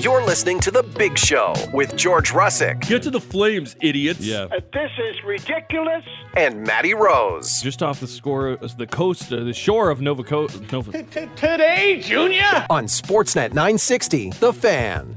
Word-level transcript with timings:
You're 0.00 0.24
listening 0.24 0.60
to 0.60 0.70
The 0.70 0.82
Big 0.82 1.18
Show 1.18 1.52
with 1.74 1.94
George 1.94 2.30
Russick 2.30 2.80
Get 2.88 3.02
to 3.02 3.10
the 3.10 3.20
flames, 3.20 3.76
idiots. 3.82 4.20
Yeah. 4.20 4.44
Uh, 4.50 4.60
This 4.72 4.90
is 4.98 5.22
ridiculous. 5.24 6.04
and 6.34 6.62
Matty 6.64 6.94
Rose. 6.94 7.60
Just 7.62 7.82
off 7.82 8.00
the 8.00 8.06
score, 8.06 8.56
the 8.56 8.86
coast, 8.86 9.30
uh, 9.32 9.44
the 9.44 9.52
shore 9.52 9.90
of 9.90 10.00
Nova 10.00 10.22
Co- 10.22 10.48
Nova. 10.72 11.02
Today, 11.36 12.00
Junior. 12.02 12.66
On 12.70 12.84
Sportsnet 12.86 13.52
960, 13.52 14.30
The 14.30 14.52
Fan. 14.52 15.16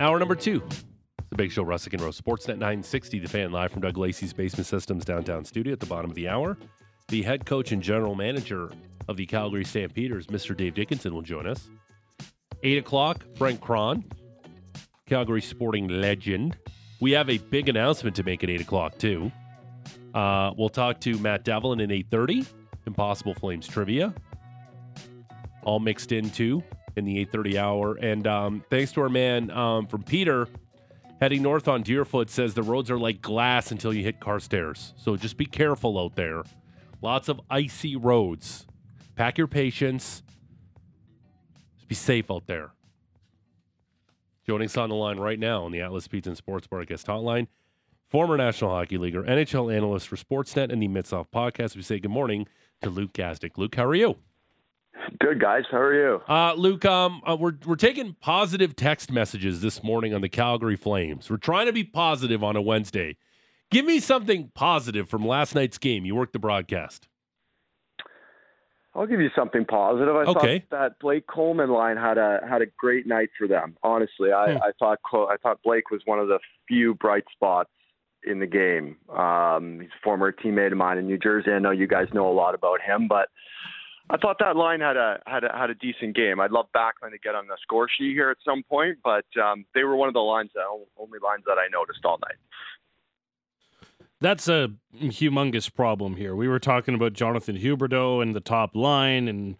Hour 0.00 0.18
number 0.18 0.34
two. 0.34 0.62
Big 1.38 1.52
Show, 1.52 1.64
Russick 1.64 1.92
and 1.92 2.02
Rose. 2.02 2.20
Sportsnet 2.20 2.58
960, 2.58 3.20
the 3.20 3.28
fan 3.28 3.52
live 3.52 3.70
from 3.70 3.80
Doug 3.80 3.96
Lacey's 3.96 4.32
Basement 4.32 4.66
Systems 4.66 5.04
downtown 5.04 5.44
studio 5.44 5.72
at 5.72 5.78
the 5.78 5.86
bottom 5.86 6.10
of 6.10 6.16
the 6.16 6.26
hour. 6.26 6.58
The 7.06 7.22
head 7.22 7.46
coach 7.46 7.70
and 7.70 7.80
general 7.80 8.16
manager 8.16 8.72
of 9.06 9.16
the 9.16 9.24
Calgary 9.24 9.64
Stampeders, 9.64 10.26
Mr. 10.26 10.56
Dave 10.56 10.74
Dickenson, 10.74 11.14
will 11.14 11.22
join 11.22 11.46
us. 11.46 11.70
8 12.64 12.78
o'clock, 12.78 13.24
Brent 13.36 13.60
Cron, 13.60 14.04
Calgary 15.06 15.40
sporting 15.40 15.86
legend. 15.86 16.58
We 16.98 17.12
have 17.12 17.30
a 17.30 17.38
big 17.38 17.68
announcement 17.68 18.16
to 18.16 18.24
make 18.24 18.42
at 18.42 18.50
8 18.50 18.62
o'clock, 18.62 18.98
too. 18.98 19.30
Uh, 20.12 20.50
we'll 20.58 20.68
talk 20.68 21.00
to 21.02 21.18
Matt 21.18 21.44
Devlin 21.44 21.80
at 21.80 21.90
8.30, 21.90 22.48
Impossible 22.88 23.34
Flames 23.34 23.68
trivia. 23.68 24.12
All 25.62 25.78
mixed 25.78 26.10
in, 26.10 26.30
too, 26.30 26.64
in 26.96 27.04
the 27.04 27.24
8.30 27.26 27.54
hour. 27.54 27.94
And 27.94 28.26
um, 28.26 28.64
thanks 28.70 28.90
to 28.94 29.02
our 29.02 29.08
man 29.08 29.52
um, 29.52 29.86
from 29.86 30.02
Peter, 30.02 30.48
heading 31.20 31.42
north 31.42 31.68
on 31.68 31.82
Deerfoot, 31.82 32.30
says 32.30 32.54
the 32.54 32.62
roads 32.62 32.90
are 32.90 32.98
like 32.98 33.20
glass 33.20 33.70
until 33.70 33.92
you 33.92 34.02
hit 34.02 34.20
Carstairs. 34.20 34.92
So 34.96 35.16
just 35.16 35.36
be 35.36 35.46
careful 35.46 35.98
out 35.98 36.16
there. 36.16 36.42
Lots 37.00 37.28
of 37.28 37.40
icy 37.50 37.96
roads. 37.96 38.66
Pack 39.16 39.38
your 39.38 39.46
patience. 39.46 40.22
Just 41.76 41.88
be 41.88 41.94
safe 41.94 42.30
out 42.30 42.46
there. 42.46 42.70
Joining 44.46 44.66
us 44.66 44.76
on 44.76 44.88
the 44.88 44.94
line 44.94 45.18
right 45.18 45.38
now 45.38 45.64
on 45.64 45.72
the 45.72 45.80
Atlas 45.80 46.08
Pizza 46.08 46.30
and 46.30 46.36
Sports 46.36 46.66
Bar 46.66 46.84
guest 46.84 47.06
hotline, 47.06 47.48
former 48.08 48.36
National 48.36 48.70
Hockey 48.70 48.96
Leaguer, 48.96 49.22
NHL 49.22 49.74
analyst 49.74 50.08
for 50.08 50.16
Sportsnet 50.16 50.72
and 50.72 50.82
the 50.82 50.88
Mitsoff 50.88 51.26
podcast. 51.34 51.76
We 51.76 51.82
say 51.82 51.98
good 51.98 52.10
morning 52.10 52.48
to 52.80 52.88
Luke 52.88 53.12
Gazdic. 53.12 53.58
Luke, 53.58 53.74
how 53.74 53.84
are 53.84 53.94
you? 53.94 54.16
Good 55.20 55.40
guys, 55.40 55.64
how 55.70 55.78
are 55.78 55.94
you? 55.94 56.20
Uh, 56.28 56.54
Luke, 56.54 56.84
um, 56.84 57.22
uh, 57.26 57.36
we're 57.38 57.54
we're 57.66 57.76
taking 57.76 58.14
positive 58.20 58.76
text 58.76 59.10
messages 59.10 59.60
this 59.60 59.82
morning 59.82 60.14
on 60.14 60.20
the 60.20 60.28
Calgary 60.28 60.76
Flames. 60.76 61.30
We're 61.30 61.36
trying 61.38 61.66
to 61.66 61.72
be 61.72 61.84
positive 61.84 62.44
on 62.44 62.56
a 62.56 62.62
Wednesday. 62.62 63.16
Give 63.70 63.84
me 63.84 64.00
something 64.00 64.50
positive 64.54 65.08
from 65.08 65.26
last 65.26 65.54
night's 65.54 65.78
game. 65.78 66.04
You 66.04 66.14
worked 66.14 66.32
the 66.32 66.38
broadcast. 66.38 67.08
I'll 68.94 69.06
give 69.06 69.20
you 69.20 69.30
something 69.36 69.64
positive. 69.64 70.14
I 70.16 70.22
Okay. 70.24 70.58
thought 70.60 70.70
that 70.70 70.98
Blake 70.98 71.26
Coleman 71.26 71.70
line 71.70 71.96
had 71.96 72.18
a 72.18 72.40
had 72.48 72.62
a 72.62 72.66
great 72.78 73.06
night 73.06 73.30
for 73.38 73.46
them. 73.46 73.76
Honestly, 73.82 74.32
I, 74.32 74.52
Hmm. 74.54 74.62
I 74.62 74.72
thought 74.78 74.98
I 75.30 75.36
thought 75.42 75.58
Blake 75.64 75.90
was 75.90 76.02
one 76.04 76.18
of 76.18 76.28
the 76.28 76.38
few 76.66 76.94
bright 76.94 77.24
spots 77.32 77.70
in 78.24 78.40
the 78.40 78.46
game. 78.46 78.96
Um, 79.16 79.80
he's 79.80 79.90
a 79.90 80.02
former 80.02 80.32
teammate 80.32 80.72
of 80.72 80.78
mine 80.78 80.98
in 80.98 81.06
New 81.06 81.18
Jersey. 81.18 81.52
I 81.52 81.58
know 81.60 81.70
you 81.70 81.86
guys 81.86 82.08
know 82.12 82.28
a 82.28 82.32
lot 82.34 82.54
about 82.54 82.80
him, 82.82 83.06
but 83.08 83.28
I 84.10 84.16
thought 84.16 84.38
that 84.40 84.56
line 84.56 84.80
had 84.80 84.96
a 84.96 85.20
had 85.26 85.44
a 85.44 85.54
had 85.54 85.70
a 85.70 85.74
decent 85.74 86.16
game. 86.16 86.40
I'd 86.40 86.50
love 86.50 86.66
Backlund 86.74 87.10
to 87.10 87.18
get 87.18 87.34
on 87.34 87.46
the 87.46 87.56
score 87.62 87.88
sheet 87.88 88.14
here 88.14 88.30
at 88.30 88.38
some 88.44 88.62
point, 88.62 88.98
but 89.04 89.26
um, 89.42 89.66
they 89.74 89.84
were 89.84 89.96
one 89.96 90.08
of 90.08 90.14
the 90.14 90.20
lines 90.20 90.50
that 90.54 90.62
only 90.98 91.18
lines 91.22 91.44
that 91.46 91.58
I 91.58 91.68
noticed 91.70 92.04
all 92.04 92.18
night. 92.22 92.36
That's 94.20 94.48
a 94.48 94.70
humongous 95.00 95.72
problem 95.72 96.16
here. 96.16 96.34
We 96.34 96.48
were 96.48 96.58
talking 96.58 96.94
about 96.94 97.12
Jonathan 97.12 97.56
Huberdeau 97.56 98.20
and 98.20 98.34
the 98.34 98.40
top 98.40 98.74
line 98.74 99.28
and 99.28 99.56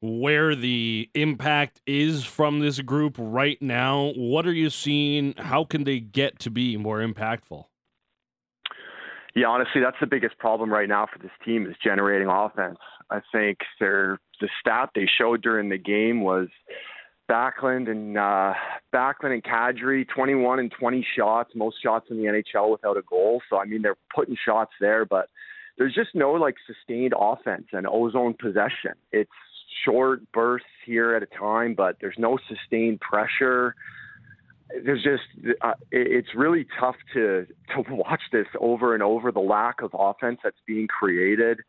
where 0.00 0.54
the 0.54 1.10
impact 1.14 1.80
is 1.86 2.24
from 2.24 2.60
this 2.60 2.80
group 2.80 3.16
right 3.18 3.60
now. 3.60 4.12
What 4.14 4.46
are 4.46 4.52
you 4.52 4.70
seeing? 4.70 5.34
How 5.38 5.64
can 5.64 5.84
they 5.84 5.98
get 5.98 6.38
to 6.40 6.50
be 6.50 6.76
more 6.76 7.00
impactful? 7.00 7.64
Yeah, 9.34 9.48
honestly, 9.48 9.80
that's 9.82 9.96
the 10.00 10.06
biggest 10.06 10.38
problem 10.38 10.72
right 10.72 10.88
now 10.88 11.06
for 11.12 11.18
this 11.18 11.32
team 11.44 11.66
is 11.66 11.74
generating 11.82 12.28
offense. 12.28 12.78
I 13.10 13.20
think 13.32 13.58
their 13.80 14.18
the 14.40 14.48
stat 14.60 14.90
they 14.94 15.06
showed 15.18 15.42
during 15.42 15.68
the 15.68 15.78
game 15.78 16.20
was 16.22 16.48
Backlund 17.30 17.88
and 17.90 18.16
uh, 18.18 18.54
Backlund 18.92 19.32
and 19.32 19.42
Kadri, 19.42 20.06
21 20.08 20.58
and 20.58 20.70
20 20.70 21.06
shots, 21.16 21.50
most 21.54 21.76
shots 21.82 22.06
in 22.10 22.18
the 22.18 22.24
NHL 22.24 22.70
without 22.70 22.96
a 22.96 23.02
goal. 23.02 23.40
So 23.50 23.58
I 23.58 23.64
mean, 23.64 23.82
they're 23.82 23.96
putting 24.14 24.36
shots 24.44 24.72
there, 24.80 25.04
but 25.04 25.28
there's 25.78 25.94
just 25.94 26.14
no 26.14 26.32
like 26.32 26.56
sustained 26.66 27.14
offense 27.18 27.66
and 27.72 27.86
ozone 27.86 28.34
possession. 28.34 28.92
It's 29.12 29.30
short 29.84 30.20
bursts 30.32 30.66
here 30.84 31.14
at 31.14 31.22
a 31.22 31.26
time, 31.26 31.74
but 31.74 31.96
there's 32.00 32.16
no 32.18 32.38
sustained 32.48 33.00
pressure 33.00 33.74
there's 34.84 35.02
just 35.02 35.22
uh, 35.60 35.74
it- 35.90 36.10
it's 36.10 36.34
really 36.34 36.66
tough 36.78 36.96
to 37.14 37.46
to 37.74 37.84
watch 37.88 38.22
this 38.32 38.46
over 38.60 38.94
and 38.94 39.02
over. 39.02 39.30
The 39.30 39.40
lack 39.40 39.80
of 39.82 39.90
offense 39.94 40.40
that's 40.42 40.60
being 40.66 40.86
created, 40.88 41.60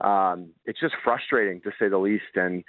um, 0.00 0.50
it's 0.64 0.80
just 0.80 0.94
frustrating 1.02 1.60
to 1.62 1.70
say 1.78 1.88
the 1.88 1.98
least. 1.98 2.34
And 2.34 2.64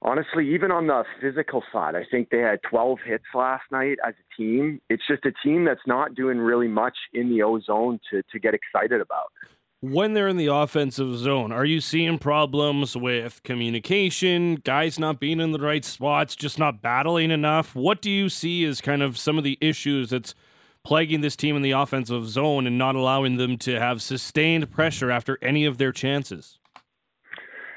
honestly, 0.00 0.54
even 0.54 0.70
on 0.70 0.86
the 0.86 1.04
physical 1.20 1.62
side, 1.72 1.94
I 1.94 2.04
think 2.10 2.30
they 2.30 2.38
had 2.38 2.60
12 2.68 2.98
hits 3.04 3.24
last 3.34 3.64
night 3.70 3.98
as 4.06 4.14
a 4.14 4.36
team. 4.40 4.80
It's 4.88 5.06
just 5.06 5.24
a 5.24 5.32
team 5.44 5.64
that's 5.64 5.86
not 5.86 6.14
doing 6.14 6.38
really 6.38 6.68
much 6.68 6.96
in 7.12 7.30
the 7.30 7.42
ozone 7.42 8.00
to 8.10 8.22
to 8.30 8.38
get 8.38 8.54
excited 8.54 9.00
about. 9.00 9.32
When 9.80 10.12
they're 10.12 10.28
in 10.28 10.36
the 10.36 10.46
offensive 10.46 11.18
zone, 11.18 11.50
are 11.50 11.64
you 11.64 11.80
seeing 11.80 12.20
problems 12.20 12.96
with 12.96 13.42
communication, 13.42 14.54
guys 14.54 14.96
not 14.96 15.18
being 15.18 15.40
in 15.40 15.50
the 15.50 15.58
right 15.58 15.84
spots, 15.84 16.36
just 16.36 16.56
not 16.56 16.80
battling 16.80 17.32
enough? 17.32 17.74
What 17.74 18.00
do 18.00 18.08
you 18.08 18.28
see 18.28 18.64
as 18.64 18.80
kind 18.80 19.02
of 19.02 19.18
some 19.18 19.38
of 19.38 19.42
the 19.42 19.58
issues 19.60 20.10
that's 20.10 20.36
plaguing 20.84 21.20
this 21.20 21.36
team 21.36 21.56
in 21.56 21.62
the 21.62 21.70
offensive 21.72 22.28
zone 22.28 22.66
and 22.66 22.76
not 22.76 22.94
allowing 22.94 23.36
them 23.36 23.56
to 23.58 23.78
have 23.78 24.02
sustained 24.02 24.70
pressure 24.70 25.10
after 25.10 25.38
any 25.42 25.64
of 25.64 25.78
their 25.78 25.92
chances? 25.92 26.58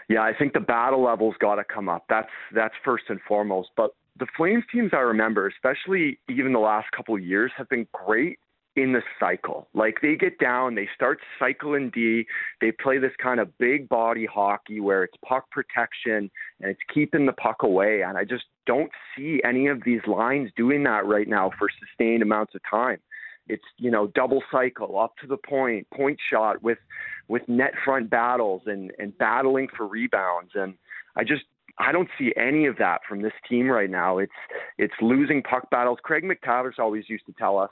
Yeah, 0.07 0.21
I 0.21 0.33
think 0.37 0.53
the 0.53 0.59
battle 0.59 1.03
level's 1.03 1.35
got 1.39 1.55
to 1.55 1.63
come 1.63 1.89
up. 1.89 2.05
That's 2.09 2.29
that's 2.53 2.75
first 2.83 3.05
and 3.09 3.19
foremost. 3.27 3.69
But 3.75 3.91
the 4.17 4.27
Flames 4.37 4.63
teams 4.71 4.91
I 4.93 4.97
remember, 4.97 5.47
especially 5.47 6.19
even 6.29 6.53
the 6.53 6.59
last 6.59 6.91
couple 6.91 7.17
years, 7.17 7.51
have 7.57 7.67
been 7.69 7.87
great 7.91 8.39
in 8.75 8.91
the 8.91 9.01
cycle. 9.19 9.67
Like 9.73 9.95
they 10.01 10.15
get 10.15 10.37
down, 10.37 10.75
they 10.75 10.87
start 10.93 11.19
cycling 11.39 11.91
D. 11.91 12.25
They 12.61 12.71
play 12.71 12.97
this 12.97 13.13
kind 13.21 13.39
of 13.39 13.57
big 13.57 13.87
body 13.89 14.25
hockey 14.25 14.79
where 14.79 15.03
it's 15.03 15.15
puck 15.25 15.49
protection 15.49 16.29
and 16.59 16.71
it's 16.71 16.79
keeping 16.93 17.25
the 17.25 17.33
puck 17.33 17.63
away. 17.63 18.01
And 18.01 18.17
I 18.17 18.25
just 18.25 18.45
don't 18.65 18.91
see 19.15 19.41
any 19.43 19.67
of 19.67 19.83
these 19.83 20.01
lines 20.07 20.49
doing 20.55 20.83
that 20.83 21.05
right 21.05 21.27
now 21.27 21.51
for 21.57 21.67
sustained 21.79 22.21
amounts 22.21 22.55
of 22.55 22.61
time. 22.69 22.99
It's 23.47 23.63
you 23.77 23.91
know 23.91 24.07
double 24.07 24.41
cycle 24.51 24.99
up 24.99 25.13
to 25.21 25.27
the 25.27 25.37
point, 25.37 25.87
point 25.91 26.19
shot 26.31 26.63
with 26.63 26.79
with 27.27 27.47
net 27.47 27.73
front 27.83 28.09
battles 28.09 28.63
and 28.65 28.91
and 28.97 29.15
battling 29.17 29.67
for 29.75 29.87
rebounds. 29.87 30.51
And 30.55 30.73
I 31.15 31.23
just 31.23 31.43
I 31.77 31.91
don't 31.91 32.09
see 32.17 32.33
any 32.37 32.65
of 32.65 32.77
that 32.77 33.01
from 33.07 33.21
this 33.21 33.33
team 33.47 33.67
right 33.67 33.89
now. 33.89 34.17
It's 34.17 34.31
it's 34.77 34.93
losing 35.01 35.43
puck 35.43 35.69
battles. 35.69 35.99
Craig 36.03 36.23
MacTavish 36.23 36.79
always 36.79 37.07
used 37.07 37.25
to 37.27 37.33
tell 37.33 37.57
us, 37.59 37.69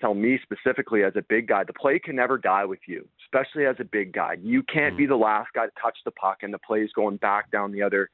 tell 0.00 0.14
me 0.14 0.40
specifically 0.42 1.04
as 1.04 1.12
a 1.16 1.22
big 1.28 1.46
guy, 1.48 1.62
the 1.64 1.72
play 1.72 1.98
can 1.98 2.16
never 2.16 2.36
die 2.36 2.64
with 2.64 2.80
you, 2.88 3.06
especially 3.24 3.66
as 3.66 3.76
a 3.78 3.84
big 3.84 4.12
guy. 4.12 4.36
You 4.42 4.62
can't 4.64 4.96
be 4.96 5.04
mm-hmm. 5.04 5.12
the 5.12 5.18
last 5.18 5.50
guy 5.54 5.66
to 5.66 5.72
touch 5.80 5.98
the 6.04 6.10
puck 6.10 6.38
and 6.42 6.52
the 6.52 6.58
play 6.58 6.80
is 6.80 6.90
going 6.94 7.18
back 7.18 7.50
down 7.50 7.72
the 7.72 7.82
other 7.82 8.08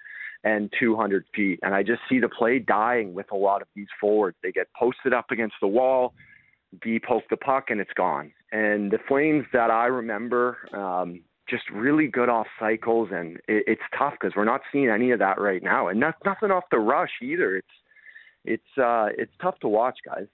end 0.44 0.72
200 0.78 1.25
feet. 1.34 1.60
And 1.62 1.75
I 1.75 1.82
just 1.82 2.00
see 2.09 2.19
the 2.19 2.28
play 2.28 2.59
dying 2.59 3.15
with 3.15 3.31
a 3.32 3.37
lot 3.37 3.62
of 3.62 3.69
these 3.75 3.88
forwards. 4.00 4.37
They 4.43 4.53
get 4.53 4.69
posted 4.78 5.12
up 5.12 5.31
against 5.31 5.56
the 5.60 5.69
wall. 5.69 6.15
B 6.82 6.99
poke 6.99 7.25
the 7.31 7.37
puck 7.37 7.67
and 7.70 7.81
it's 7.81 7.93
gone. 7.94 8.32
And 8.52 8.90
the 8.90 8.99
Flames 9.08 9.46
that 9.52 9.70
I 9.70 9.87
remember, 9.87 10.58
um, 10.73 11.23
just 11.49 11.69
really 11.70 12.08
good 12.08 12.29
off 12.29 12.46
cycles, 12.58 13.08
and 13.12 13.37
it, 13.49 13.64
it's 13.67 13.82
tough 13.96 14.14
because 14.20 14.37
we're 14.37 14.44
not 14.44 14.61
seeing 14.70 14.88
any 14.88 15.11
of 15.12 15.19
that 15.19 15.40
right 15.40 15.62
now, 15.62 15.88
and 15.88 15.99
not, 15.99 16.17
nothing 16.25 16.50
off 16.50 16.64
the 16.70 16.79
rush 16.79 17.11
either. 17.23 17.56
It's 17.56 17.67
it's 18.44 18.79
uh, 18.79 19.08
it's 19.17 19.32
tough 19.40 19.58
to 19.61 19.69
watch, 19.69 19.99
guys. 20.05 20.26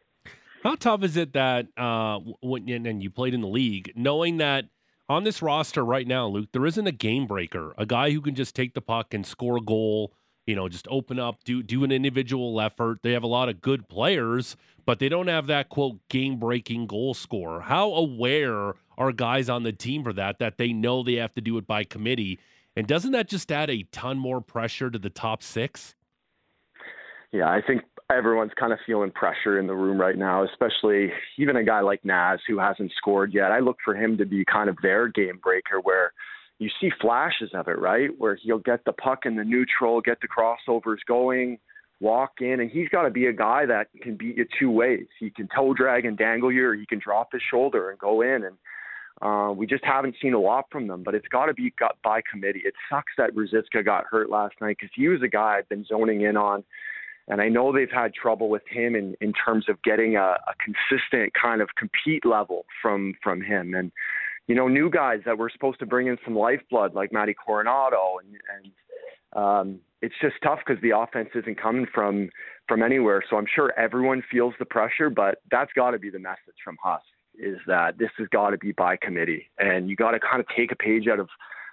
How 0.62 0.74
tough 0.76 1.02
is 1.02 1.16
it 1.16 1.32
that 1.34 1.66
uh, 1.76 2.20
when 2.40 2.68
and 2.68 2.86
and 2.86 3.02
you 3.02 3.10
played 3.10 3.34
in 3.34 3.40
the 3.40 3.48
league, 3.48 3.92
knowing 3.94 4.38
that 4.38 4.66
on 5.14 5.24
this 5.24 5.40
roster 5.40 5.84
right 5.84 6.06
now, 6.06 6.26
Luke, 6.26 6.50
there 6.52 6.66
isn't 6.66 6.86
a 6.86 6.92
game 6.92 7.26
breaker, 7.26 7.72
a 7.78 7.86
guy 7.86 8.10
who 8.10 8.20
can 8.20 8.34
just 8.34 8.54
take 8.54 8.74
the 8.74 8.80
puck 8.80 9.14
and 9.14 9.24
score 9.24 9.56
a 9.56 9.60
goal. 9.60 10.12
You 10.46 10.54
know, 10.54 10.68
just 10.68 10.86
open 10.90 11.18
up, 11.18 11.42
do 11.44 11.62
do 11.62 11.84
an 11.84 11.92
individual 11.92 12.60
effort. 12.60 12.98
They 13.02 13.12
have 13.12 13.22
a 13.22 13.28
lot 13.28 13.48
of 13.48 13.62
good 13.62 13.88
players, 13.88 14.56
but 14.84 14.98
they 14.98 15.08
don't 15.08 15.28
have 15.28 15.46
that 15.46 15.70
quote 15.70 16.06
game 16.10 16.38
breaking 16.38 16.86
goal 16.86 17.14
scorer. 17.14 17.62
How 17.62 17.94
aware 17.94 18.74
are 18.98 19.12
guys 19.12 19.48
on 19.48 19.62
the 19.62 19.72
team 19.72 20.04
for 20.04 20.12
that? 20.12 20.38
That 20.40 20.58
they 20.58 20.74
know 20.74 21.02
they 21.02 21.14
have 21.14 21.32
to 21.34 21.40
do 21.40 21.56
it 21.56 21.66
by 21.66 21.84
committee, 21.84 22.38
and 22.76 22.86
doesn't 22.86 23.12
that 23.12 23.26
just 23.28 23.50
add 23.50 23.70
a 23.70 23.84
ton 23.84 24.18
more 24.18 24.42
pressure 24.42 24.90
to 24.90 24.98
the 24.98 25.08
top 25.08 25.42
six? 25.42 25.94
Yeah, 27.32 27.48
I 27.48 27.62
think 27.62 27.82
everyone's 28.12 28.52
kind 28.58 28.72
of 28.72 28.78
feeling 28.86 29.10
pressure 29.10 29.58
in 29.58 29.66
the 29.66 29.74
room 29.74 29.98
right 29.98 30.18
now, 30.18 30.44
especially 30.44 31.10
even 31.38 31.56
a 31.56 31.64
guy 31.64 31.80
like 31.80 32.04
Naz 32.04 32.40
who 32.46 32.58
hasn't 32.58 32.92
scored 32.96 33.32
yet. 33.32 33.50
I 33.50 33.60
look 33.60 33.78
for 33.84 33.94
him 33.94 34.18
to 34.18 34.26
be 34.26 34.44
kind 34.44 34.68
of 34.68 34.76
their 34.82 35.08
game 35.08 35.40
breaker 35.42 35.80
where 35.82 36.12
you 36.58 36.68
see 36.80 36.90
flashes 37.00 37.50
of 37.54 37.68
it, 37.68 37.78
right? 37.78 38.10
Where 38.18 38.36
he'll 38.36 38.58
get 38.58 38.84
the 38.84 38.92
puck 38.92 39.20
in 39.24 39.36
the 39.36 39.44
neutral, 39.44 40.00
get 40.00 40.18
the 40.20 40.28
crossovers 40.28 40.98
going, 41.08 41.58
walk 42.00 42.34
in, 42.40 42.60
and 42.60 42.70
he's 42.70 42.88
got 42.90 43.02
to 43.02 43.10
be 43.10 43.26
a 43.26 43.32
guy 43.32 43.66
that 43.66 43.88
can 44.02 44.16
beat 44.16 44.36
you 44.36 44.46
two 44.58 44.70
ways. 44.70 45.06
He 45.18 45.30
can 45.30 45.48
toe 45.54 45.74
drag 45.74 46.04
and 46.04 46.16
dangle 46.16 46.52
you, 46.52 46.66
or 46.66 46.74
he 46.74 46.86
can 46.86 47.00
drop 47.02 47.32
his 47.32 47.42
shoulder 47.50 47.90
and 47.90 47.98
go 47.98 48.20
in. 48.20 48.44
And 48.44 48.56
uh, 49.22 49.52
we 49.52 49.66
just 49.66 49.84
haven't 49.84 50.16
seen 50.20 50.34
a 50.34 50.40
lot 50.40 50.66
from 50.70 50.86
them, 50.86 51.02
but 51.02 51.14
it's 51.14 51.28
got 51.28 51.46
to 51.46 51.54
be 51.54 51.72
got 51.78 51.96
by 52.04 52.20
committee. 52.30 52.62
It 52.64 52.74
sucks 52.90 53.12
that 53.16 53.34
Ruzicka 53.34 53.84
got 53.84 54.04
hurt 54.04 54.28
last 54.28 54.54
night 54.60 54.76
because 54.78 54.92
he 54.94 55.08
was 55.08 55.22
a 55.22 55.28
guy 55.28 55.56
I've 55.58 55.68
been 55.68 55.84
zoning 55.84 56.22
in 56.22 56.36
on. 56.36 56.64
And 57.28 57.40
I 57.40 57.48
know 57.48 57.72
they've 57.72 57.90
had 57.90 58.12
trouble 58.14 58.48
with 58.48 58.62
him 58.68 58.94
in, 58.94 59.16
in 59.20 59.32
terms 59.32 59.66
of 59.68 59.82
getting 59.82 60.16
a, 60.16 60.36
a 60.46 60.54
consistent 60.62 61.32
kind 61.40 61.62
of 61.62 61.68
compete 61.76 62.24
level 62.24 62.66
from 62.82 63.14
from 63.22 63.40
him. 63.40 63.74
And 63.74 63.92
you 64.46 64.54
know, 64.54 64.68
new 64.68 64.90
guys 64.90 65.20
that 65.24 65.38
were 65.38 65.50
supposed 65.50 65.78
to 65.78 65.86
bring 65.86 66.06
in 66.06 66.18
some 66.24 66.36
lifeblood 66.36 66.94
like 66.94 67.12
Matty 67.12 67.34
Coronato, 67.34 68.16
and, 68.22 68.36
and 68.54 69.42
um, 69.42 69.80
it's 70.02 70.14
just 70.20 70.34
tough 70.42 70.58
because 70.66 70.80
the 70.82 70.96
offense 70.96 71.30
isn't 71.34 71.60
coming 71.60 71.86
from 71.92 72.28
from 72.68 72.82
anywhere. 72.82 73.22
So 73.28 73.36
I'm 73.36 73.46
sure 73.52 73.72
everyone 73.78 74.22
feels 74.30 74.54
the 74.58 74.66
pressure, 74.66 75.08
but 75.08 75.38
that's 75.50 75.72
got 75.72 75.92
to 75.92 75.98
be 75.98 76.10
the 76.10 76.18
message 76.18 76.56
from 76.62 76.76
Huss 76.82 77.02
is 77.36 77.58
that 77.66 77.98
this 77.98 78.10
has 78.16 78.28
got 78.28 78.50
to 78.50 78.58
be 78.58 78.72
by 78.72 78.96
committee, 78.96 79.50
and 79.58 79.88
you 79.88 79.96
got 79.96 80.12
to 80.12 80.20
kind 80.20 80.40
of 80.40 80.46
take 80.56 80.70
a 80.70 80.76
page 80.76 81.08
out 81.08 81.18
of 81.18 81.28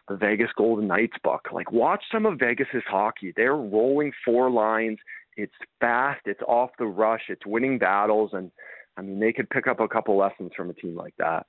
the 0.07 0.15
Vegas 0.15 0.49
Golden 0.57 0.87
Knights 0.87 1.17
book. 1.23 1.49
Like 1.51 1.71
watch 1.71 2.03
some 2.11 2.25
of 2.25 2.39
Vegas's 2.39 2.83
hockey. 2.87 3.33
They're 3.35 3.55
rolling 3.55 4.11
four 4.25 4.49
lines. 4.49 4.97
It's 5.37 5.53
fast. 5.79 6.21
It's 6.25 6.41
off 6.47 6.71
the 6.77 6.85
rush. 6.85 7.23
It's 7.29 7.45
winning 7.45 7.77
battles, 7.77 8.31
and 8.33 8.51
I 8.97 9.01
mean 9.01 9.19
they 9.19 9.33
could 9.33 9.49
pick 9.49 9.67
up 9.67 9.79
a 9.79 9.87
couple 9.87 10.17
lessons 10.17 10.51
from 10.55 10.69
a 10.69 10.73
team 10.73 10.95
like 10.95 11.15
that. 11.17 11.45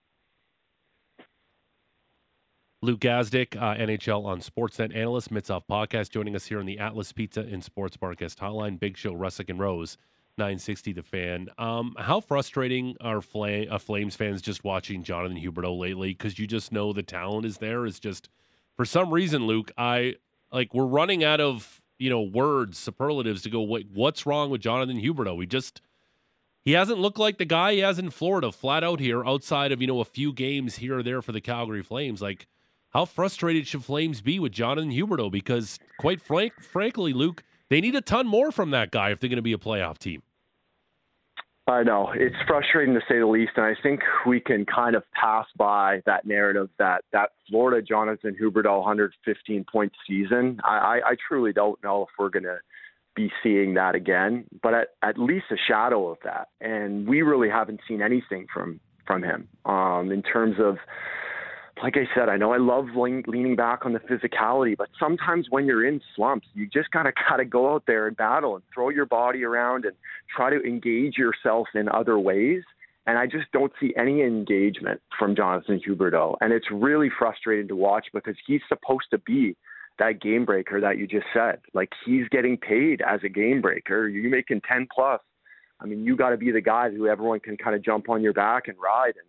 Luke 2.85 2.99
Gazdic, 2.99 3.57
uh, 3.57 3.77
NHL 3.77 4.25
on 4.25 4.41
Sportsnet 4.41 4.95
analyst, 4.95 5.33
Mitsoff 5.33 5.63
podcast, 5.71 6.11
joining 6.11 6.35
us 6.35 6.47
here 6.47 6.59
on 6.59 6.67
the 6.67 6.81
Atlas 6.81 7.13
Pizza 7.13 7.41
and 7.41 7.63
Sports 7.63 7.97
Bar 7.97 8.15
guest 8.15 8.41
hotline. 8.41 8.79
Big 8.81 8.97
Show, 8.97 9.13
Russick 9.13 9.49
and 9.49 9.61
Rose, 9.61 9.97
960 10.37 10.93
The 10.95 11.03
Fan. 11.05 11.49
Um, 11.59 11.95
how 11.97 12.19
frustrating 12.19 12.97
are 13.01 13.21
Fla- 13.21 13.67
uh, 13.67 13.79
Flames 13.79 14.17
fans 14.17 14.43
just 14.43 14.65
watching 14.65 15.05
Jonathan 15.05 15.39
Huberdeau 15.39 15.79
lately? 15.79 16.09
Because 16.09 16.41
you 16.41 16.49
just 16.49 16.73
know 16.73 16.93
the 16.93 17.05
talent 17.05 17.47
is 17.47 17.59
there. 17.59 17.87
Is 17.87 18.01
just 18.01 18.29
for 18.77 18.85
some 18.85 19.13
reason, 19.13 19.47
Luke. 19.47 19.71
I 19.79 20.17
like 20.51 20.75
we're 20.75 20.87
running 20.87 21.23
out 21.23 21.41
of 21.41 21.82
you 22.03 22.11
know 22.11 22.21
words, 22.21 22.79
superlatives 22.79 23.43
to 23.43 23.51
go. 23.51 23.63
Wait, 23.63 23.89
what's 23.93 24.27
wrong 24.27 24.51
with 24.51 24.61
Jonathan 24.61 25.01
Huberdeau? 25.01 25.37
We 25.37 25.47
just 25.47 25.81
he 26.65 26.73
hasn't 26.73 26.99
looked 26.99 27.19
like 27.19 27.39
the 27.39 27.45
guy 27.45 27.75
he 27.75 27.79
has 27.79 27.99
in 27.99 28.11
Florida, 28.11 28.53
flat 28.53 28.85
out 28.85 29.01
here, 29.01 29.25
outside 29.25 29.73
of 29.73 29.81
you 29.81 29.87
know 29.87 30.01
a 30.01 30.05
few 30.05 30.33
games 30.33 30.77
here 30.77 30.99
or 30.99 31.03
there 31.03 31.23
for 31.23 31.33
the 31.33 31.41
Calgary 31.41 31.83
Flames, 31.83 32.21
like 32.21 32.47
how 32.93 33.07
frustrated 33.07 33.67
should 33.67 33.85
Flames 33.85 34.21
be 34.21 34.39
with 34.39 34.53
Jonathan 34.53 34.91
Huberdeau? 34.91 35.31
Because, 35.31 35.79
quite 35.99 36.21
frank, 36.21 36.53
frankly, 36.63 37.15
Luke, 37.15 37.43
they 37.71 37.81
need 37.81 37.95
a 37.95 38.03
ton 38.03 38.27
more 38.27 38.53
from 38.53 38.71
that 38.71 38.91
guy 38.91 39.11
if 39.11 39.19
they're 39.19 39.31
going 39.31 39.37
to 39.37 39.43
be 39.43 39.55
a 39.55 39.59
playoff 39.59 39.97
team. 39.97 40.23
I 41.69 41.85
know 41.85 42.11
it's 42.13 42.37
frustrating 42.49 42.95
to 42.95 43.01
say 43.09 43.21
the 43.21 43.27
least, 43.27 43.53
and 43.57 43.65
I 43.65 43.75
think 43.81 44.01
we 44.27 44.41
can 44.41 44.67
kind 44.67 44.97
of 44.97 45.05
pass 45.13 45.47
by 45.57 46.03
that 46.07 46.27
narrative 46.27 46.69
that 46.79 47.05
that 47.13 47.31
Florida 47.49 47.81
Jonathan 47.81 48.37
Huberdeau 48.41 48.81
115 48.81 49.65
point 49.71 49.93
season. 50.07 50.61
I, 50.65 50.77
I, 50.77 51.11
I 51.11 51.17
truly 51.29 51.53
don't 51.53 51.83
know 51.85 52.03
if 52.03 52.09
we're 52.19 52.31
going 52.31 52.45
to 52.45 52.59
be 53.15 53.31
seeing 53.43 53.75
that 53.75 53.95
again, 53.95 54.45
but 54.63 54.75
at, 54.75 54.89
at 55.03 55.19
least 55.19 55.47
a 55.53 55.57
shadow 55.69 56.09
of 56.09 56.19
that. 56.25 56.49
And 56.61 57.07
we 57.07 57.23
really 57.23 57.49
haven't 57.49 57.81
seen 57.87 58.03
anything 58.03 58.47
from 58.53 58.81
from 59.07 59.23
him 59.23 59.49
um, 59.65 60.11
in 60.11 60.23
terms 60.23 60.57
of 60.59 60.79
like 61.83 61.97
I 61.97 62.09
said, 62.15 62.29
I 62.29 62.37
know 62.37 62.53
I 62.53 62.59
love 62.59 62.87
leaning 62.95 63.57
back 63.57 63.85
on 63.85 63.93
the 63.93 64.01
physicality, 64.01 64.77
but 64.77 64.89
sometimes 64.99 65.47
when 65.51 65.67
you're 65.67 65.87
in 65.87 66.01
slumps, 66.15 66.47
you 66.55 66.69
just 66.69 66.91
gotta 66.91 67.13
gotta 67.29 67.45
go 67.45 67.75
out 67.75 67.85
there 67.87 68.07
and 68.07 68.17
battle 68.17 68.55
and 68.55 68.65
throw 68.73 68.89
your 68.91 69.07
body 69.07 69.45
around 69.45 69.85
and 69.85 69.95
try 70.35 70.51
to 70.51 70.61
engage 70.63 71.17
yourself 71.17 71.69
in 71.75 71.89
other 71.89 72.19
ways. 72.19 72.63
And 73.07 73.19
I 73.19 73.27
just 73.27 73.51
don't 73.53 73.73
see 73.81 73.93
any 73.99 74.23
engagement 74.23 75.01
from 75.19 75.35
Jonathan 75.35 75.81
Huberdeau, 75.87 76.37
and 76.41 76.53
it's 76.53 76.67
really 76.71 77.11
frustrating 77.19 77.67
to 77.69 77.77
watch 77.77 78.07
because 78.15 78.37
he's 78.47 78.61
supposed 78.69 79.07
to 79.11 79.19
be 79.19 79.57
that 79.99 80.21
game 80.21 80.45
breaker 80.45 80.81
that 80.81 80.99
you 80.99 81.07
just 81.07 81.27
said. 81.35 81.61
Like 81.75 81.91
he's 82.07 82.29
getting 82.31 82.57
paid 82.57 83.03
as 83.03 83.21
a 83.25 83.29
game 83.29 83.61
breaker. 83.61 84.09
You're 84.09 84.31
making 84.31 84.61
ten 84.69 84.87
plus. 84.95 85.21
I 85.81 85.87
mean, 85.87 86.05
you 86.05 86.17
got 86.17 86.31
to 86.31 86.37
be 86.37 86.53
the 86.53 86.61
guy 86.61 86.91
who 86.91 87.09
everyone 87.09 87.41
can 87.41 87.57
kind 87.57 87.75
of 87.75 87.85
jump 87.85 88.09
on 88.09 88.23
your 88.23 88.33
back 88.33 88.69
and 88.69 88.77
ride. 88.79 89.15
And 89.17 89.27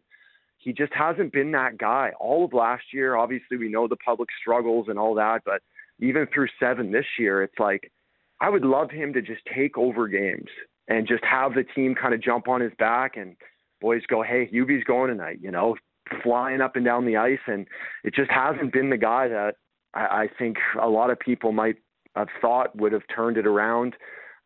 he 0.64 0.74
just 0.74 0.94
hasn't 0.94 1.34
been 1.34 1.52
that 1.52 1.78
guy 1.78 2.12
all 2.20 2.46
of 2.46 2.54
last 2.54 2.86
year. 2.94 3.16
Obviously, 3.16 3.58
we 3.58 3.70
know 3.70 3.88
the 3.88 3.98
public 3.98 4.30
struggles 4.40 4.88
and 4.90 4.98
all 4.98 5.16
that, 5.16 5.42
but 5.46 5.62
even 6.00 6.28
through 6.34 6.48
seven 6.60 6.92
this 6.92 7.06
year, 7.20 7.44
it's 7.44 7.60
like 7.60 7.92
I 8.40 8.50
would 8.50 8.66
love 8.66 8.92
him 8.92 9.14
to 9.14 9.22
just 9.22 9.42
take 9.54 9.78
over 9.78 10.08
games 10.08 10.50
and 10.88 11.08
just 11.08 11.24
have 11.24 11.54
the 11.54 11.64
team 11.64 11.96
kind 11.96 12.14
of 12.14 12.22
jump 12.22 12.48
on 12.48 12.62
his 12.62 12.74
back 12.78 13.16
and 13.18 13.36
boys 13.82 14.02
go, 14.08 14.22
hey, 14.22 14.48
Hubie's 14.52 14.84
going 14.84 15.10
tonight, 15.10 15.40
you 15.42 15.52
know, 15.52 15.76
flying 16.22 16.62
up 16.62 16.76
and 16.76 16.86
down 16.86 17.06
the 17.06 17.18
ice. 17.18 17.40
And 17.48 17.68
it 18.04 18.14
just 18.14 18.32
hasn't 18.32 18.74
been 18.74 18.90
the 18.90 18.98
guy 18.98 19.28
that 19.28 19.56
I, 19.94 20.00
I 20.00 20.28
think 20.38 20.58
a 20.82 20.90
lot 20.90 21.10
of 21.10 21.20
people 21.20 21.52
might 21.52 21.76
have 22.16 22.28
thought 22.42 22.76
would 22.76 22.92
have 22.92 23.04
turned 23.14 23.38
it 23.38 23.48
around 23.48 23.96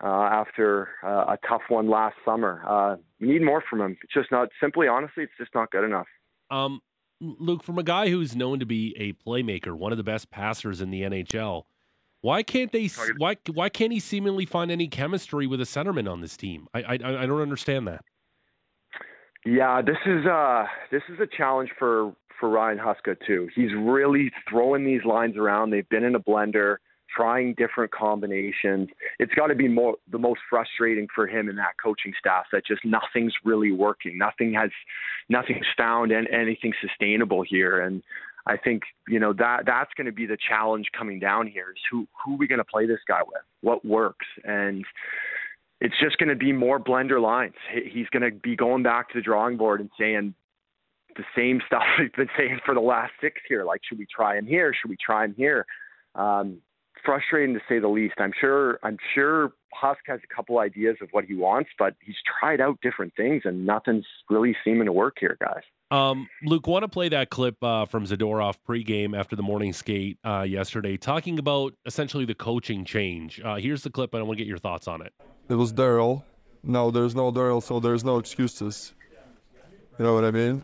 uh, 0.03 0.07
after 0.07 0.89
uh, 1.03 1.25
a 1.33 1.37
tough 1.47 1.63
one 1.69 1.89
last 1.89 2.15
summer. 2.23 2.63
Uh, 2.67 2.97
we 3.19 3.27
need 3.27 3.43
more 3.43 3.63
from 3.69 3.81
him. 3.81 3.97
It's 4.03 4.13
just 4.13 4.31
not 4.31 4.49
simply, 4.61 4.87
honestly, 4.87 5.23
it's 5.23 5.33
just 5.39 5.53
not 5.55 5.71
good 5.71 5.83
enough. 5.83 6.07
Um, 6.51 6.81
Luke, 7.19 7.63
from 7.63 7.79
a 7.79 7.83
guy 7.83 8.09
who's 8.09 8.35
known 8.35 8.59
to 8.59 8.65
be 8.65 8.95
a 8.97 9.13
playmaker, 9.27 9.73
one 9.73 9.91
of 9.91 9.97
the 9.97 10.03
best 10.03 10.29
passers 10.29 10.81
in 10.81 10.91
the 10.91 11.01
NHL, 11.01 11.63
why 12.21 12.43
can't 12.43 12.71
they? 12.71 12.89
Why 13.17 13.37
why 13.53 13.69
can't 13.69 13.91
he 13.93 13.99
seemingly 13.99 14.45
find 14.45 14.71
any 14.71 14.87
chemistry 14.87 15.45
with 15.47 15.61
a 15.61 15.65
centerman 15.65 16.11
on 16.11 16.21
this 16.21 16.35
team? 16.35 16.67
I 16.73 16.81
I, 16.81 16.93
I 16.93 17.25
don't 17.25 17.41
understand 17.41 17.87
that. 17.87 18.03
Yeah, 19.45 19.81
this 19.81 19.97
is 20.05 20.25
uh 20.25 20.65
this 20.91 21.03
is 21.09 21.19
a 21.19 21.27
challenge 21.27 21.69
for 21.77 22.13
for 22.39 22.49
Ryan 22.49 22.79
Huska 22.79 23.15
too. 23.25 23.49
He's 23.55 23.71
really 23.77 24.31
throwing 24.49 24.83
these 24.83 25.05
lines 25.05 25.37
around. 25.37 25.69
They've 25.69 25.87
been 25.87 26.03
in 26.03 26.15
a 26.15 26.19
blender 26.19 26.77
trying 27.15 27.53
different 27.55 27.91
combinations. 27.91 28.89
It's 29.19 29.33
got 29.33 29.47
to 29.47 29.55
be 29.55 29.67
more 29.67 29.95
the 30.11 30.17
most 30.17 30.41
frustrating 30.49 31.07
for 31.13 31.27
him 31.27 31.49
and 31.49 31.57
that 31.57 31.73
coaching 31.81 32.13
staff 32.19 32.45
that 32.51 32.65
just 32.65 32.83
nothing's 32.85 33.33
really 33.43 33.71
working. 33.71 34.17
Nothing 34.17 34.53
has 34.53 34.69
nothing's 35.29 35.65
found 35.77 36.11
and 36.11 36.27
anything 36.29 36.73
sustainable 36.81 37.43
here. 37.47 37.81
And 37.81 38.03
I 38.45 38.57
think 38.57 38.83
you 39.07 39.19
know 39.19 39.33
that 39.33 39.63
that's 39.65 39.93
going 39.95 40.05
to 40.05 40.11
be 40.11 40.25
the 40.25 40.37
challenge 40.47 40.87
coming 40.97 41.19
down 41.19 41.47
here 41.47 41.71
is 41.71 41.81
who 41.91 42.07
who 42.23 42.33
are 42.33 42.37
we 42.37 42.47
going 42.47 42.59
to 42.59 42.65
play 42.65 42.85
this 42.85 43.01
guy 43.07 43.21
with? 43.21 43.41
What 43.61 43.83
works? 43.85 44.25
And 44.43 44.85
it's 45.79 45.95
just 46.01 46.17
going 46.17 46.29
to 46.29 46.35
be 46.35 46.51
more 46.51 46.79
blender 46.79 47.21
lines. 47.21 47.53
He's 47.91 48.07
going 48.09 48.23
to 48.23 48.31
be 48.31 48.55
going 48.55 48.83
back 48.83 49.09
to 49.09 49.19
the 49.19 49.21
drawing 49.21 49.57
board 49.57 49.79
and 49.79 49.89
saying 49.99 50.33
the 51.15 51.23
same 51.35 51.61
stuff 51.67 51.83
we've 51.99 52.13
been 52.13 52.29
saying 52.37 52.59
for 52.65 52.73
the 52.73 52.81
last 52.81 53.11
six 53.21 53.41
here. 53.47 53.63
Like, 53.63 53.81
should 53.87 53.99
we 53.99 54.07
try 54.13 54.37
him 54.37 54.45
here? 54.45 54.73
Should 54.73 54.89
we 54.89 54.97
try 55.03 55.25
him 55.25 55.35
here? 55.37 55.65
Um, 56.15 56.59
frustrating 57.07 57.55
to 57.55 57.61
say 57.69 57.79
the 57.79 57.87
least. 57.87 58.15
I'm 58.17 58.33
sure 58.39 58.79
I'm 58.83 58.97
sure 59.15 59.53
Husk 59.73 60.01
has 60.07 60.19
a 60.23 60.35
couple 60.35 60.59
ideas 60.59 60.97
of 61.01 61.07
what 61.11 61.23
he 61.23 61.35
wants, 61.35 61.69
but 61.79 61.95
he's 62.01 62.15
tried 62.39 62.59
out 62.59 62.79
different 62.81 63.13
things 63.15 63.43
and 63.45 63.65
nothing's 63.65 64.05
really 64.29 64.55
seeming 64.63 64.85
to 64.85 64.91
work 64.91 65.15
here, 65.19 65.37
guys. 65.39 65.63
Um, 65.89 66.27
Luke, 66.43 66.67
want 66.67 66.83
to 66.83 66.89
play 66.89 67.07
that 67.09 67.29
clip 67.29 67.63
uh, 67.63 67.85
from 67.85 68.05
Zadorov 68.05 68.57
pregame 68.67 69.17
after 69.17 69.37
the 69.37 69.43
morning 69.43 69.71
skate 69.71 70.17
uh, 70.25 70.45
yesterday, 70.47 70.97
talking 70.97 71.39
about 71.39 71.73
essentially 71.85 72.25
the 72.25 72.35
coaching 72.35 72.83
change. 72.83 73.39
Uh, 73.39 73.55
here's 73.55 73.83
the 73.83 73.89
clip, 73.89 74.13
and 74.13 74.19
I 74.19 74.23
want 74.23 74.37
to 74.37 74.43
get 74.43 74.49
your 74.49 74.57
thoughts 74.57 74.89
on 74.89 75.01
it. 75.01 75.13
It 75.47 75.55
was 75.55 75.71
Darryl. 75.71 76.23
No, 76.61 76.91
there's 76.91 77.15
no 77.15 77.31
Darryl, 77.31 77.63
so 77.63 77.79
there's 77.79 78.03
no 78.03 78.17
excuses. 78.17 78.93
You 79.97 80.03
know 80.03 80.13
what 80.13 80.25
I 80.25 80.31
mean? 80.31 80.61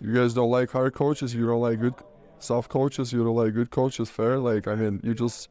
You 0.00 0.14
guys 0.14 0.34
don't 0.34 0.50
like 0.50 0.70
hard 0.70 0.94
coaches. 0.94 1.32
You 1.32 1.46
don't 1.46 1.60
like 1.60 1.78
good 1.78 1.94
soft 2.40 2.70
coaches. 2.70 3.12
You 3.12 3.22
don't 3.22 3.36
like 3.36 3.54
good 3.54 3.70
coaches. 3.70 4.10
Fair. 4.10 4.38
Like 4.38 4.66
I 4.66 4.74
mean, 4.74 5.00
you 5.04 5.14
just 5.14 5.48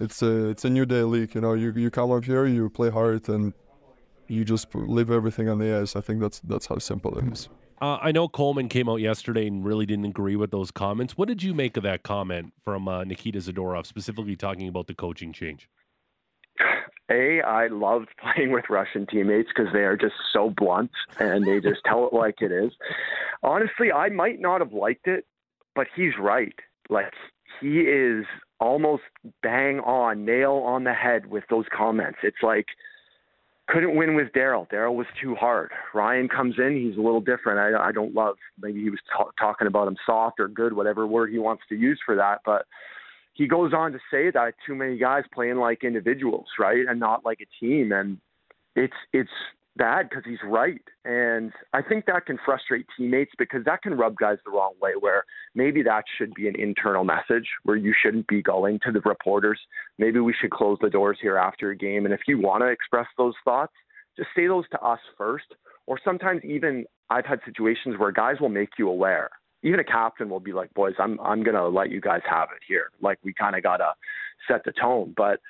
it's 0.00 0.22
a 0.22 0.48
it's 0.48 0.64
a 0.64 0.70
new 0.70 0.86
day 0.86 1.02
league. 1.02 1.34
You 1.34 1.40
know, 1.40 1.54
you 1.54 1.72
you 1.72 1.90
come 1.90 2.10
up 2.10 2.24
here, 2.24 2.46
you 2.46 2.68
play 2.70 2.90
hard, 2.90 3.28
and 3.28 3.52
you 4.28 4.44
just 4.44 4.74
leave 4.74 5.10
everything 5.10 5.48
on 5.48 5.58
the 5.58 5.74
ice. 5.80 5.96
I 5.96 6.00
think 6.00 6.20
that's 6.20 6.40
that's 6.40 6.66
how 6.66 6.78
simple 6.78 7.18
it 7.18 7.32
is. 7.32 7.48
Uh, 7.80 7.98
I 8.00 8.12
know 8.12 8.28
Coleman 8.28 8.68
came 8.68 8.88
out 8.88 9.00
yesterday 9.00 9.46
and 9.46 9.64
really 9.64 9.84
didn't 9.84 10.06
agree 10.06 10.36
with 10.36 10.50
those 10.50 10.70
comments. 10.70 11.18
What 11.18 11.28
did 11.28 11.42
you 11.42 11.54
make 11.54 11.76
of 11.76 11.82
that 11.82 12.02
comment 12.02 12.52
from 12.64 12.88
uh, 12.88 13.04
Nikita 13.04 13.40
Zadorov, 13.40 13.86
specifically 13.86 14.36
talking 14.36 14.68
about 14.68 14.86
the 14.86 14.94
coaching 14.94 15.32
change? 15.32 15.68
A, 17.10 17.42
I 17.42 17.66
loved 17.66 18.08
playing 18.34 18.52
with 18.52 18.64
Russian 18.70 19.06
teammates 19.06 19.50
because 19.54 19.72
they 19.72 19.80
are 19.80 19.96
just 19.96 20.14
so 20.32 20.50
blunt 20.56 20.92
and 21.18 21.44
they 21.44 21.60
just 21.60 21.80
tell 21.84 22.06
it 22.06 22.12
like 22.12 22.40
it 22.40 22.52
is. 22.52 22.72
Honestly, 23.42 23.92
I 23.92 24.08
might 24.08 24.40
not 24.40 24.60
have 24.60 24.72
liked 24.72 25.06
it, 25.06 25.26
but 25.74 25.86
he's 25.94 26.12
right. 26.18 26.54
Like 26.88 27.12
he 27.60 27.80
is 27.80 28.24
almost 28.60 29.02
bang 29.42 29.80
on, 29.80 30.24
nail 30.24 30.62
on 30.64 30.84
the 30.84 30.94
head 30.94 31.26
with 31.26 31.44
those 31.50 31.66
comments. 31.76 32.18
It's 32.22 32.42
like 32.42 32.66
couldn't 33.66 33.96
win 33.96 34.14
with 34.14 34.28
Darryl. 34.32 34.68
Darryl 34.68 34.94
was 34.94 35.06
too 35.20 35.34
hard. 35.34 35.70
Ryan 35.94 36.28
comes 36.28 36.56
in, 36.58 36.76
he's 36.76 36.98
a 36.98 37.00
little 37.00 37.20
different. 37.20 37.58
I, 37.58 37.88
I 37.88 37.92
don't 37.92 38.14
love. 38.14 38.36
Maybe 38.60 38.82
he 38.82 38.90
was 38.90 39.00
t- 39.16 39.24
talking 39.38 39.66
about 39.66 39.88
him 39.88 39.96
soft 40.04 40.38
or 40.38 40.48
good, 40.48 40.74
whatever 40.74 41.06
word 41.06 41.30
he 41.30 41.38
wants 41.38 41.62
to 41.70 41.74
use 41.74 41.98
for 42.04 42.14
that. 42.16 42.40
But 42.44 42.66
he 43.32 43.46
goes 43.46 43.72
on 43.72 43.92
to 43.92 43.98
say 44.10 44.30
that 44.30 44.54
too 44.66 44.74
many 44.74 44.98
guys 44.98 45.24
playing 45.32 45.56
like 45.56 45.82
individuals, 45.82 46.46
right, 46.58 46.84
and 46.86 47.00
not 47.00 47.24
like 47.24 47.38
a 47.40 47.64
team. 47.64 47.92
And 47.92 48.18
it's 48.76 48.94
it's 49.12 49.30
bad 49.76 50.08
because 50.08 50.24
he's 50.24 50.38
right. 50.44 50.80
And 51.04 51.52
I 51.72 51.82
think 51.82 52.06
that 52.06 52.26
can 52.26 52.38
frustrate 52.44 52.86
teammates 52.96 53.32
because 53.38 53.64
that 53.64 53.82
can 53.82 53.94
rub 53.94 54.16
guys 54.16 54.38
the 54.44 54.52
wrong 54.52 54.74
way, 54.80 54.92
where 54.98 55.24
maybe 55.54 55.82
that 55.82 56.04
should 56.16 56.32
be 56.34 56.48
an 56.48 56.58
internal 56.58 57.04
message 57.04 57.48
where 57.64 57.76
you 57.76 57.94
shouldn't 58.00 58.26
be 58.26 58.42
going 58.42 58.80
to 58.84 58.92
the 58.92 59.00
reporters. 59.00 59.60
Maybe 59.98 60.20
we 60.20 60.34
should 60.40 60.50
close 60.50 60.78
the 60.80 60.90
doors 60.90 61.18
here 61.20 61.36
after 61.36 61.70
a 61.70 61.76
game. 61.76 62.04
And 62.04 62.14
if 62.14 62.20
you 62.26 62.40
want 62.40 62.62
to 62.62 62.68
express 62.68 63.06
those 63.18 63.34
thoughts, 63.44 63.72
just 64.16 64.28
say 64.36 64.46
those 64.46 64.68
to 64.70 64.80
us 64.80 65.00
first. 65.18 65.46
Or 65.86 65.98
sometimes 66.02 66.42
even 66.44 66.86
I've 67.10 67.26
had 67.26 67.40
situations 67.44 67.96
where 67.98 68.12
guys 68.12 68.36
will 68.40 68.48
make 68.48 68.70
you 68.78 68.88
aware. 68.88 69.30
Even 69.62 69.80
a 69.80 69.84
captain 69.84 70.28
will 70.28 70.40
be 70.40 70.52
like, 70.52 70.72
boys, 70.74 70.94
I'm 70.98 71.18
I'm 71.20 71.42
gonna 71.42 71.68
let 71.68 71.90
you 71.90 72.00
guys 72.00 72.20
have 72.28 72.48
it 72.54 72.62
here. 72.66 72.90
Like 73.00 73.18
we 73.22 73.34
kinda 73.34 73.60
gotta 73.60 73.92
set 74.48 74.64
the 74.64 74.72
tone. 74.72 75.14
But 75.16 75.40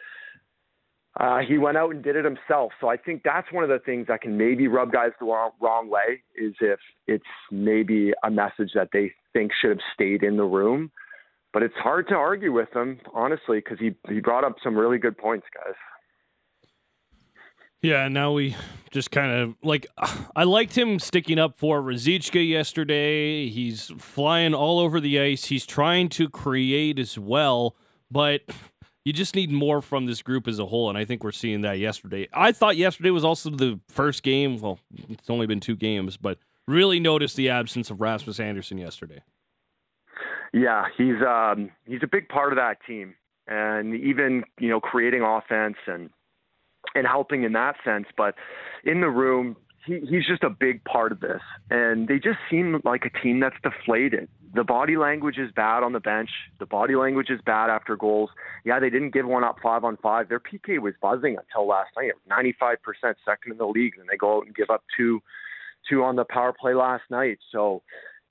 uh, 1.21 1.39
he 1.39 1.59
went 1.59 1.77
out 1.77 1.91
and 1.95 2.03
did 2.03 2.17
it 2.17 2.25
himself. 2.25 2.73
So 2.81 2.89
I 2.89 2.97
think 2.97 3.23
that's 3.25 3.51
one 3.53 3.63
of 3.63 3.71
the 3.71 3.79
things 3.79 4.09
that 4.09 4.21
can 4.21 4.37
maybe 4.37 4.67
rub 4.67 4.93
guys 4.93 5.11
the 5.21 5.27
wrong, 5.27 5.53
wrong 5.61 5.89
way 5.89 6.23
is 6.37 6.55
if 6.61 6.81
it's 7.07 7.25
maybe 7.53 8.13
a 8.25 8.31
message 8.31 8.73
that 8.75 8.89
they 8.93 9.13
think 9.33 9.53
should 9.61 9.71
have 9.71 9.79
stayed 9.93 10.23
in 10.23 10.37
the 10.37 10.45
room. 10.45 10.91
But 11.53 11.63
it's 11.63 11.77
hard 11.77 12.09
to 12.09 12.15
argue 12.15 12.53
with 12.53 12.75
him, 12.75 12.99
honestly, 13.13 13.59
because 13.59 13.79
he, 13.79 13.95
he 14.09 14.19
brought 14.19 14.43
up 14.43 14.57
some 14.63 14.77
really 14.77 14.99
good 14.99 15.17
points, 15.17 15.47
guys. 15.55 15.75
Yeah, 17.81 18.09
now 18.09 18.33
we 18.33 18.57
just 18.91 19.11
kind 19.11 19.31
of 19.31 19.57
like 19.63 19.87
I 20.35 20.45
liked 20.45 20.77
him 20.77 20.99
sticking 20.99 21.39
up 21.39 21.59
for 21.59 21.83
Ruzicka 21.83 22.49
yesterday. 22.49 23.49
He's 23.51 23.93
flying 23.99 24.55
all 24.55 24.81
over 24.81 25.01
the 25.01 25.21
ice. 25.21 25.45
He's 25.45 25.67
trying 25.67 26.09
to 26.11 26.31
create 26.31 26.99
as 26.99 27.19
well, 27.19 27.77
but 28.11 28.41
you 29.05 29.13
just 29.13 29.35
need 29.35 29.51
more 29.51 29.83
from 29.83 30.07
this 30.07 30.23
group 30.23 30.49
as 30.49 30.59
a 30.59 30.67
whole, 30.67 30.89
and 30.89 30.97
I 30.97 31.05
think 31.05 31.23
we're 31.23 31.33
seeing 31.33 31.61
that 31.61 31.79
yesterday. 31.79 32.29
I 32.33 32.53
thought 32.53 32.77
yesterday 32.77 33.11
was 33.11 33.25
also 33.25 33.51
the 33.51 33.79
first 33.89 34.23
game. 34.23 34.61
Well, 34.61 34.79
it's 35.11 35.29
only 35.29 35.47
been 35.47 35.61
two 35.61 35.77
games, 35.77 36.17
but 36.17 36.39
really 36.67 37.01
noticed 37.01 37.37
the 37.37 37.51
absence 37.51 37.91
of 37.91 38.01
Rasmus 38.01 38.41
Andersson 38.41 38.79
yesterday. 38.79 39.23
Yeah, 40.55 40.87
he's 40.97 41.21
um, 41.27 41.71
he's 41.85 42.01
a 42.03 42.07
big 42.07 42.29
part 42.29 42.53
of 42.53 42.57
that 42.57 42.79
team, 42.87 43.15
and 43.47 43.95
even 43.95 44.45
you 44.59 44.69
know 44.69 44.81
creating 44.81 45.23
offense 45.23 45.77
and 45.87 46.09
and 46.95 47.07
helping 47.07 47.43
in 47.43 47.53
that 47.53 47.77
sense. 47.85 48.07
But 48.17 48.37
in 48.85 49.01
the 49.01 49.11
room, 49.11 49.57
he, 49.87 50.01
he's 50.01 50.27
just 50.27 50.43
a 50.43 50.51
big 50.51 50.83
part 50.85 51.13
of 51.13 51.21
this. 51.21 51.41
And 51.71 52.09
they 52.09 52.17
just 52.17 52.39
seem 52.51 52.81
like 52.85 53.05
a 53.05 53.23
team 53.23 53.41
that's 53.41 53.57
deflated. 53.63 54.29
The 54.55 54.65
body 54.65 54.97
language 54.97 55.39
is 55.39 55.51
bad 55.53 55.83
on 55.83 55.93
the 55.93 56.01
bench. 56.01 56.31
The 56.61 56.67
body 56.67 56.95
language 56.95 57.29
is 57.29 57.41
bad 57.45 57.71
after 57.71 57.97
goals. 57.97 58.31
Yeah, 58.65 58.79
they 58.79 58.91
didn't 58.91 59.13
give 59.13 59.27
one 59.27 59.45
up 59.45 59.57
five 59.63 59.85
on 59.85 59.97
five. 59.97 60.29
Their 60.29 60.41
PK 60.41 60.79
was 60.79 60.95
buzzing 61.03 61.37
until 61.37 61.67
last 61.67 61.91
night. 61.97 62.13
95% 62.31 62.77
second 63.25 63.53
in 63.53 63.59
the 63.59 63.67
league, 63.67 63.95
and 63.99 64.09
they 64.09 64.17
go 64.17 64.39
out 64.39 64.47
and 64.47 64.55
give 64.55 64.71
up 64.71 64.85
two, 64.97 65.21
two 65.89 66.05
on 66.05 66.17
the 66.17 66.25
power 66.25 66.53
play 66.59 66.75
last 66.75 67.03
night. 67.11 67.39
So 67.51 67.83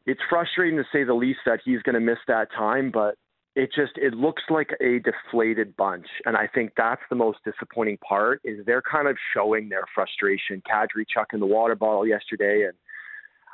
it's 0.06 0.22
frustrating 0.30 0.78
to 0.78 0.86
say 0.92 1.04
the 1.04 1.14
least 1.14 1.40
that 1.46 1.60
he's 1.64 1.82
going 1.82 1.96
to 1.96 2.02
miss 2.02 2.20
that 2.28 2.52
time, 2.52 2.90
but 2.92 3.16
it 3.56 3.70
just 3.76 3.94
it 3.98 4.14
looks 4.14 4.44
like 4.50 4.72
a 4.82 5.00
deflated 5.00 5.76
bunch. 5.78 6.08
And 6.26 6.36
i 6.36 6.48
think 6.48 6.72
that's 6.76 7.02
the 7.10 7.16
most 7.16 7.40
disappointing 7.46 7.98
part 7.98 8.42
is 8.44 8.66
they're 8.66 8.82
kind 8.82 9.08
of 9.08 9.18
showing 9.34 9.70
their 9.70 9.86
frustration. 9.94 10.62
Kadri 10.70 11.06
chucking 11.12 11.40
the 11.40 11.46
water 11.46 11.76
bottle 11.76 12.08
yesterday 12.08 12.66
and 12.68 12.74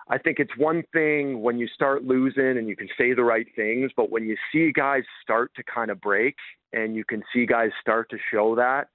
i 0.10 0.18
think 0.18 0.40
it's 0.40 0.56
one 0.58 0.84
thing 0.94 1.42
when 1.42 1.58
you 1.60 1.68
start 1.68 2.04
losing 2.04 2.58
and 2.58 2.68
you 2.68 2.76
can 2.76 2.90
say 2.98 3.14
the 3.14 3.24
right 3.24 3.48
things 3.56 3.92
but 3.96 4.10
when 4.10 4.24
you 4.24 4.36
see 4.52 4.72
guys 4.72 5.04
start 5.22 5.52
to 5.56 5.64
kind 5.64 5.92
of 5.92 6.00
break 6.02 6.36
and 6.74 6.96
you 6.96 7.04
can 7.04 7.22
see 7.34 7.46
guys 7.46 7.70
start 7.82 8.10
to 8.10 8.18
show 8.32 8.56
that 8.56 8.90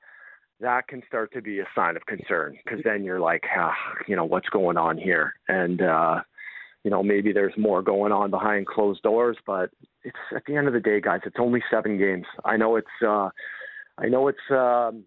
that 0.60 0.86
can 0.88 1.02
start 1.06 1.32
to 1.32 1.42
be 1.42 1.60
a 1.60 1.64
sign 1.74 1.96
of 1.96 2.06
concern 2.06 2.56
because 2.64 2.80
then 2.84 3.04
you're 3.04 3.20
like 3.20 3.42
ah, 3.56 3.74
you 4.06 4.16
know 4.16 4.24
what's 4.24 4.48
going 4.48 4.76
on 4.76 4.96
here? 4.96 5.34
And 5.48 5.82
uh 5.82 6.22
you 6.84 6.90
know, 6.90 7.02
maybe 7.02 7.32
there's 7.32 7.54
more 7.56 7.82
going 7.82 8.12
on 8.12 8.30
behind 8.30 8.66
closed 8.66 9.02
doors, 9.02 9.38
but 9.46 9.70
it's 10.04 10.16
at 10.36 10.42
the 10.46 10.54
end 10.54 10.68
of 10.68 10.74
the 10.74 10.80
day, 10.80 11.00
guys, 11.00 11.20
it's 11.24 11.36
only 11.38 11.62
seven 11.70 11.98
games. 11.98 12.26
I 12.44 12.58
know 12.58 12.76
it's, 12.76 12.86
uh, 13.04 13.30
I 13.96 14.08
know 14.08 14.28
it's, 14.28 14.38
um, 14.50 15.04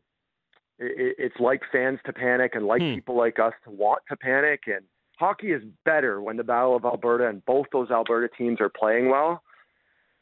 it, 0.80 1.16
it's 1.20 1.40
like 1.40 1.62
fans 1.72 2.00
to 2.08 2.14
panic 2.14 2.56
and 2.56 2.66
like 2.66 2.82
hmm. 2.82 2.96
people 2.96 3.16
like 3.16 3.38
us 3.40 3.54
to 3.66 3.70
want 3.70 4.02
to 4.10 4.18
panic. 4.18 4.64
And 4.66 4.86
hockey 5.20 5.52
is 5.52 5.62
better 5.86 6.20
when 6.20 6.38
the 6.38 6.44
Battle 6.44 6.76
of 6.76 6.84
Alberta 6.84 7.28
and 7.28 7.46
both 7.46 7.68
those 7.72 7.92
Alberta 7.92 8.28
teams 8.36 8.60
are 8.60 8.70
playing 8.70 9.10
well. 9.10 9.44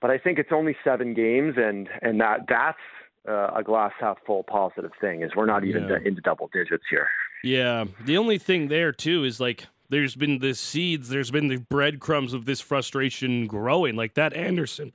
But 0.02 0.12
I 0.12 0.18
think 0.18 0.38
it's 0.38 0.52
only 0.52 0.76
seven 0.84 1.14
games, 1.14 1.56
and 1.58 1.88
and 2.02 2.20
that 2.20 2.42
that's 2.50 2.78
uh, 3.28 3.48
a 3.56 3.64
glass 3.64 3.94
half 4.00 4.18
full 4.28 4.44
positive 4.44 4.92
thing. 5.00 5.24
Is 5.24 5.32
we're 5.36 5.46
not 5.46 5.64
even 5.64 5.88
yeah. 5.88 5.98
into 6.06 6.22
double 6.22 6.50
digits 6.54 6.84
here. 6.90 7.08
Yeah, 7.44 7.86
the 8.04 8.18
only 8.18 8.38
thing 8.38 8.68
there 8.68 8.92
too 8.92 9.24
is 9.24 9.40
like 9.40 9.68
there's 9.90 10.16
been 10.16 10.40
the 10.40 10.54
seeds, 10.54 11.10
there's 11.10 11.32
been 11.32 11.48
the 11.48 11.58
breadcrumbs 11.58 12.34
of 12.34 12.46
this 12.46 12.62
frustration 12.62 13.48
growing. 13.48 13.96
Like 13.96 14.14
that 14.16 14.34
Andersson, 14.34 14.94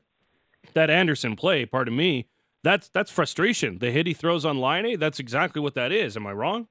that 0.75 0.91
Andersson 0.91 1.37
play, 1.37 1.65
pardon 1.67 1.97
me, 1.97 2.27
that's 2.63 2.89
that's 2.89 3.11
frustration. 3.11 3.79
The 3.79 3.91
hit 3.91 4.07
he 4.07 4.15
throws 4.15 4.45
on 4.45 4.59
Laine, 4.59 4.99
that's 4.99 5.19
exactly 5.19 5.61
what 5.61 5.75
that 5.75 5.93
is. 5.93 6.17
Am 6.17 6.27
I 6.27 6.33
wrong? 6.33 6.69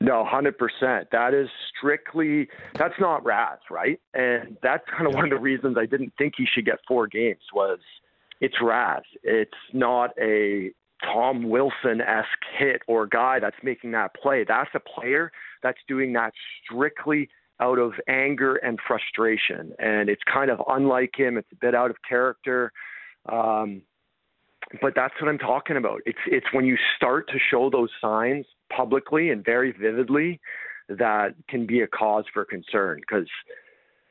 No, 0.00 0.24
hundred 0.24 0.58
percent. 0.58 1.08
That 1.12 1.32
is 1.32 1.48
strictly 1.76 2.48
that's 2.78 2.94
not 2.98 3.24
Raz, 3.24 3.58
right? 3.70 4.00
And 4.14 4.56
that's 4.62 4.84
kind 4.90 5.06
of 5.06 5.14
one 5.14 5.24
of 5.24 5.30
the 5.30 5.38
reasons 5.38 5.76
I 5.78 5.86
didn't 5.86 6.12
think 6.18 6.34
he 6.36 6.46
should 6.52 6.66
get 6.66 6.78
four 6.86 7.06
games 7.06 7.42
was 7.54 7.78
it's 8.40 8.56
Raz. 8.60 9.02
It's 9.22 9.52
not 9.72 10.10
a 10.20 10.72
Tom 11.04 11.48
Wilson 11.48 12.00
esque 12.00 12.28
hit 12.58 12.82
or 12.86 13.06
guy 13.06 13.38
that's 13.40 13.56
making 13.62 13.92
that 13.92 14.14
play. 14.14 14.44
That's 14.46 14.70
a 14.74 14.80
player 14.80 15.32
that's 15.62 15.78
doing 15.88 16.12
that 16.14 16.32
strictly 16.64 17.28
out 17.60 17.78
of 17.78 17.92
anger 18.08 18.56
and 18.56 18.78
frustration. 18.86 19.72
And 19.78 20.08
it's 20.08 20.22
kind 20.32 20.50
of 20.50 20.60
unlike 20.68 21.12
him. 21.16 21.36
It's 21.38 21.48
a 21.52 21.56
bit 21.56 21.74
out 21.74 21.90
of 21.90 21.96
character. 22.08 22.72
Um, 23.30 23.82
but 24.80 24.94
that's 24.94 25.14
what 25.20 25.28
I'm 25.28 25.38
talking 25.38 25.76
about. 25.76 26.00
It's 26.06 26.18
it's 26.26 26.46
when 26.52 26.64
you 26.64 26.76
start 26.96 27.28
to 27.28 27.38
show 27.50 27.68
those 27.70 27.90
signs 28.00 28.46
publicly 28.74 29.30
and 29.30 29.44
very 29.44 29.72
vividly 29.72 30.40
that 30.88 31.34
can 31.48 31.66
be 31.66 31.80
a 31.80 31.86
cause 31.86 32.24
for 32.32 32.44
concern 32.44 33.00
because 33.00 33.28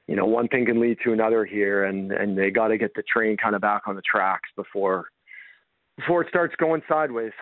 you 0.08 0.16
know 0.16 0.26
one 0.26 0.48
thing 0.48 0.66
can 0.66 0.80
lead 0.80 0.98
to 1.04 1.14
another 1.14 1.46
here 1.46 1.86
and 1.86 2.12
and 2.12 2.38
they 2.38 2.52
got 2.52 2.68
to 2.68 2.78
get 2.78 2.94
the 2.96 3.04
train 3.04 3.38
kind 3.38 3.56
of 3.56 3.62
back 3.62 3.84
on 3.88 3.96
the 3.96 4.02
tracks 4.02 4.50
before 4.56 5.06
before 5.98 6.22
it 6.22 6.30
starts 6.30 6.56
going 6.58 6.82
sideways. 6.88 7.34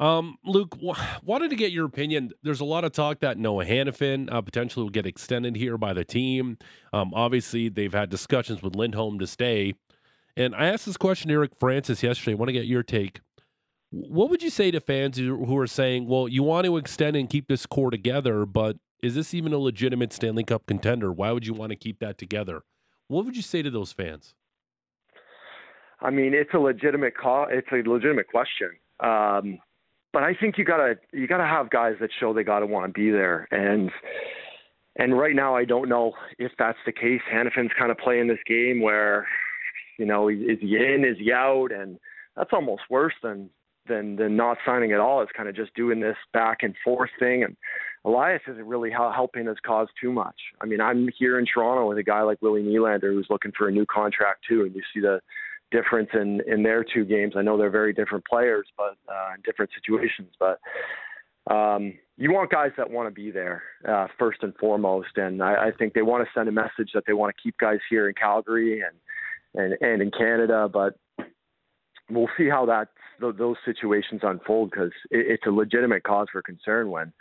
Um, 0.00 0.38
Luke, 0.46 0.70
w- 0.76 0.94
wanted 1.22 1.50
to 1.50 1.56
get 1.56 1.72
your 1.72 1.84
opinion. 1.84 2.30
There's 2.42 2.60
a 2.60 2.64
lot 2.64 2.84
of 2.84 2.92
talk 2.92 3.20
that 3.20 3.36
Noah 3.36 3.66
Hanifin 3.66 4.32
uh, 4.32 4.40
potentially 4.40 4.82
will 4.82 4.90
get 4.90 5.04
extended 5.04 5.56
here 5.56 5.76
by 5.76 5.92
the 5.92 6.04
team. 6.04 6.56
Um, 6.92 7.12
obviously, 7.14 7.68
they've 7.68 7.92
had 7.92 8.08
discussions 8.08 8.62
with 8.62 8.74
Lindholm 8.74 9.18
to 9.18 9.26
stay. 9.26 9.74
And 10.36 10.54
I 10.54 10.68
asked 10.68 10.86
this 10.86 10.96
question 10.96 11.28
to 11.28 11.34
Eric 11.34 11.52
Francis 11.60 12.02
yesterday. 12.02 12.32
I 12.32 12.36
want 12.36 12.48
to 12.48 12.54
get 12.54 12.64
your 12.64 12.82
take. 12.82 13.20
What 13.90 14.30
would 14.30 14.42
you 14.42 14.48
say 14.48 14.70
to 14.70 14.80
fans 14.80 15.18
who 15.18 15.58
are 15.58 15.66
saying, 15.66 16.06
well, 16.06 16.28
you 16.28 16.44
want 16.44 16.64
to 16.64 16.78
extend 16.78 17.16
and 17.16 17.28
keep 17.28 17.48
this 17.48 17.66
core 17.66 17.90
together, 17.90 18.46
but 18.46 18.76
is 19.02 19.16
this 19.16 19.34
even 19.34 19.52
a 19.52 19.58
legitimate 19.58 20.12
Stanley 20.12 20.44
Cup 20.44 20.64
contender? 20.66 21.12
Why 21.12 21.32
would 21.32 21.46
you 21.46 21.52
want 21.52 21.70
to 21.70 21.76
keep 21.76 21.98
that 21.98 22.16
together? 22.16 22.62
What 23.08 23.24
would 23.26 23.36
you 23.36 23.42
say 23.42 23.60
to 23.62 23.70
those 23.70 23.92
fans? 23.92 24.34
I 26.00 26.10
mean, 26.10 26.32
it's 26.32 26.54
a 26.54 26.58
legitimate 26.58 27.16
call. 27.16 27.48
It's 27.50 27.66
a 27.72 27.86
legitimate 27.86 28.28
question. 28.28 28.70
Um, 29.00 29.58
but 30.12 30.22
I 30.22 30.34
think 30.34 30.58
you 30.58 30.64
gotta 30.64 30.94
you 31.12 31.26
gotta 31.26 31.46
have 31.46 31.70
guys 31.70 31.94
that 32.00 32.10
show 32.18 32.32
they 32.32 32.44
gotta 32.44 32.66
want 32.66 32.86
to 32.86 32.92
be 32.92 33.10
there, 33.10 33.46
and 33.50 33.90
and 34.96 35.18
right 35.18 35.34
now 35.34 35.54
I 35.54 35.64
don't 35.64 35.88
know 35.88 36.12
if 36.38 36.52
that's 36.58 36.78
the 36.86 36.92
case. 36.92 37.20
Hanifin's 37.32 37.72
kind 37.78 37.90
of 37.90 37.98
playing 37.98 38.28
this 38.28 38.38
game 38.46 38.80
where, 38.80 39.26
you 39.98 40.06
know, 40.06 40.28
is 40.28 40.58
he 40.60 40.76
in, 40.76 41.04
is 41.04 41.16
he 41.18 41.32
out, 41.32 41.68
and 41.72 41.98
that's 42.36 42.50
almost 42.52 42.82
worse 42.90 43.14
than 43.22 43.50
than 43.86 44.16
than 44.16 44.36
not 44.36 44.58
signing 44.66 44.92
at 44.92 45.00
all. 45.00 45.22
It's 45.22 45.32
kind 45.36 45.48
of 45.48 45.56
just 45.56 45.74
doing 45.74 46.00
this 46.00 46.16
back 46.32 46.58
and 46.62 46.74
forth 46.84 47.10
thing, 47.18 47.44
and 47.44 47.56
Elias 48.04 48.42
isn't 48.48 48.66
really 48.66 48.90
helping 48.90 49.46
his 49.46 49.58
cause 49.64 49.88
too 50.00 50.12
much. 50.12 50.36
I 50.60 50.66
mean, 50.66 50.80
I'm 50.80 51.08
here 51.18 51.38
in 51.38 51.46
Toronto 51.46 51.88
with 51.88 51.98
a 51.98 52.02
guy 52.02 52.22
like 52.22 52.40
Willie 52.40 52.62
Nylander 52.62 53.12
who's 53.12 53.26
looking 53.30 53.52
for 53.56 53.68
a 53.68 53.72
new 53.72 53.86
contract 53.86 54.44
too, 54.48 54.62
and 54.62 54.74
you 54.74 54.82
see 54.92 55.00
the 55.00 55.20
difference 55.70 56.10
in 56.14 56.40
in 56.46 56.62
their 56.62 56.84
two 56.84 57.04
games. 57.04 57.34
I 57.36 57.42
know 57.42 57.56
they're 57.56 57.70
very 57.70 57.92
different 57.92 58.24
players, 58.26 58.66
but 58.76 58.96
uh, 59.08 59.34
in 59.34 59.42
different 59.44 59.70
situations. 59.74 60.30
But 60.38 60.60
um, 61.52 61.94
you 62.16 62.32
want 62.32 62.50
guys 62.50 62.70
that 62.76 62.90
want 62.90 63.08
to 63.08 63.14
be 63.14 63.30
there 63.30 63.62
uh, 63.88 64.08
first 64.18 64.42
and 64.42 64.54
foremost, 64.56 65.16
and 65.16 65.42
I, 65.42 65.68
I 65.68 65.70
think 65.78 65.94
they 65.94 66.02
want 66.02 66.24
to 66.24 66.30
send 66.38 66.48
a 66.48 66.52
message 66.52 66.90
that 66.94 67.04
they 67.06 67.12
want 67.12 67.34
to 67.34 67.42
keep 67.42 67.56
guys 67.58 67.78
here 67.88 68.08
in 68.08 68.14
Calgary 68.14 68.82
and 68.82 69.64
and 69.64 69.76
and 69.80 70.02
in 70.02 70.10
Canada. 70.10 70.68
But 70.72 70.98
we'll 72.10 72.28
see 72.36 72.48
how 72.48 72.66
that 72.66 72.88
those 73.20 73.56
situations 73.64 74.20
unfold 74.22 74.70
because 74.70 74.92
it, 75.10 75.26
it's 75.28 75.46
a 75.46 75.50
legitimate 75.50 76.02
cause 76.02 76.28
for 76.32 76.42
concern. 76.42 76.90
When 76.90 77.12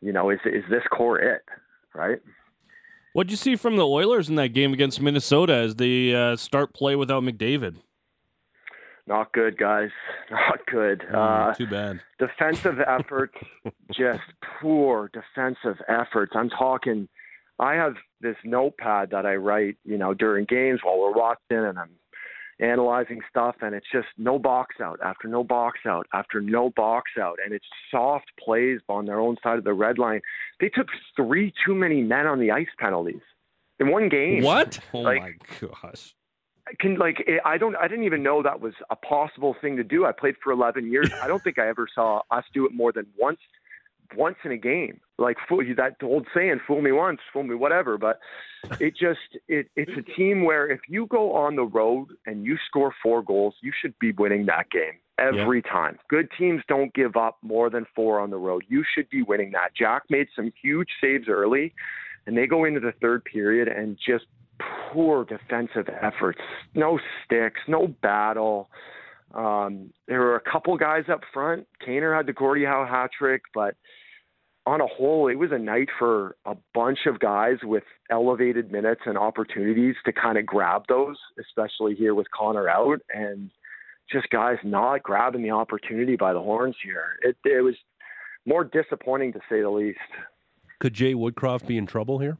you 0.00 0.12
know, 0.12 0.30
is 0.30 0.40
is 0.44 0.64
this 0.70 0.82
core 0.90 1.20
it? 1.20 1.42
Right? 1.94 2.20
What'd 3.12 3.30
you 3.30 3.36
see 3.36 3.56
from 3.56 3.76
the 3.76 3.86
Oilers 3.86 4.28
in 4.28 4.34
that 4.36 4.48
game 4.48 4.72
against 4.72 5.00
Minnesota 5.00 5.54
as 5.54 5.76
they 5.76 6.14
uh, 6.14 6.36
start 6.36 6.74
play 6.74 6.94
without 6.94 7.22
McDavid? 7.22 7.76
Not 9.06 9.32
good, 9.32 9.56
guys. 9.56 9.88
Not 10.30 10.58
good. 10.66 11.02
Uh, 11.12 11.54
Too 11.54 11.66
bad. 11.66 12.00
defensive 12.18 12.78
efforts, 12.86 13.34
just 13.92 14.20
poor 14.60 15.10
defensive 15.12 15.80
efforts. 15.88 16.32
I'm 16.34 16.50
talking. 16.50 17.08
I 17.58 17.74
have 17.74 17.94
this 18.20 18.36
notepad 18.44 19.10
that 19.10 19.26
I 19.26 19.34
write, 19.36 19.76
you 19.84 19.98
know, 19.98 20.14
during 20.14 20.44
games 20.44 20.80
while 20.84 20.98
we're 21.00 21.12
watching, 21.12 21.40
and 21.56 21.78
I'm 21.78 21.90
analyzing 22.60 23.20
stuff, 23.30 23.56
and 23.60 23.74
it's 23.74 23.86
just 23.92 24.08
no 24.16 24.38
box 24.38 24.76
out 24.82 24.98
after 25.04 25.28
no 25.28 25.44
box 25.44 25.80
out 25.86 26.06
after 26.12 26.40
no 26.40 26.70
box 26.70 27.12
out, 27.20 27.38
and 27.44 27.52
it's 27.54 27.66
soft 27.90 28.26
plays 28.42 28.80
on 28.88 29.06
their 29.06 29.20
own 29.20 29.36
side 29.42 29.58
of 29.58 29.64
the 29.64 29.72
red 29.72 29.98
line. 29.98 30.20
They 30.60 30.68
took 30.68 30.88
three 31.16 31.52
too 31.64 31.74
many 31.74 32.02
men 32.02 32.26
on 32.26 32.40
the 32.40 32.50
ice 32.50 32.68
penalties 32.78 33.20
in 33.78 33.90
one 33.90 34.08
game. 34.08 34.42
What? 34.42 34.78
Oh 34.92 35.00
Like- 35.00 35.22
my 35.22 35.32
gosh. 35.60 36.14
can 36.80 36.96
like 36.96 37.24
eh, 37.26 37.38
I 37.44 37.56
don't 37.58 37.76
I 37.76 37.88
didn't 37.88 38.04
even 38.04 38.22
know 38.22 38.42
that 38.42 38.60
was 38.60 38.74
a 38.90 38.96
possible 38.96 39.54
thing 39.60 39.76
to 39.76 39.84
do. 39.84 40.04
I 40.04 40.12
played 40.12 40.34
for 40.42 40.52
11 40.52 40.90
years. 40.92 41.10
I 41.22 41.26
don't 41.28 41.42
think 41.42 41.58
I 41.58 41.68
ever 41.68 41.86
saw 41.94 42.20
us 42.30 42.44
do 42.52 42.66
it 42.66 42.72
more 42.74 42.92
than 42.92 43.06
once 43.18 43.38
once 44.16 44.36
in 44.44 44.52
a 44.52 44.56
game. 44.56 45.00
Like 45.18 45.36
fool 45.48 45.62
you 45.62 45.74
that 45.76 45.96
old 46.02 46.26
saying, 46.34 46.60
fool 46.66 46.80
me 46.80 46.92
once, 46.92 47.20
fool 47.32 47.42
me 47.42 47.54
whatever, 47.54 47.98
but 47.98 48.20
it 48.80 48.96
just 48.96 49.38
it 49.48 49.68
it's 49.76 49.92
a 49.96 50.02
team 50.16 50.44
where 50.44 50.70
if 50.70 50.80
you 50.88 51.06
go 51.06 51.34
on 51.34 51.56
the 51.56 51.64
road 51.64 52.08
and 52.26 52.44
you 52.44 52.56
score 52.68 52.94
4 53.02 53.22
goals, 53.22 53.54
you 53.60 53.72
should 53.80 53.98
be 53.98 54.12
winning 54.12 54.46
that 54.46 54.70
game 54.70 54.98
every 55.18 55.62
time. 55.62 55.98
Good 56.08 56.28
teams 56.38 56.62
don't 56.68 56.94
give 56.94 57.16
up 57.16 57.38
more 57.42 57.70
than 57.70 57.86
4 57.96 58.20
on 58.20 58.30
the 58.30 58.36
road. 58.36 58.64
You 58.68 58.84
should 58.94 59.10
be 59.10 59.22
winning 59.22 59.50
that. 59.52 59.70
Jack 59.76 60.04
made 60.08 60.28
some 60.36 60.52
huge 60.62 60.88
saves 61.00 61.28
early 61.28 61.74
and 62.26 62.36
they 62.36 62.46
go 62.46 62.64
into 62.64 62.78
the 62.78 62.92
third 63.00 63.24
period 63.24 63.68
and 63.68 63.96
just 63.96 64.26
poor 64.92 65.24
defensive 65.24 65.88
efforts. 66.00 66.40
No 66.74 66.98
sticks, 67.24 67.60
no 67.66 67.88
battle. 68.02 68.68
Um, 69.34 69.92
there 70.06 70.20
were 70.20 70.36
a 70.36 70.50
couple 70.50 70.76
guys 70.76 71.04
up 71.10 71.20
front. 71.32 71.66
Kaner 71.86 72.16
had 72.16 72.26
the 72.26 72.32
Gordie 72.32 72.64
Howe 72.64 72.86
hat 72.86 73.10
trick, 73.16 73.42
but 73.54 73.74
on 74.66 74.80
a 74.80 74.86
whole, 74.86 75.28
it 75.28 75.36
was 75.36 75.50
a 75.52 75.58
night 75.58 75.88
for 75.98 76.36
a 76.44 76.54
bunch 76.74 77.00
of 77.06 77.20
guys 77.20 77.56
with 77.62 77.84
elevated 78.10 78.70
minutes 78.70 79.02
and 79.06 79.16
opportunities 79.16 79.94
to 80.04 80.12
kind 80.12 80.36
of 80.36 80.44
grab 80.44 80.84
those, 80.88 81.16
especially 81.40 81.94
here 81.94 82.14
with 82.14 82.30
Connor 82.30 82.68
out 82.68 83.00
and 83.14 83.50
just 84.10 84.28
guys 84.30 84.56
not 84.64 85.02
grabbing 85.02 85.42
the 85.42 85.50
opportunity 85.50 86.16
by 86.16 86.32
the 86.32 86.40
horns 86.40 86.76
here. 86.82 87.18
It, 87.22 87.36
it 87.44 87.62
was 87.62 87.74
more 88.46 88.64
disappointing 88.64 89.32
to 89.34 89.40
say 89.48 89.60
the 89.60 89.70
least. 89.70 89.98
Could 90.80 90.94
Jay 90.94 91.14
Woodcroft 91.14 91.66
be 91.66 91.76
in 91.76 91.86
trouble 91.86 92.18
here? 92.18 92.38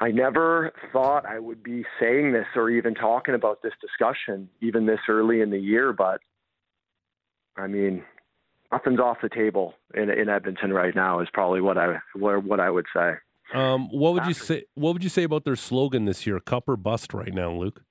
I 0.00 0.10
never 0.10 0.72
thought 0.92 1.24
I 1.24 1.38
would 1.38 1.62
be 1.62 1.84
saying 2.00 2.32
this 2.32 2.46
or 2.56 2.68
even 2.68 2.94
talking 2.94 3.34
about 3.34 3.62
this 3.62 3.72
discussion 3.80 4.48
even 4.60 4.86
this 4.86 4.98
early 5.08 5.40
in 5.40 5.50
the 5.50 5.58
year, 5.58 5.92
but 5.92 6.20
I 7.56 7.68
mean, 7.68 8.02
nothing's 8.72 8.98
off 8.98 9.18
the 9.22 9.28
table 9.28 9.74
in 9.94 10.10
in 10.10 10.28
Edmonton 10.28 10.72
right 10.72 10.94
now 10.94 11.20
is 11.20 11.28
probably 11.32 11.60
what 11.60 11.78
I 11.78 11.98
what, 12.14 12.44
what 12.44 12.60
I 12.60 12.70
would 12.70 12.86
say. 12.94 13.12
Um, 13.52 13.88
what 13.90 14.14
would 14.14 14.26
you 14.26 14.34
say? 14.34 14.64
What 14.74 14.94
would 14.94 15.04
you 15.04 15.10
say 15.10 15.22
about 15.22 15.44
their 15.44 15.56
slogan 15.56 16.06
this 16.06 16.26
year? 16.26 16.40
Cup 16.40 16.68
or 16.68 16.76
bust 16.76 17.14
right 17.14 17.32
now, 17.32 17.52
Luke. 17.52 17.82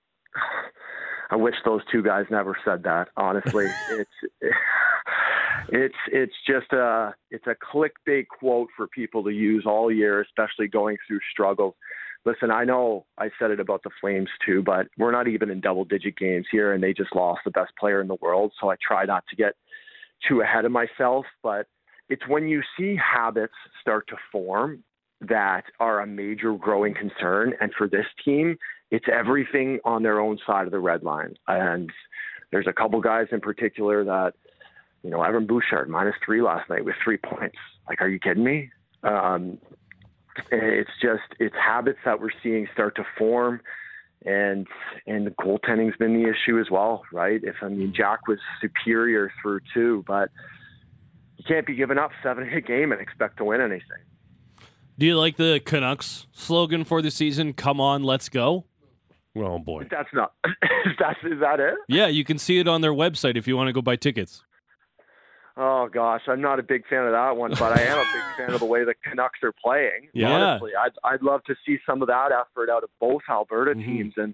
I 1.30 1.36
wish 1.36 1.56
those 1.66 1.82
two 1.92 2.04
guys 2.04 2.26
never 2.30 2.58
said 2.66 2.84
that. 2.84 3.10
Honestly, 3.16 3.66
it's 3.92 4.12
it's 5.70 5.96
it's 6.12 6.34
just 6.46 6.72
a 6.74 7.16
it's 7.32 7.48
a 7.48 7.56
clickbait 7.56 8.28
quote 8.28 8.70
for 8.76 8.88
people 8.88 9.24
to 9.24 9.32
use 9.32 9.64
all 9.66 9.92
year, 9.92 10.22
especially 10.22 10.68
going 10.68 10.98
through 11.08 11.20
struggles. 11.32 11.76
Listen, 12.26 12.52
I 12.52 12.64
know 12.64 13.06
I 13.18 13.30
said 13.38 13.52
it 13.52 13.60
about 13.60 13.84
the 13.84 13.90
Flames 14.00 14.30
too, 14.46 14.64
but 14.64 14.88
we're 14.98 15.12
not 15.12 15.28
even 15.28 15.50
in 15.50 15.60
double 15.60 15.84
digit 15.84 16.18
games 16.18 16.46
here, 16.52 16.74
and 16.74 16.82
they 16.82 16.94
just 16.94 17.16
lost 17.16 17.42
the 17.44 17.52
best 17.52 17.74
player 17.78 18.00
in 18.00 18.08
the 18.08 18.18
world. 18.22 18.54
So 18.62 18.70
I 18.70 18.76
try 18.86 19.06
not 19.06 19.26
to 19.30 19.36
get 19.36 19.54
too 20.28 20.42
ahead 20.42 20.64
of 20.64 20.72
myself, 20.72 21.26
but 21.42 21.68
it's 22.10 22.28
when 22.28 22.48
you 22.48 22.62
see 22.78 22.96
habits 22.96 23.54
start 23.82 24.08
to 24.08 24.16
form 24.32 24.84
that 25.22 25.64
are 25.80 26.02
a 26.02 26.08
major 26.08 26.54
growing 26.54 26.94
concern. 26.94 27.54
And 27.60 27.72
for 27.78 27.88
this 27.88 28.06
team, 28.24 28.58
it's 28.92 29.06
everything 29.12 29.80
on 29.84 30.04
their 30.04 30.20
own 30.20 30.38
side 30.46 30.66
of 30.66 30.72
the 30.72 30.80
red 30.80 31.04
line. 31.04 31.36
And 31.48 31.90
there's 32.52 32.68
a 32.68 32.74
couple 32.74 33.02
guys 33.02 33.28
in 33.32 33.42
particular 33.42 34.04
that, 34.06 34.34
you 35.02 35.10
know, 35.10 35.24
Evan 35.24 35.48
Bouchard 35.48 35.90
minus 35.90 36.16
three 36.26 36.42
last 36.42 36.70
night 36.70 36.86
with 36.86 36.96
three 37.04 37.18
points. 37.18 37.58
Like, 37.88 38.02
are 38.02 38.08
you 38.08 38.20
kidding 38.20 38.44
me? 38.44 38.70
Um, 39.04 39.58
it's 40.52 40.92
just 41.02 41.24
it's 41.40 41.56
habits 41.56 42.00
that 42.06 42.20
we're 42.20 42.30
seeing 42.42 42.68
start 42.74 42.96
to 42.96 43.06
form, 43.18 43.62
and 44.26 44.68
and 45.08 45.28
the 45.28 45.32
goaltending's 45.32 45.98
been 45.98 46.14
the 46.14 46.30
issue 46.30 46.60
as 46.60 46.70
well, 46.70 47.04
right? 47.12 47.42
If 47.44 47.56
I 47.62 47.70
mean 47.70 47.88
mm-hmm. 47.88 47.96
Jack 47.96 48.28
was 48.28 48.40
superior 48.62 49.32
through 49.42 49.60
two, 49.74 50.04
but 50.08 50.30
you 51.38 51.44
can't 51.48 51.66
be 51.66 51.76
giving 51.76 51.98
up 51.98 52.12
seven 52.22 52.48
in 52.48 52.54
a 52.58 52.62
game 52.62 52.92
and 52.92 53.02
expect 53.02 53.38
to 53.38 53.46
win 53.46 53.62
anything. 53.62 54.04
Do 54.98 55.06
you 55.06 55.18
like 55.18 55.38
the 55.38 55.60
Canucks 55.66 56.28
slogan 56.32 56.84
for 56.84 57.02
the 57.02 57.10
season? 57.10 57.54
Come 57.54 57.82
on, 57.82 58.04
let's 58.04 58.30
go. 58.30 58.66
Oh 59.36 59.58
boy. 59.58 59.88
That's 59.90 60.14
not. 60.14 60.34
is 60.46 60.94
that 61.00 61.18
is 61.24 61.40
that 61.40 61.60
it? 61.60 61.76
Yeah, 61.88 62.08
you 62.08 62.24
can 62.24 62.38
see 62.38 62.60
it 62.60 62.68
on 62.68 62.82
their 62.82 62.94
website 62.94 63.36
if 63.36 63.48
you 63.48 63.58
want 63.58 63.68
to 63.68 63.74
go 63.74 63.82
buy 63.82 63.96
tickets. 63.96 64.44
Oh 65.56 65.88
gosh, 65.88 66.22
I'm 66.28 66.42
not 66.42 66.60
a 66.60 66.64
big 66.64 66.88
fan 66.88 67.06
of 67.06 67.12
that 67.12 67.38
one, 67.38 67.52
but 67.52 67.78
I 67.78 67.82
am 67.84 67.98
a 68.00 68.04
big 68.12 68.24
fan 68.46 68.54
of 68.56 68.60
the 68.60 68.66
way 68.66 68.84
the 68.84 68.96
Canucks 69.04 69.40
are 69.44 69.52
playing. 69.54 70.10
Yeah. 70.14 70.30
Honestly, 70.32 70.72
I'd 70.80 70.94
I'd 71.04 71.22
love 71.22 71.44
to 71.46 71.56
see 71.66 71.78
some 71.86 72.02
of 72.02 72.08
that 72.08 72.32
effort 72.32 72.70
out 72.72 72.84
of 72.84 72.90
both 73.00 73.22
Alberta 73.30 73.76
Mhm. 73.76 73.86
teams 73.86 74.14
and 74.18 74.34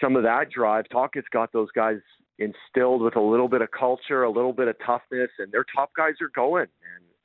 some 0.00 0.16
of 0.16 0.22
that 0.22 0.50
drive. 0.50 0.88
Tocchet's 0.88 1.28
got 1.28 1.52
those 1.52 1.70
guys 1.72 1.98
instilled 2.38 3.02
with 3.02 3.14
a 3.14 3.20
little 3.20 3.46
bit 3.48 3.60
of 3.62 3.70
culture, 3.70 4.22
a 4.24 4.30
little 4.30 4.52
bit 4.54 4.66
of 4.68 4.76
toughness, 4.84 5.30
and 5.38 5.52
their 5.52 5.64
top 5.76 5.90
guys 5.96 6.14
are 6.22 6.30
going. 6.34 6.66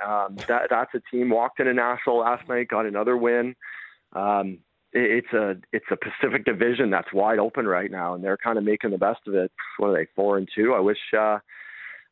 And 0.02 0.10
um, 0.10 0.36
that 0.47 0.67
that's 0.69 0.93
a 0.93 1.02
team 1.10 1.30
walked 1.30 1.60
into 1.62 1.73
Nashville 1.73 2.19
last 2.19 2.47
night, 2.49 2.67
got 2.67 2.86
another 2.86 3.15
win. 3.17 3.56
Um, 4.13 4.60
it, 4.91 5.23
it's 5.23 5.34
a 5.34 5.56
it's 5.71 5.86
a 5.91 5.95
Pacific 5.95 6.43
Division 6.43 6.89
that's 6.89 7.13
wide 7.13 7.39
open 7.39 7.65
right 7.67 7.89
now, 7.89 8.15
and 8.15 8.23
they're 8.23 8.38
kind 8.38 8.58
of 8.58 8.65
making 8.65 8.91
the 8.91 8.97
best 8.97 9.21
of 9.28 9.34
it. 9.34 9.49
What 9.78 9.91
are 9.91 9.93
they 9.93 10.08
four 10.13 10.38
and 10.38 10.47
two? 10.54 10.73
I 10.73 10.80
wish. 10.82 10.99
Uh, 11.17 11.39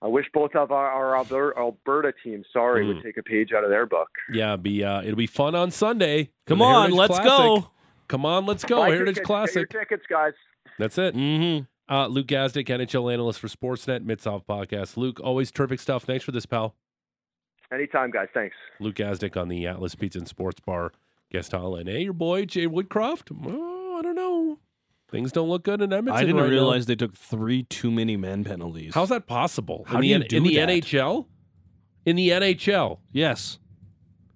I 0.01 0.07
wish 0.07 0.25
both 0.33 0.55
of 0.55 0.71
our, 0.71 0.87
our 0.91 1.17
Alberta, 1.17 1.57
Alberta 1.59 2.13
teams, 2.23 2.45
sorry, 2.53 2.85
Mm. 2.85 2.87
would 2.95 3.03
take 3.03 3.17
a 3.17 3.23
page 3.23 3.51
out 3.51 3.63
of 3.63 3.69
their 3.71 3.85
book. 3.87 4.09
Yeah, 4.31 4.55
be 4.55 4.83
uh, 4.83 5.01
it'll 5.01 5.15
be 5.15 5.25
fun 5.27 5.55
on 5.55 5.71
Sunday. 5.71 6.29
Come 6.45 6.61
on, 6.61 6.91
Heritage 6.91 6.97
let's 6.97 7.15
Classic. 7.19 7.27
go. 7.63 7.71
Come 8.07 8.25
on, 8.25 8.45
let's 8.45 8.63
go. 8.63 8.77
Buy 8.77 8.89
Heritage 8.91 9.15
tickets, 9.15 9.19
get 9.19 9.29
your 9.29 9.37
Classic. 9.45 9.69
tickets, 9.71 10.03
guys. 10.09 10.33
That's 10.77 10.97
it. 10.99 11.15
Mm-hmm. 11.15 11.65
Uh, 11.93 12.07
Luke 12.07 12.27
Gazdic, 12.27 12.67
NHL 12.67 13.11
analyst 13.11 13.39
for 13.39 13.47
Sportsnet, 13.47 14.05
Mitsoff 14.05 14.45
Podcast. 14.45 14.97
Luke, 14.97 15.19
always 15.23 15.51
terrific 15.51 15.79
stuff. 15.79 16.03
Thanks 16.03 16.23
for 16.23 16.31
this, 16.31 16.45
pal. 16.45 16.75
Anytime, 17.73 18.11
guys. 18.11 18.27
Thanks. 18.33 18.55
Luke 18.79 18.95
Gazdic 18.95 19.35
on 19.35 19.47
the 19.49 19.65
Atlas 19.67 19.95
Pizza 19.95 20.19
and 20.19 20.27
Sports 20.27 20.59
Bar 20.65 20.91
guest 21.31 21.51
hotline. 21.51 21.89
Hey, 21.89 22.03
your 22.03 22.13
boy 22.13 22.45
Jay 22.45 22.67
Woodcroft. 22.67 23.31
Oh, 23.45 23.97
I 23.97 24.01
don't 24.01 24.15
know. 24.15 24.36
Things 25.09 25.31
don't 25.31 25.47
look 25.47 25.63
good 25.63 25.81
in 25.81 25.93
Edmonton. 25.93 26.15
I 26.21 26.21
didn't 26.25 26.35
right 26.35 26.43
now. 26.45 26.49
realize 26.51 26.85
they 26.85 26.95
took 26.95 27.15
three 27.15 27.63
too 27.63 27.89
many 27.91 28.17
men 28.17 28.43
penalties. 28.43 28.93
How's 28.93 29.09
that 29.09 29.25
possible? 29.25 29.85
How 29.87 29.97
in 29.99 30.01
do 30.01 30.07
the, 30.07 30.07
you 30.09 30.15
N- 30.15 30.21
do 30.27 30.37
in 30.37 30.43
the 30.43 30.55
that? 30.57 30.69
NHL? 30.69 31.25
In 32.05 32.15
the 32.17 32.29
NHL, 32.29 32.99
Yes. 33.11 33.59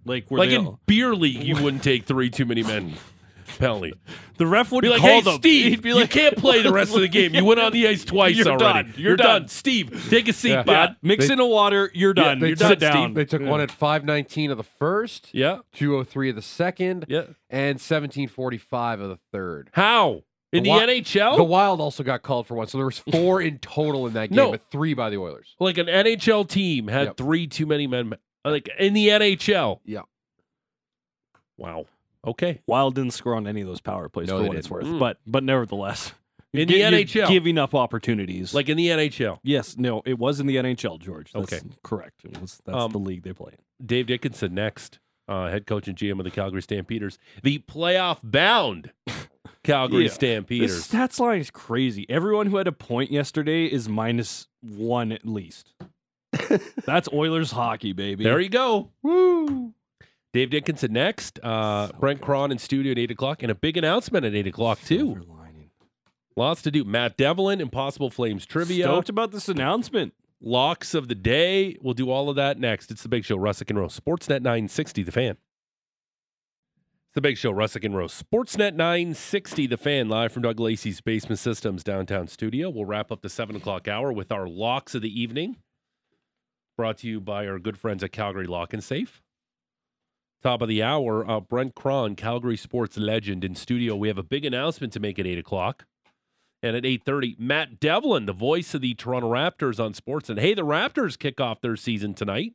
Like, 0.05 0.31
were 0.31 0.39
like 0.39 0.49
in 0.49 0.65
all- 0.65 0.79
beer 0.87 1.13
league, 1.15 1.43
you 1.43 1.55
wouldn't 1.61 1.83
take 1.83 2.05
three 2.05 2.29
too 2.31 2.45
many 2.45 2.63
men 2.63 2.93
penalty. 3.59 3.93
the 4.37 4.47
ref 4.47 4.71
would 4.71 4.81
Be 4.81 4.89
like, 4.89 4.99
call 5.01 5.09
hey, 5.09 5.21
them. 5.21 5.35
Steve, 5.35 5.65
He'd 5.71 5.81
be 5.83 5.89
you 5.89 5.95
like, 5.95 6.09
can't 6.09 6.35
play 6.37 6.63
the 6.63 6.71
rest 6.73 6.95
of 6.95 7.01
the 7.01 7.07
game. 7.07 7.35
You 7.35 7.45
went 7.45 7.59
on 7.59 7.71
the 7.71 7.87
ice 7.87 8.03
twice 8.03 8.35
You're 8.35 8.47
already. 8.47 8.89
done. 8.91 8.93
You're 8.97 9.15
done. 9.17 9.47
Steve, 9.47 10.07
take 10.09 10.27
a 10.27 10.33
seat, 10.33 10.49
Yeah. 10.51 10.63
bud. 10.63 10.71
Yeah, 10.73 10.93
mix 11.03 11.27
They- 11.27 11.33
in 11.33 11.39
a 11.39 11.45
water. 11.45 11.91
You're 11.93 12.13
done. 12.15 12.39
They 12.39 12.47
you're 12.47 12.55
took- 12.55 12.67
sit 12.69 12.79
down. 12.79 13.13
They 13.13 13.25
took 13.25 13.41
one 13.43 13.61
at 13.61 13.69
519 13.69 14.49
of 14.51 14.57
the 14.57 14.63
first, 14.63 15.29
Yeah, 15.33 15.59
203 15.73 16.29
of 16.31 16.35
the 16.35 16.41
second, 16.41 17.05
yeah. 17.07 17.25
and 17.49 17.79
1745 17.79 19.01
of 19.01 19.09
the 19.09 19.19
third. 19.31 19.69
How? 19.73 20.23
In 20.53 20.63
the, 20.63 20.69
The 20.69 20.75
Wi- 20.79 20.99
NHL? 21.01 21.37
The 21.37 21.43
Wild 21.43 21.79
also 21.79 22.03
got 22.03 22.21
called 22.23 22.45
for 22.47 22.55
one, 22.55 22.67
so 22.67 22.77
there 22.77 22.85
was 22.85 22.97
four 22.99 23.41
in 23.41 23.57
total 23.59 24.05
in 24.07 24.13
that 24.13 24.29
game, 24.29 24.35
No. 24.35 24.51
but 24.51 24.69
three 24.71 24.93
by 24.93 25.09
the 25.09 25.17
Oilers. 25.17 25.55
like 25.59 25.77
an 25.77 25.87
NHL 25.87 26.47
team 26.47 26.87
had 26.87 27.07
Yep. 27.07 27.17
three 27.17 27.47
too 27.47 27.65
many 27.65 27.87
men. 27.87 28.13
Like 28.43 28.69
in 28.79 28.93
the 28.93 29.07
NHL. 29.09 29.79
Yeah. 29.85 30.01
Wow. 31.57 31.85
Okay. 32.25 32.61
Wild 32.67 32.95
didn't 32.95 33.11
score 33.11 33.35
on 33.35 33.47
any 33.47 33.61
of 33.61 33.67
those 33.67 33.81
power 33.81 34.09
plays 34.09 34.27
No, 34.27 34.37
for 34.37 34.43
they 34.43 34.47
what 34.49 34.57
it's 34.57 34.69
worth. 34.69 34.85
Mm. 34.85 34.99
but 34.99 35.17
but 35.25 35.43
nevertheless, 35.43 36.13
In 36.53 36.67
the 36.67 36.77
you're 36.77 36.91
NHL. 36.91 37.27
giving 37.27 37.57
up 37.57 37.73
opportunities. 37.73 38.53
Like 38.53 38.69
in 38.69 38.77
the 38.77 38.87
NHL. 38.89 39.39
yes, 39.43 39.77
no, 39.77 40.01
it 40.05 40.19
was 40.19 40.39
in 40.39 40.47
the 40.47 40.57
NHL, 40.57 40.99
George. 40.99 41.31
That's 41.33 41.53
Okay. 41.53 41.65
correct. 41.83 42.25
It 42.25 42.39
was, 42.41 42.59
that's 42.65 42.77
Um, 42.77 42.91
the 42.91 42.99
league 42.99 43.23
they 43.23 43.33
play 43.33 43.53
in. 43.53 43.85
Dave 43.85 44.07
Dickenson 44.07 44.53
next, 44.53 44.99
uh, 45.27 45.49
head 45.49 45.65
coach 45.65 45.87
and 45.87 45.97
GM 45.97 46.19
of 46.19 46.25
the 46.25 46.31
Calgary 46.31 46.61
Stampeders. 46.61 47.17
The 47.41 47.59
playoff 47.59 48.19
bound 48.23 48.91
Calgary 49.63 50.05
Yeah. 50.05 50.09
Stampeders. 50.11 50.87
The 50.87 50.97
stats 50.97 51.19
line 51.19 51.39
is 51.39 51.51
crazy. 51.51 52.05
Everyone 52.09 52.47
who 52.47 52.57
had 52.57 52.67
a 52.67 52.71
point 52.71 53.11
yesterday 53.11 53.65
is 53.65 53.87
minus 53.87 54.47
one 54.61 55.11
at 55.11 55.25
least. 55.25 55.73
That's 56.85 57.07
Oilers 57.13 57.51
hockey, 57.51 57.93
baby. 57.93 58.23
There 58.23 58.39
you 58.39 58.49
go. 58.49 58.89
Woo. 59.03 59.73
Dave 60.33 60.49
Dickenson 60.49 60.93
next. 60.93 61.39
Uh, 61.43 61.89
Brent 61.99 62.21
Cron 62.21 62.51
in 62.51 62.57
studio 62.57 62.91
at 62.93 62.97
8 62.97 63.11
o'clock. 63.11 63.43
And 63.43 63.51
a 63.51 63.55
big 63.55 63.77
announcement 63.77 64.25
at 64.25 64.33
8 64.33 64.47
o'clock, 64.47 64.79
too. 64.81 65.13
Silver. 65.15 65.25
Lots 66.37 66.61
to 66.61 66.71
do. 66.71 66.85
Matt 66.85 67.17
Devlin, 67.17 67.59
Impossible 67.59 68.09
Flames 68.09 68.45
trivia. 68.45 68.85
Stoked 68.85 69.09
about 69.09 69.31
this 69.31 69.49
announcement. 69.49 70.13
Locks 70.39 70.93
of 70.93 71.09
the 71.09 71.13
day. 71.15 71.77
We'll 71.81 71.93
do 71.93 72.09
all 72.09 72.29
of 72.29 72.37
that 72.37 72.57
next. 72.57 72.89
It's 72.89 73.03
the 73.03 73.09
Big 73.09 73.25
Show, 73.25 73.37
Russick 73.37 73.69
and 73.69 73.77
Rose. 73.77 73.99
Sportsnet 73.99 74.41
960, 74.41 75.03
the 75.03 75.11
fan. 75.11 75.37
It's 77.11 77.15
the 77.15 77.21
Big 77.21 77.37
Show, 77.37 77.51
Russick 77.51 77.83
and 77.83 77.93
Rose. 77.93 78.23
Sportsnet 78.23 78.73
960, 78.73 79.67
the 79.67 79.75
fan, 79.75 80.07
live 80.07 80.31
from 80.31 80.43
Doug 80.43 80.61
Lacey's 80.61 81.01
Basement 81.01 81.39
Systems 81.39 81.83
downtown 81.83 82.29
studio. 82.29 82.69
We'll 82.69 82.85
wrap 82.85 83.11
up 83.11 83.21
the 83.21 83.27
7 83.27 83.53
o'clock 83.53 83.89
hour 83.89 84.13
with 84.13 84.31
our 84.31 84.47
locks 84.47 84.95
of 84.95 85.01
the 85.01 85.21
evening. 85.21 85.57
Brought 86.77 86.99
to 86.99 87.09
you 87.09 87.19
by 87.19 87.47
our 87.47 87.59
good 87.59 87.77
friends 87.77 88.01
at 88.01 88.13
Calgary 88.13 88.47
Lock 88.47 88.71
and 88.71 88.81
Safe. 88.81 89.21
Top 90.41 90.61
of 90.61 90.69
the 90.69 90.81
hour, 90.81 91.29
uh, 91.29 91.41
Brent 91.41 91.75
Cron, 91.75 92.15
Calgary 92.15 92.55
sports 92.55 92.95
legend 92.95 93.43
in 93.43 93.55
studio. 93.55 93.93
We 93.97 94.07
have 94.07 94.17
a 94.17 94.23
big 94.23 94.45
announcement 94.45 94.93
to 94.93 95.01
make 95.01 95.19
at 95.19 95.27
8 95.27 95.37
o'clock. 95.37 95.83
And 96.63 96.77
at 96.77 96.83
8.30, 96.83 97.37
Matt 97.37 97.81
Devlin, 97.81 98.25
the 98.25 98.31
voice 98.31 98.73
of 98.73 98.79
the 98.79 98.93
Toronto 98.93 99.29
Raptors 99.29 99.83
on 99.83 99.93
sports. 99.93 100.29
And 100.29 100.39
hey, 100.39 100.53
the 100.53 100.63
Raptors 100.63 101.19
kick 101.19 101.41
off 101.41 101.59
their 101.59 101.75
season 101.75 102.13
tonight. 102.13 102.53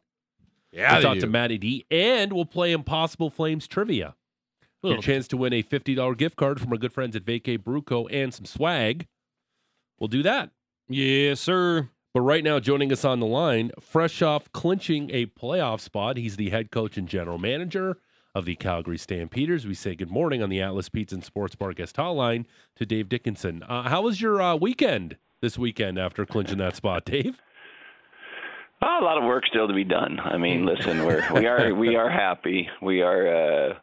Yeah, 0.72 0.94
we'll 0.94 1.02
talk 1.02 1.14
do. 1.16 1.20
to 1.20 1.26
Matty 1.26 1.58
D. 1.58 1.84
And 1.90 2.32
we'll 2.32 2.46
play 2.46 2.72
Impossible 2.72 3.28
Flames 3.28 3.66
trivia. 3.66 4.14
Your 4.92 5.02
chance 5.02 5.28
to 5.28 5.36
win 5.36 5.52
a 5.52 5.62
$50 5.62 6.16
gift 6.16 6.36
card 6.36 6.60
from 6.60 6.72
our 6.72 6.78
good 6.78 6.92
friends 6.92 7.16
at 7.16 7.24
Vacay 7.24 7.58
Bruco 7.58 8.06
and 8.10 8.32
some 8.32 8.44
swag. 8.44 9.06
We'll 9.98 10.08
do 10.08 10.22
that. 10.22 10.50
Yes, 10.88 11.40
sir. 11.40 11.88
But 12.14 12.20
right 12.22 12.44
now, 12.44 12.60
joining 12.60 12.92
us 12.92 13.04
on 13.04 13.20
the 13.20 13.26
line, 13.26 13.72
fresh 13.80 14.22
off 14.22 14.50
clinching 14.52 15.10
a 15.10 15.26
playoff 15.26 15.80
spot, 15.80 16.16
he's 16.16 16.36
the 16.36 16.50
head 16.50 16.70
coach 16.70 16.96
and 16.96 17.08
general 17.08 17.38
manager 17.38 17.98
of 18.34 18.44
the 18.44 18.54
Calgary 18.54 18.98
Stampeders. 18.98 19.66
We 19.66 19.74
say 19.74 19.94
good 19.94 20.10
morning 20.10 20.42
on 20.42 20.48
the 20.48 20.60
Atlas 20.60 20.88
Pizza 20.88 21.16
and 21.16 21.24
Sports 21.24 21.54
Bar 21.54 21.72
guest 21.72 21.96
hotline 21.96 22.44
to 22.76 22.86
Dave 22.86 23.08
Dickenson. 23.08 23.62
Uh, 23.62 23.88
how 23.88 24.02
was 24.02 24.20
your 24.20 24.40
uh, 24.40 24.56
weekend 24.56 25.16
this 25.42 25.58
weekend 25.58 25.98
after 25.98 26.24
clinching 26.24 26.58
that 26.58 26.76
spot, 26.76 27.04
Dave? 27.04 27.42
Oh, 28.82 28.98
a 29.00 29.04
lot 29.04 29.16
of 29.16 29.24
work 29.24 29.46
still 29.46 29.66
to 29.66 29.74
be 29.74 29.84
done. 29.84 30.20
I 30.20 30.36
mean, 30.36 30.66
listen, 30.66 31.04
we're 31.04 31.26
we 31.32 31.46
are 31.46 31.74
we 31.74 31.96
are 31.96 32.10
happy. 32.10 32.68
We 32.82 33.00
are 33.00 33.26
uh, 33.26 33.74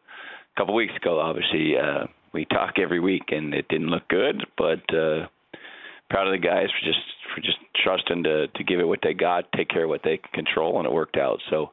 a 0.55 0.59
couple 0.59 0.75
weeks 0.75 0.93
ago, 0.95 1.19
obviously. 1.19 1.75
Uh, 1.77 2.07
we 2.33 2.45
talk 2.45 2.73
every 2.81 2.99
week, 2.99 3.23
and 3.29 3.53
it 3.53 3.67
didn't 3.69 3.87
look 3.87 4.07
good, 4.09 4.43
but 4.57 4.81
uh, 4.93 5.27
proud 6.09 6.27
of 6.27 6.33
the 6.33 6.39
guys 6.39 6.67
for 6.69 6.85
just 6.85 6.99
for 7.33 7.41
just 7.41 7.57
trusting 7.83 8.23
to 8.23 8.47
to 8.47 8.63
give 8.63 8.79
it 8.79 8.87
what 8.87 8.99
they 9.03 9.13
got, 9.13 9.51
take 9.55 9.69
care 9.69 9.83
of 9.83 9.89
what 9.89 10.01
they 10.03 10.17
can 10.17 10.45
control, 10.45 10.77
and 10.77 10.85
it 10.85 10.91
worked 10.91 11.17
out. 11.17 11.39
So, 11.49 11.71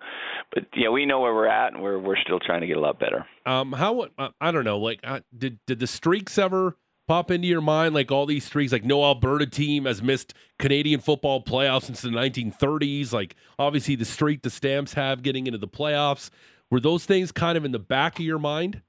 but 0.53 0.65
yeah, 0.75 0.89
we 0.89 1.07
know 1.07 1.21
where 1.21 1.35
we're 1.35 1.47
at, 1.47 1.73
and 1.73 1.83
we're 1.83 1.99
we're 1.99 2.19
still 2.19 2.41
trying 2.41 2.61
to 2.61 2.67
get 2.67 2.77
a 2.77 2.81
lot 2.81 2.99
better. 2.99 3.27
Um, 3.47 3.73
how 3.73 4.09
uh, 4.19 4.29
I 4.41 4.51
don't 4.51 4.65
know, 4.65 4.79
like 4.79 5.01
uh, 5.05 5.21
did 5.37 5.59
did 5.67 5.81
the 5.81 5.87
streaks 5.87 6.39
ever 6.39 6.77
pop 7.07 7.31
into 7.31 7.49
your 7.49 7.61
mind? 7.61 7.95
Like 7.95 8.11
all 8.11 8.27
these 8.27 8.45
streaks, 8.45 8.73
like 8.73 8.85
no 8.85 9.03
Alberta 9.05 9.47
team 9.47 9.85
has 9.85 10.03
missed 10.03 10.35
Canadian 10.59 11.01
football 11.01 11.43
playoffs 11.43 11.85
since 11.85 12.03
the 12.03 12.11
1930s. 12.11 13.13
Like 13.13 13.35
obviously 13.59 13.97
the 13.97 14.05
streak 14.05 14.43
the 14.43 14.51
Stamps 14.51 14.95
have 14.95 15.23
getting 15.23 15.47
into 15.47 15.59
the 15.59 15.69
playoffs. 15.69 16.31
Were 16.71 16.81
those 16.81 17.05
things 17.05 17.33
kind 17.33 17.59
of 17.59 17.65
in 17.65 17.73
the 17.73 17.79
back 17.79 18.19
of 18.19 18.25
your 18.25 18.39
mind? 18.39 18.83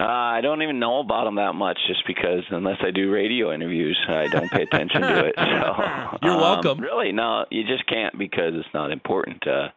Uh, 0.00 0.04
I 0.04 0.40
don't 0.42 0.62
even 0.62 0.78
know 0.78 1.00
about 1.00 1.24
them 1.24 1.34
that 1.36 1.54
much, 1.54 1.76
just 1.88 2.06
because 2.06 2.44
unless 2.50 2.78
I 2.80 2.92
do 2.92 3.10
radio 3.10 3.52
interviews, 3.52 3.98
I 4.08 4.28
don't 4.28 4.50
pay 4.50 4.62
attention 4.62 5.02
to 5.02 5.26
it. 5.26 5.34
So 5.36 5.42
You're 6.22 6.34
um, 6.34 6.40
welcome. 6.40 6.80
Really, 6.80 7.10
no, 7.10 7.44
you 7.50 7.64
just 7.64 7.84
can't 7.88 8.16
because 8.16 8.52
it's 8.54 8.72
not 8.72 8.92
important. 8.92 9.44
Uh, 9.46 9.68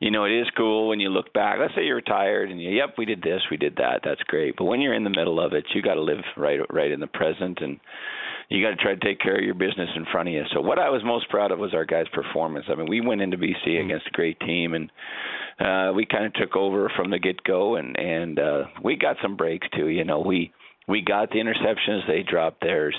you 0.00 0.10
know, 0.10 0.26
it 0.26 0.32
is 0.32 0.46
cool 0.54 0.88
when 0.88 1.00
you 1.00 1.08
look 1.08 1.32
back. 1.32 1.56
Let's 1.58 1.74
say 1.74 1.84
you're 1.84 1.96
retired 1.96 2.50
and 2.50 2.60
you, 2.60 2.70
yep, 2.70 2.94
we 2.98 3.06
did 3.06 3.22
this, 3.22 3.40
we 3.50 3.56
did 3.56 3.76
that. 3.76 4.02
That's 4.04 4.22
great. 4.24 4.54
But 4.56 4.66
when 4.66 4.82
you're 4.82 4.94
in 4.94 5.02
the 5.02 5.10
middle 5.10 5.40
of 5.40 5.54
it, 5.54 5.64
you 5.74 5.80
got 5.80 5.94
to 5.94 6.02
live 6.02 6.22
right, 6.36 6.60
right 6.70 6.90
in 6.90 7.00
the 7.00 7.06
present, 7.06 7.58
and 7.62 7.80
you 8.48 8.64
got 8.64 8.70
to 8.70 8.76
try 8.76 8.94
to 8.94 9.00
take 9.00 9.20
care 9.20 9.36
of 9.36 9.44
your 9.44 9.54
business 9.54 9.90
in 9.94 10.06
front 10.10 10.28
of 10.28 10.34
you. 10.34 10.42
So 10.54 10.60
what 10.60 10.78
I 10.78 10.88
was 10.88 11.02
most 11.04 11.28
proud 11.28 11.50
of 11.50 11.58
was 11.58 11.74
our 11.74 11.84
guys' 11.84 12.06
performance. 12.12 12.66
I 12.70 12.74
mean, 12.76 12.88
we 12.88 13.00
went 13.00 13.20
into 13.20 13.36
BC 13.36 13.84
against 13.84 14.06
a 14.06 14.12
great 14.12 14.40
team, 14.40 14.74
and 14.74 14.90
uh, 15.60 15.92
we 15.94 16.06
kind 16.06 16.24
of 16.24 16.32
took 16.34 16.56
over 16.56 16.90
from 16.96 17.10
the 17.10 17.18
get 17.18 17.42
go, 17.44 17.76
and 17.76 17.98
and 17.98 18.38
uh, 18.38 18.64
we 18.82 18.96
got 18.96 19.16
some 19.22 19.36
breaks 19.36 19.66
too. 19.76 19.88
You 19.88 20.04
know, 20.04 20.20
we 20.20 20.52
we 20.88 21.02
got 21.02 21.30
the 21.30 21.36
interceptions, 21.36 22.06
they 22.06 22.22
dropped 22.22 22.62
theirs. 22.62 22.98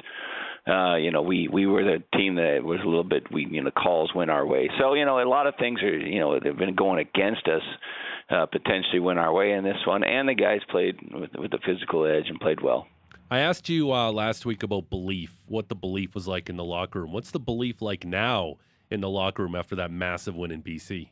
Uh, 0.68 0.98
you 0.98 1.10
know, 1.10 1.24
we 1.24 1.48
we 1.48 1.66
were 1.66 1.84
the 1.84 2.04
team 2.16 2.36
that 2.36 2.60
was 2.64 2.80
a 2.84 2.88
little 2.88 3.04
bit 3.04 3.24
we 3.32 3.48
you 3.50 3.62
know 3.62 3.70
the 3.70 3.80
calls 3.80 4.14
went 4.14 4.30
our 4.30 4.46
way. 4.46 4.70
So 4.80 4.94
you 4.94 5.06
know, 5.06 5.20
a 5.20 5.28
lot 5.28 5.48
of 5.48 5.56
things 5.60 5.82
are 5.82 5.98
you 5.98 6.20
know 6.20 6.40
they've 6.40 6.56
been 6.56 6.76
going 6.76 7.00
against 7.00 7.48
us. 7.48 7.64
Uh, 8.30 8.46
potentially 8.46 9.00
went 9.00 9.18
our 9.18 9.34
way 9.34 9.54
in 9.54 9.64
this 9.64 9.78
one, 9.88 10.04
and 10.04 10.30
the 10.30 10.36
guys 10.36 10.60
played 10.70 10.96
with, 11.12 11.32
with 11.36 11.50
the 11.50 11.58
physical 11.66 12.06
edge 12.06 12.26
and 12.30 12.40
played 12.40 12.62
well. 12.62 12.86
I 13.32 13.40
asked 13.40 13.70
you 13.70 13.94
uh, 13.94 14.12
last 14.12 14.44
week 14.44 14.64
about 14.64 14.90
belief, 14.90 15.32
what 15.46 15.70
the 15.70 15.76
belief 15.76 16.16
was 16.16 16.28
like 16.28 16.50
in 16.50 16.58
the 16.58 16.64
locker 16.64 17.02
room. 17.02 17.14
What's 17.14 17.30
the 17.30 17.40
belief 17.40 17.80
like 17.80 18.04
now 18.04 18.56
in 18.90 19.02
the 19.02 19.10
locker 19.10 19.44
room 19.44 19.54
after 19.54 19.76
that 19.76 19.92
massive 19.92 20.36
win 20.36 20.50
in 20.50 20.64
BC? 20.64 21.10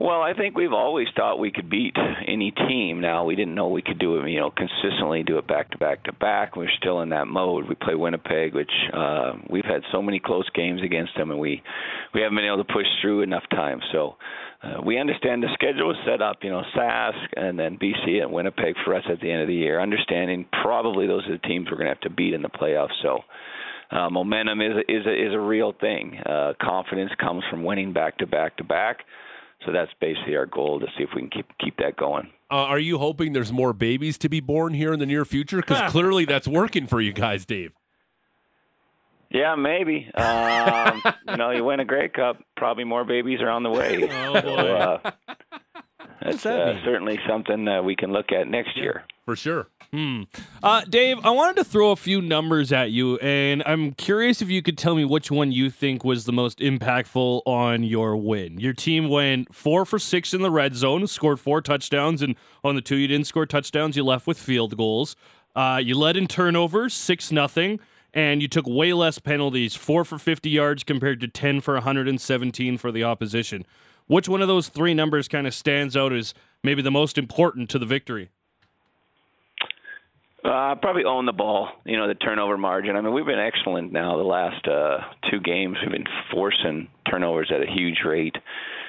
Well, 0.00 0.22
I 0.22 0.32
think 0.32 0.56
we've 0.56 0.72
always 0.72 1.08
thought 1.14 1.38
we 1.38 1.50
could 1.50 1.68
beat 1.68 1.94
any 2.26 2.52
team. 2.52 3.02
Now 3.02 3.26
we 3.26 3.36
didn't 3.36 3.54
know 3.54 3.68
we 3.68 3.82
could 3.82 3.98
do 3.98 4.16
it, 4.16 4.30
you 4.30 4.40
know, 4.40 4.50
consistently 4.50 5.22
do 5.22 5.36
it 5.36 5.46
back 5.46 5.70
to 5.72 5.78
back 5.78 6.04
to 6.04 6.12
back. 6.14 6.56
We're 6.56 6.70
still 6.78 7.02
in 7.02 7.10
that 7.10 7.26
mode. 7.26 7.68
We 7.68 7.74
play 7.74 7.94
Winnipeg, 7.94 8.54
which 8.54 8.70
uh, 8.94 9.32
we've 9.50 9.66
had 9.66 9.82
so 9.92 10.00
many 10.00 10.18
close 10.18 10.48
games 10.54 10.80
against 10.82 11.14
them, 11.18 11.30
and 11.30 11.38
we 11.38 11.62
we 12.14 12.22
haven't 12.22 12.36
been 12.36 12.46
able 12.46 12.64
to 12.64 12.72
push 12.72 12.86
through 13.02 13.20
enough 13.20 13.42
times. 13.50 13.82
So 13.92 14.16
uh, 14.62 14.80
we 14.82 14.98
understand 14.98 15.42
the 15.42 15.48
schedule 15.52 15.90
is 15.90 15.98
set 16.06 16.22
up. 16.22 16.38
You 16.40 16.48
know, 16.48 16.62
Sask 16.74 17.26
and 17.36 17.58
then 17.58 17.76
BC 17.76 18.22
and 18.22 18.32
Winnipeg 18.32 18.76
for 18.86 18.94
us 18.94 19.04
at 19.12 19.20
the 19.20 19.30
end 19.30 19.42
of 19.42 19.48
the 19.48 19.54
year. 19.54 19.82
Understanding 19.82 20.46
probably 20.62 21.08
those 21.08 21.26
are 21.26 21.32
the 21.32 21.46
teams 21.46 21.66
we're 21.70 21.76
going 21.76 21.88
to 21.88 21.94
have 21.94 22.00
to 22.00 22.10
beat 22.10 22.32
in 22.32 22.40
the 22.40 22.48
playoffs. 22.48 22.96
So. 23.02 23.20
Uh, 23.92 24.08
momentum 24.08 24.60
is 24.60 24.70
a, 24.76 24.92
is 24.92 25.04
a, 25.04 25.26
is 25.26 25.34
a 25.34 25.40
real 25.40 25.72
thing. 25.80 26.16
Uh, 26.24 26.52
confidence 26.62 27.10
comes 27.18 27.42
from 27.50 27.64
winning 27.64 27.92
back 27.92 28.16
to 28.18 28.24
back 28.24 28.56
to 28.56 28.62
back. 28.62 28.98
So 29.66 29.72
that's 29.72 29.90
basically 30.00 30.36
our 30.36 30.46
goal 30.46 30.80
to 30.80 30.86
see 30.96 31.04
if 31.04 31.10
we 31.14 31.22
can 31.22 31.30
keep 31.30 31.46
keep 31.58 31.76
that 31.78 31.96
going. 31.96 32.30
Uh, 32.50 32.54
are 32.64 32.78
you 32.78 32.98
hoping 32.98 33.32
there's 33.32 33.52
more 33.52 33.72
babies 33.72 34.16
to 34.18 34.28
be 34.28 34.40
born 34.40 34.74
here 34.74 34.92
in 34.92 34.98
the 34.98 35.06
near 35.06 35.24
future? 35.24 35.58
Because 35.58 35.90
clearly 35.92 36.24
that's 36.24 36.48
working 36.48 36.86
for 36.86 37.00
you 37.00 37.12
guys, 37.12 37.44
Dave. 37.44 37.72
Yeah, 39.30 39.54
maybe. 39.54 40.10
Um, 40.14 41.02
you 41.28 41.36
know, 41.36 41.50
you 41.50 41.64
win 41.64 41.78
a 41.80 41.84
Grey 41.84 42.08
Cup, 42.08 42.38
probably 42.56 42.84
more 42.84 43.04
babies 43.04 43.40
are 43.40 43.50
on 43.50 43.62
the 43.62 43.70
way. 43.70 44.08
Oh, 44.10 44.40
So, 44.40 44.54
uh, 44.56 45.10
that's 46.22 46.42
that 46.42 46.60
uh, 46.60 46.84
certainly 46.84 47.18
something 47.28 47.66
uh, 47.68 47.82
we 47.82 47.96
can 47.96 48.12
look 48.12 48.32
at 48.32 48.48
next 48.48 48.76
year. 48.76 49.04
For 49.24 49.36
sure. 49.36 49.68
Hmm. 49.92 50.22
Uh, 50.62 50.82
Dave, 50.82 51.18
I 51.24 51.30
wanted 51.30 51.56
to 51.56 51.64
throw 51.64 51.90
a 51.90 51.96
few 51.96 52.22
numbers 52.22 52.70
at 52.70 52.92
you, 52.92 53.16
and 53.18 53.60
I'm 53.66 53.92
curious 53.92 54.40
if 54.40 54.48
you 54.48 54.62
could 54.62 54.78
tell 54.78 54.94
me 54.94 55.04
which 55.04 55.32
one 55.32 55.50
you 55.50 55.68
think 55.68 56.04
was 56.04 56.26
the 56.26 56.32
most 56.32 56.60
impactful 56.60 57.42
on 57.44 57.82
your 57.82 58.16
win. 58.16 58.60
Your 58.60 58.72
team 58.72 59.08
went 59.08 59.52
four 59.52 59.84
for 59.84 59.98
six 59.98 60.32
in 60.32 60.42
the 60.42 60.50
red 60.50 60.76
zone, 60.76 61.08
scored 61.08 61.40
four 61.40 61.60
touchdowns, 61.60 62.22
and 62.22 62.36
on 62.62 62.76
the 62.76 62.80
two 62.80 62.96
you 62.96 63.08
didn't 63.08 63.26
score 63.26 63.46
touchdowns, 63.46 63.96
you 63.96 64.04
left 64.04 64.28
with 64.28 64.38
field 64.38 64.76
goals. 64.76 65.16
Uh, 65.56 65.80
you 65.82 65.96
led 65.96 66.16
in 66.16 66.28
turnovers, 66.28 66.94
six 66.94 67.32
nothing, 67.32 67.80
and 68.14 68.42
you 68.42 68.46
took 68.46 68.66
way 68.68 68.92
less 68.92 69.18
penalties, 69.18 69.74
four 69.74 70.04
for 70.04 70.18
50 70.18 70.48
yards 70.50 70.84
compared 70.84 71.20
to 71.20 71.26
10 71.26 71.60
for 71.60 71.74
117 71.74 72.78
for 72.78 72.92
the 72.92 73.02
opposition. 73.02 73.64
Which 74.10 74.28
one 74.28 74.42
of 74.42 74.48
those 74.48 74.68
three 74.68 74.92
numbers 74.92 75.28
kind 75.28 75.46
of 75.46 75.54
stands 75.54 75.96
out 75.96 76.12
as 76.12 76.34
maybe 76.64 76.82
the 76.82 76.90
most 76.90 77.16
important 77.16 77.70
to 77.70 77.78
the 77.78 77.86
victory? 77.86 78.30
Uh, 80.44 80.74
probably 80.82 81.04
own 81.04 81.26
the 81.26 81.32
ball. 81.32 81.68
You 81.84 81.96
know, 81.96 82.08
the 82.08 82.16
turnover 82.16 82.58
margin. 82.58 82.96
I 82.96 83.02
mean, 83.02 83.14
we've 83.14 83.24
been 83.24 83.38
excellent 83.38 83.92
now. 83.92 84.16
The 84.16 84.24
last 84.24 84.66
uh, 84.66 84.98
two 85.30 85.38
games, 85.38 85.76
we've 85.80 85.92
been 85.92 86.08
forcing 86.32 86.88
turnovers 87.08 87.52
at 87.54 87.62
a 87.62 87.70
huge 87.70 87.98
rate 88.04 88.34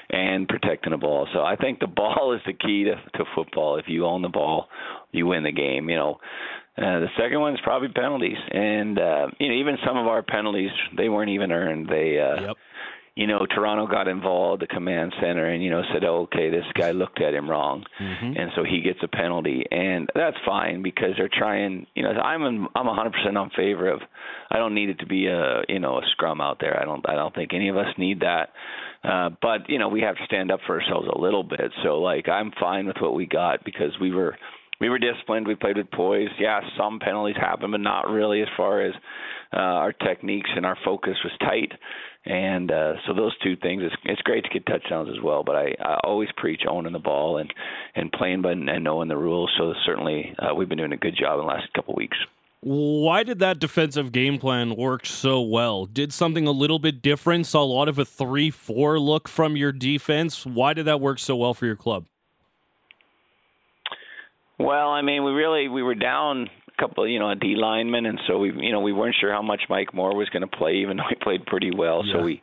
and 0.09 0.47
protecting 0.47 0.89
the 0.89 0.97
ball. 0.97 1.27
So 1.33 1.41
I 1.41 1.55
think 1.55 1.79
the 1.79 1.87
ball 1.95 2.33
is 2.33 2.41
the 2.47 2.53
key 2.53 2.85
to, 2.85 2.95
to 3.19 3.25
football. 3.35 3.77
If 3.77 3.85
you 3.89 4.07
own 4.07 4.23
the 4.23 4.29
ball, 4.29 4.69
you 5.11 5.27
win 5.27 5.43
the 5.43 5.51
game. 5.51 5.87
You 5.87 5.97
know, 5.97 6.19
uh, 6.79 6.97
the 6.99 7.09
second 7.15 7.39
one 7.41 7.53
is 7.53 7.59
probably 7.63 7.89
penalties, 7.89 8.37
and 8.51 8.97
uh, 8.97 9.27
you 9.39 9.49
know, 9.49 9.53
even 9.53 9.77
some 9.85 9.97
of 9.97 10.07
our 10.07 10.23
penalties 10.23 10.71
they 10.97 11.09
weren't 11.09 11.29
even 11.29 11.51
earned. 11.51 11.89
They 11.89 12.17
uh, 12.19 12.41
Yep. 12.47 12.57
You 13.15 13.27
know, 13.27 13.45
Toronto 13.53 13.87
got 13.87 14.07
involved, 14.07 14.61
the 14.61 14.67
command 14.67 15.13
center, 15.21 15.45
and 15.45 15.61
you 15.61 15.69
know 15.69 15.81
said, 15.93 16.05
oh, 16.05 16.21
"Okay, 16.21 16.49
this 16.49 16.65
guy 16.73 16.91
looked 16.91 17.21
at 17.21 17.33
him 17.33 17.49
wrong, 17.49 17.83
and 18.37 18.51
so 18.55 18.63
he 18.63 18.81
gets 18.81 18.99
a 19.03 19.07
penalty," 19.07 19.65
and 19.69 20.09
that's 20.15 20.37
fine 20.45 20.81
because 20.81 21.11
they're 21.17 21.29
trying. 21.31 21.87
You 21.93 22.03
know, 22.03 22.11
I'm 22.11 22.41
in, 22.43 22.67
I'm 22.73 22.85
100% 22.85 23.37
on 23.37 23.49
favor 23.55 23.89
of. 23.89 24.01
I 24.49 24.57
don't 24.57 24.75
need 24.75 24.89
it 24.89 24.99
to 24.99 25.05
be 25.05 25.27
a 25.27 25.61
you 25.67 25.79
know 25.79 25.97
a 25.97 26.01
scrum 26.13 26.39
out 26.39 26.59
there. 26.61 26.79
I 26.79 26.85
don't 26.85 27.07
I 27.07 27.15
don't 27.15 27.35
think 27.35 27.53
any 27.53 27.67
of 27.69 27.75
us 27.75 27.93
need 27.97 28.21
that. 28.21 28.49
Uh, 29.03 29.29
but 29.41 29.67
you 29.67 29.79
know, 29.79 29.89
we 29.89 30.01
have 30.01 30.15
to 30.15 30.25
stand 30.25 30.51
up 30.51 30.59
for 30.65 30.79
ourselves 30.79 31.07
a 31.13 31.19
little 31.19 31.43
bit. 31.43 31.71
So 31.83 31.99
like, 31.99 32.29
I'm 32.29 32.51
fine 32.59 32.85
with 32.85 32.97
what 33.01 33.13
we 33.13 33.25
got 33.25 33.65
because 33.65 33.91
we 33.99 34.11
were 34.11 34.37
we 34.79 34.89
were 34.89 34.99
disciplined. 34.99 35.47
We 35.47 35.55
played 35.55 35.77
with 35.77 35.91
poise. 35.91 36.29
Yeah, 36.39 36.61
some 36.77 36.99
penalties 36.99 37.37
happened, 37.39 37.71
but 37.71 37.81
not 37.81 38.09
really 38.09 38.41
as 38.41 38.47
far 38.57 38.81
as 38.81 38.93
uh, 39.53 39.59
our 39.59 39.93
techniques 39.93 40.49
and 40.55 40.65
our 40.65 40.77
focus 40.83 41.15
was 41.23 41.33
tight. 41.39 41.71
And 42.23 42.71
uh, 42.71 42.93
so 43.07 43.13
those 43.13 43.35
two 43.39 43.55
things, 43.55 43.81
it's, 43.83 43.95
it's 44.05 44.21
great 44.21 44.43
to 44.43 44.49
get 44.49 44.65
touchdowns 44.67 45.09
as 45.09 45.23
well. 45.23 45.43
But 45.43 45.55
I, 45.55 45.75
I 45.79 45.99
always 46.03 46.29
preach 46.37 46.61
owning 46.69 46.93
the 46.93 46.99
ball 46.99 47.37
and 47.37 47.51
and 47.95 48.11
playing 48.11 48.43
but 48.43 48.51
and 48.51 48.83
knowing 48.83 49.07
the 49.07 49.17
rules. 49.17 49.51
So 49.57 49.73
certainly 49.85 50.35
uh, 50.37 50.53
we've 50.53 50.69
been 50.69 50.77
doing 50.77 50.93
a 50.93 50.97
good 50.97 51.17
job 51.19 51.39
in 51.39 51.45
the 51.45 51.51
last 51.51 51.73
couple 51.73 51.93
of 51.93 51.97
weeks. 51.97 52.17
Why 52.63 53.23
did 53.23 53.39
that 53.39 53.57
defensive 53.57 54.11
game 54.11 54.37
plan 54.37 54.75
work 54.75 55.07
so 55.07 55.41
well? 55.41 55.87
Did 55.87 56.13
something 56.13 56.45
a 56.45 56.51
little 56.51 56.77
bit 56.77 57.01
different? 57.01 57.47
Saw 57.47 57.63
a 57.63 57.65
lot 57.65 57.89
of 57.89 57.97
a 57.97 58.05
3 58.05 58.51
4 58.51 58.99
look 58.99 59.27
from 59.27 59.57
your 59.57 59.71
defense. 59.71 60.45
Why 60.45 60.73
did 60.73 60.85
that 60.85 61.01
work 61.01 61.17
so 61.17 61.35
well 61.35 61.55
for 61.55 61.65
your 61.65 61.75
club? 61.75 62.05
Well, 64.59 64.89
I 64.89 65.01
mean, 65.01 65.23
we 65.23 65.31
really 65.31 65.69
we 65.69 65.81
were 65.81 65.95
down 65.95 66.51
couple, 66.81 67.07
you 67.07 67.19
know, 67.19 67.29
a 67.29 67.35
D 67.35 67.55
lineman, 67.55 68.05
and 68.05 68.19
so 68.27 68.39
we, 68.39 68.51
you 68.57 68.71
know, 68.71 68.81
we 68.81 68.93
weren't 68.93 69.15
sure 69.19 69.31
how 69.31 69.41
much 69.41 69.61
Mike 69.69 69.93
Moore 69.93 70.15
was 70.15 70.29
going 70.29 70.41
to 70.41 70.47
play, 70.47 70.77
even 70.77 70.97
though 70.97 71.09
he 71.09 71.15
played 71.15 71.45
pretty 71.45 71.71
well. 71.73 72.03
Yeah. 72.05 72.13
So 72.13 72.23
we 72.23 72.41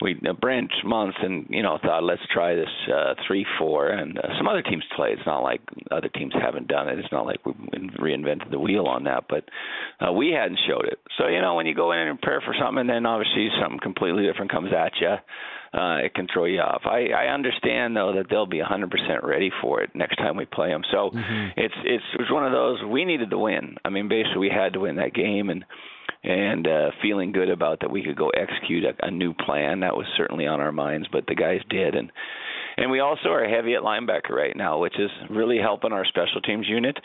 we 0.00 0.20
uh, 0.28 0.32
Brent 0.32 0.70
Monson 0.84 1.24
and 1.24 1.46
you 1.50 1.62
know 1.62 1.78
thought 1.82 2.02
let's 2.02 2.22
try 2.32 2.54
this 2.54 2.68
uh, 2.92 3.14
three 3.26 3.46
four 3.58 3.88
and 3.88 4.18
uh, 4.18 4.22
some 4.38 4.48
other 4.48 4.62
teams 4.62 4.84
play. 4.96 5.10
It's 5.12 5.26
not 5.26 5.40
like 5.42 5.60
other 5.90 6.08
teams 6.08 6.32
haven't 6.34 6.68
done 6.68 6.88
it. 6.88 6.98
It's 6.98 7.12
not 7.12 7.26
like 7.26 7.44
we 7.44 7.52
reinvented 7.52 8.50
the 8.50 8.58
wheel 8.58 8.86
on 8.86 9.04
that, 9.04 9.24
but 9.28 9.44
uh, 10.00 10.12
we 10.12 10.30
hadn't 10.30 10.58
showed 10.66 10.86
it. 10.86 10.98
So 11.18 11.28
you 11.28 11.40
know 11.40 11.54
when 11.54 11.66
you 11.66 11.74
go 11.74 11.92
in 11.92 11.98
and 11.98 12.20
prepare 12.20 12.40
for 12.40 12.54
something 12.58 12.80
and 12.80 12.90
then 12.90 13.06
obviously 13.06 13.48
something 13.60 13.80
completely 13.80 14.24
different 14.24 14.50
comes 14.50 14.70
at 14.72 14.92
you, 15.00 15.16
uh, 15.72 15.98
it 16.02 16.14
can 16.14 16.26
throw 16.32 16.46
you 16.46 16.60
off. 16.60 16.82
I, 16.84 17.08
I 17.08 17.32
understand 17.32 17.96
though 17.96 18.12
that 18.16 18.26
they'll 18.28 18.46
be 18.46 18.60
100% 18.60 19.22
ready 19.22 19.50
for 19.62 19.82
it 19.82 19.90
next 19.94 20.16
time 20.16 20.36
we 20.36 20.44
play 20.44 20.68
them. 20.68 20.82
So 20.90 21.10
mm-hmm. 21.10 21.60
it's 21.60 21.74
it's 21.84 22.04
it 22.14 22.20
was 22.20 22.30
one 22.30 22.44
of 22.44 22.52
those 22.52 22.82
we 22.90 23.04
needed 23.04 23.30
to 23.30 23.38
win. 23.38 23.76
I 23.84 23.90
mean 23.90 24.08
basically 24.08 24.40
we 24.40 24.50
had 24.50 24.72
to 24.72 24.80
win 24.80 24.96
that 24.96 25.14
game 25.14 25.50
and 25.50 25.64
and 26.22 26.66
uh, 26.66 26.90
feeling 27.00 27.32
good 27.32 27.48
about 27.48 27.80
that 27.80 27.90
we 27.90 28.02
could 28.02 28.16
go 28.16 28.30
execute 28.30 28.84
a, 28.84 29.06
a 29.06 29.10
new 29.10 29.32
plan. 29.32 29.80
That 29.80 29.96
was 29.96 30.06
certainly 30.16 30.46
on 30.46 30.60
our 30.60 30.72
minds, 30.72 31.08
but 31.10 31.26
the 31.26 31.34
guys 31.34 31.60
did, 31.70 31.94
and 31.94 32.12
and 32.80 32.90
we 32.90 33.00
also 33.00 33.28
are 33.28 33.46
heavy 33.46 33.74
at 33.74 33.82
linebacker 33.82 34.30
right 34.30 34.56
now, 34.56 34.78
which 34.78 34.98
is 34.98 35.10
really 35.28 35.58
helping 35.58 35.92
our 35.92 36.06
special 36.06 36.40
teams 36.40 36.66
unit. 36.66 36.96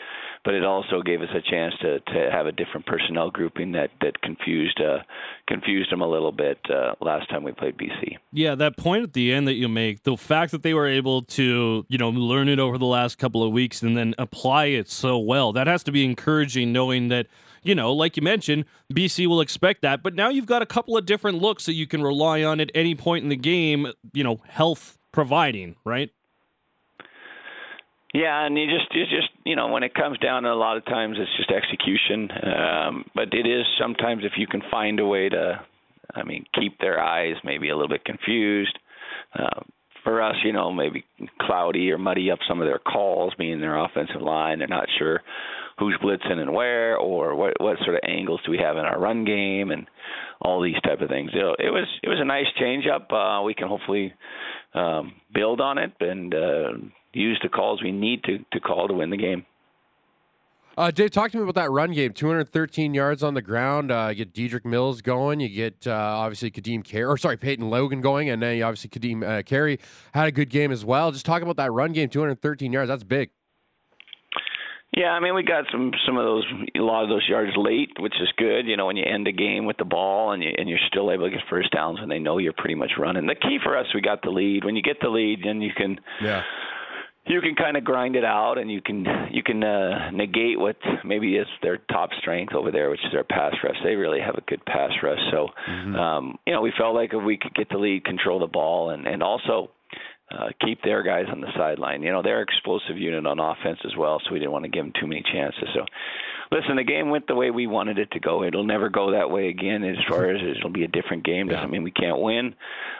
But 0.42 0.54
it 0.54 0.64
also 0.64 1.02
gave 1.02 1.20
us 1.20 1.28
a 1.34 1.42
chance 1.42 1.74
to 1.82 2.00
to 2.00 2.30
have 2.32 2.46
a 2.46 2.52
different 2.52 2.86
personnel 2.86 3.30
grouping 3.30 3.72
that 3.72 3.90
that 4.00 4.20
confused 4.22 4.80
uh, 4.80 4.98
confused 5.46 5.92
them 5.92 6.00
a 6.00 6.08
little 6.08 6.32
bit 6.32 6.58
uh, 6.70 6.94
last 7.00 7.28
time 7.28 7.44
we 7.44 7.52
played 7.52 7.76
BC. 7.76 8.16
Yeah, 8.32 8.54
that 8.54 8.76
point 8.78 9.02
at 9.02 9.12
the 9.12 9.32
end 9.32 9.46
that 9.48 9.54
you 9.54 9.68
make, 9.68 10.04
the 10.04 10.16
fact 10.16 10.52
that 10.52 10.62
they 10.62 10.72
were 10.72 10.86
able 10.86 11.22
to 11.22 11.84
you 11.88 11.98
know 11.98 12.08
learn 12.08 12.48
it 12.48 12.58
over 12.58 12.78
the 12.78 12.86
last 12.86 13.18
couple 13.18 13.42
of 13.42 13.52
weeks 13.52 13.82
and 13.82 13.96
then 13.96 14.14
apply 14.18 14.66
it 14.66 14.88
so 14.88 15.18
well, 15.18 15.52
that 15.52 15.66
has 15.66 15.82
to 15.84 15.92
be 15.92 16.04
encouraging, 16.04 16.72
knowing 16.72 17.08
that 17.08 17.26
you 17.62 17.74
know, 17.74 17.92
like 17.92 18.16
you 18.16 18.22
mentioned, 18.22 18.64
BC 18.92 19.26
will 19.26 19.40
expect 19.40 19.82
that. 19.82 20.02
But 20.02 20.14
now 20.14 20.28
you've 20.28 20.46
got 20.46 20.62
a 20.62 20.66
couple 20.66 20.96
of 20.96 21.04
different 21.04 21.38
looks 21.38 21.66
that 21.66 21.74
you 21.74 21.86
can 21.86 22.02
rely 22.02 22.44
on 22.44 22.60
at 22.60 22.70
any 22.74 22.94
point 22.94 23.24
in 23.24 23.28
the 23.28 23.36
game, 23.36 23.88
you 24.12 24.22
know, 24.22 24.40
health 24.46 24.96
providing, 25.16 25.74
right? 25.84 26.10
Yeah, 28.12 28.46
and 28.46 28.56
you 28.56 28.66
just 28.66 28.94
you 28.94 29.04
just 29.04 29.30
you 29.44 29.56
know 29.56 29.68
when 29.68 29.82
it 29.82 29.94
comes 29.94 30.18
down 30.18 30.44
to 30.44 30.50
a 30.50 30.54
lot 30.54 30.76
of 30.76 30.84
times 30.84 31.16
it's 31.18 31.36
just 31.36 31.50
execution. 31.50 32.28
Um, 32.30 33.04
but 33.14 33.32
it 33.32 33.46
is 33.46 33.64
sometimes 33.80 34.24
if 34.24 34.32
you 34.36 34.46
can 34.46 34.62
find 34.70 35.00
a 35.00 35.06
way 35.06 35.28
to, 35.28 35.60
I 36.14 36.22
mean, 36.22 36.44
keep 36.54 36.78
their 36.78 37.00
eyes 37.00 37.34
maybe 37.44 37.70
a 37.70 37.74
little 37.74 37.88
bit 37.88 38.04
confused. 38.04 38.78
Uh, 39.36 39.60
for 40.04 40.22
us, 40.22 40.36
you 40.44 40.52
know, 40.52 40.72
maybe 40.72 41.04
cloudy 41.40 41.90
or 41.90 41.98
muddy 41.98 42.30
up 42.30 42.38
some 42.46 42.60
of 42.60 42.68
their 42.68 42.78
calls, 42.78 43.34
being 43.36 43.60
their 43.60 43.76
offensive 43.76 44.22
line. 44.22 44.60
They're 44.60 44.68
not 44.68 44.86
sure 44.98 45.20
who's 45.78 45.98
blitzing 46.02 46.38
and 46.38 46.52
where, 46.52 46.96
or 46.96 47.34
what 47.34 47.54
what 47.60 47.78
sort 47.84 47.96
of 47.96 48.02
angles 48.08 48.40
do 48.44 48.52
we 48.52 48.58
have 48.58 48.76
in 48.76 48.84
our 48.84 49.00
run 49.00 49.24
game, 49.24 49.70
and 49.72 49.86
all 50.40 50.62
these 50.62 50.80
type 50.84 51.00
of 51.00 51.08
things. 51.08 51.30
It, 51.34 51.66
it 51.66 51.70
was 51.70 51.88
it 52.02 52.08
was 52.08 52.20
a 52.20 52.24
nice 52.24 52.46
change 52.58 52.84
up. 52.86 53.10
Uh, 53.12 53.42
we 53.42 53.54
can 53.54 53.68
hopefully 53.68 54.14
um, 54.76 55.14
build 55.32 55.60
on 55.60 55.78
it 55.78 55.92
and 56.00 56.34
uh, 56.34 56.72
use 57.12 57.38
the 57.42 57.48
calls 57.48 57.82
we 57.82 57.92
need 57.92 58.22
to 58.24 58.38
to 58.52 58.60
call 58.60 58.88
to 58.88 58.94
win 58.94 59.10
the 59.10 59.16
game. 59.16 59.44
Uh, 60.78 60.90
Dave, 60.90 61.10
talk 61.10 61.30
to 61.30 61.38
me 61.38 61.42
about 61.42 61.54
that 61.54 61.70
run 61.70 61.92
game. 61.92 62.12
213 62.12 62.92
yards 62.92 63.22
on 63.22 63.32
the 63.32 63.40
ground. 63.40 63.90
Uh, 63.90 64.08
you 64.10 64.26
get 64.26 64.34
Dedrick 64.34 64.66
Mills 64.66 65.00
going. 65.00 65.40
You 65.40 65.48
get 65.48 65.86
uh, 65.86 65.92
obviously 65.92 66.50
Ka'Deem 66.50 66.84
Carey, 66.84 67.04
or 67.04 67.16
sorry, 67.16 67.38
Peyton 67.38 67.70
Logan 67.70 68.02
going, 68.02 68.28
and 68.28 68.42
then 68.42 68.62
obviously 68.62 68.90
Ka'Deem 68.90 69.22
uh, 69.22 69.42
Carey 69.42 69.78
had 70.12 70.28
a 70.28 70.32
good 70.32 70.50
game 70.50 70.70
as 70.70 70.84
well. 70.84 71.12
Just 71.12 71.24
talk 71.24 71.40
about 71.40 71.56
that 71.56 71.72
run 71.72 71.92
game. 71.92 72.10
213 72.10 72.72
yards. 72.72 72.88
That's 72.88 73.04
big. 73.04 73.30
Yeah, 74.96 75.10
I 75.10 75.20
mean 75.20 75.34
we 75.34 75.42
got 75.42 75.64
some 75.70 75.92
some 76.06 76.16
of 76.16 76.24
those 76.24 76.44
a 76.74 76.80
lot 76.80 77.02
of 77.04 77.10
those 77.10 77.26
yards 77.28 77.52
late, 77.54 77.90
which 78.00 78.14
is 78.20 78.28
good. 78.38 78.66
You 78.66 78.78
know, 78.78 78.86
when 78.86 78.96
you 78.96 79.04
end 79.04 79.28
a 79.28 79.32
game 79.32 79.66
with 79.66 79.76
the 79.76 79.84
ball 79.84 80.32
and 80.32 80.42
you 80.42 80.50
and 80.56 80.68
you're 80.68 80.78
still 80.88 81.12
able 81.12 81.26
to 81.26 81.30
get 81.30 81.44
first 81.50 81.70
downs 81.70 82.00
when 82.00 82.08
they 82.08 82.18
know 82.18 82.38
you're 82.38 82.54
pretty 82.54 82.74
much 82.74 82.92
running. 82.98 83.26
The 83.26 83.34
key 83.34 83.58
for 83.62 83.76
us, 83.76 83.86
we 83.94 84.00
got 84.00 84.22
the 84.22 84.30
lead. 84.30 84.64
When 84.64 84.74
you 84.74 84.82
get 84.82 84.96
the 85.00 85.08
lead, 85.08 85.40
then 85.44 85.60
you 85.60 85.72
can 85.76 86.00
yeah 86.22 86.42
you 87.28 87.40
can 87.40 87.54
kind 87.56 87.76
of 87.76 87.84
grind 87.84 88.14
it 88.14 88.24
out 88.24 88.56
and 88.56 88.70
you 88.70 88.80
can 88.80 89.04
you 89.30 89.42
can 89.42 89.62
uh, 89.62 90.10
negate 90.12 90.58
what 90.58 90.76
maybe 91.04 91.36
is 91.36 91.46
their 91.62 91.78
top 91.90 92.10
strength 92.20 92.54
over 92.54 92.70
there, 92.70 92.90
which 92.90 93.04
is 93.04 93.12
their 93.12 93.24
pass 93.24 93.54
rush. 93.64 93.76
They 93.84 93.96
really 93.96 94.20
have 94.20 94.36
a 94.36 94.42
good 94.42 94.64
pass 94.64 94.92
rush. 95.02 95.18
So, 95.32 95.48
mm-hmm. 95.68 95.96
um, 95.96 96.38
you 96.46 96.52
know, 96.52 96.60
we 96.60 96.72
felt 96.78 96.94
like 96.94 97.10
if 97.12 97.22
we 97.22 97.36
could 97.36 97.54
get 97.54 97.68
the 97.68 97.78
lead, 97.78 98.04
control 98.04 98.38
the 98.38 98.46
ball, 98.46 98.90
and 98.90 99.06
and 99.06 99.22
also 99.22 99.70
uh, 100.30 100.48
keep 100.64 100.82
their 100.82 101.02
guys 101.02 101.26
on 101.30 101.40
the 101.40 101.48
sideline. 101.56 102.02
You 102.02 102.10
know, 102.10 102.22
they're 102.22 102.42
explosive 102.42 102.98
unit 102.98 103.26
on 103.26 103.38
offense 103.38 103.78
as 103.84 103.92
well, 103.96 104.20
so 104.24 104.32
we 104.32 104.40
didn't 104.40 104.52
want 104.52 104.64
to 104.64 104.70
give 104.70 104.84
them 104.84 104.92
too 105.00 105.06
many 105.06 105.22
chances. 105.32 105.68
So, 105.72 105.84
listen, 106.50 106.76
the 106.76 106.84
game 106.84 107.10
went 107.10 107.28
the 107.28 107.36
way 107.36 107.52
we 107.52 107.68
wanted 107.68 107.98
it 107.98 108.10
to 108.10 108.18
go. 108.20 108.42
It'll 108.42 108.66
never 108.66 108.88
go 108.88 109.12
that 109.12 109.30
way 109.30 109.48
again. 109.48 109.84
As 109.84 109.96
far 110.08 110.28
as 110.28 110.40
it'll 110.42 110.70
be 110.70 110.82
a 110.82 110.88
different 110.88 111.24
game, 111.24 111.46
doesn't 111.46 111.70
mean 111.70 111.84
we 111.84 111.92
can't 111.92 112.20
win, 112.20 112.56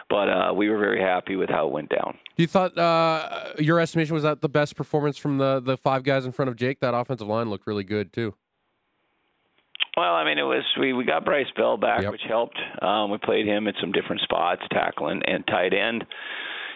but 0.09 0.29
uh, 0.29 0.53
we 0.55 0.69
were 0.69 0.79
very 0.79 1.01
happy 1.01 1.35
with 1.35 1.49
how 1.49 1.67
it 1.67 1.73
went 1.73 1.89
down. 1.89 2.17
You 2.37 2.47
thought 2.47 2.77
uh, 2.77 3.53
your 3.59 3.79
estimation 3.81 4.13
was 4.13 4.23
that 4.23 4.41
the 4.41 4.49
best 4.49 4.77
performance 4.77 5.17
from 5.17 5.37
the 5.37 5.59
the 5.59 5.75
five 5.75 6.03
guys 6.03 6.25
in 6.25 6.31
front 6.31 6.47
of 6.47 6.55
Jake? 6.55 6.79
That 6.79 6.93
offensive 6.93 7.27
line 7.27 7.49
looked 7.49 7.67
really 7.67 7.83
good 7.83 8.13
too. 8.13 8.35
Well, 9.97 10.13
I 10.13 10.23
mean, 10.23 10.37
it 10.37 10.43
was 10.43 10.63
we 10.79 10.93
we 10.93 11.03
got 11.03 11.25
Bryce 11.25 11.47
Bell 11.57 11.75
back, 11.75 12.03
yep. 12.03 12.11
which 12.11 12.21
helped. 12.27 12.57
Um, 12.81 13.11
we 13.11 13.17
played 13.17 13.47
him 13.47 13.67
at 13.67 13.73
some 13.81 13.91
different 13.91 14.21
spots, 14.21 14.61
tackle 14.71 15.07
and, 15.07 15.27
and 15.27 15.45
tight 15.47 15.73
end. 15.73 16.05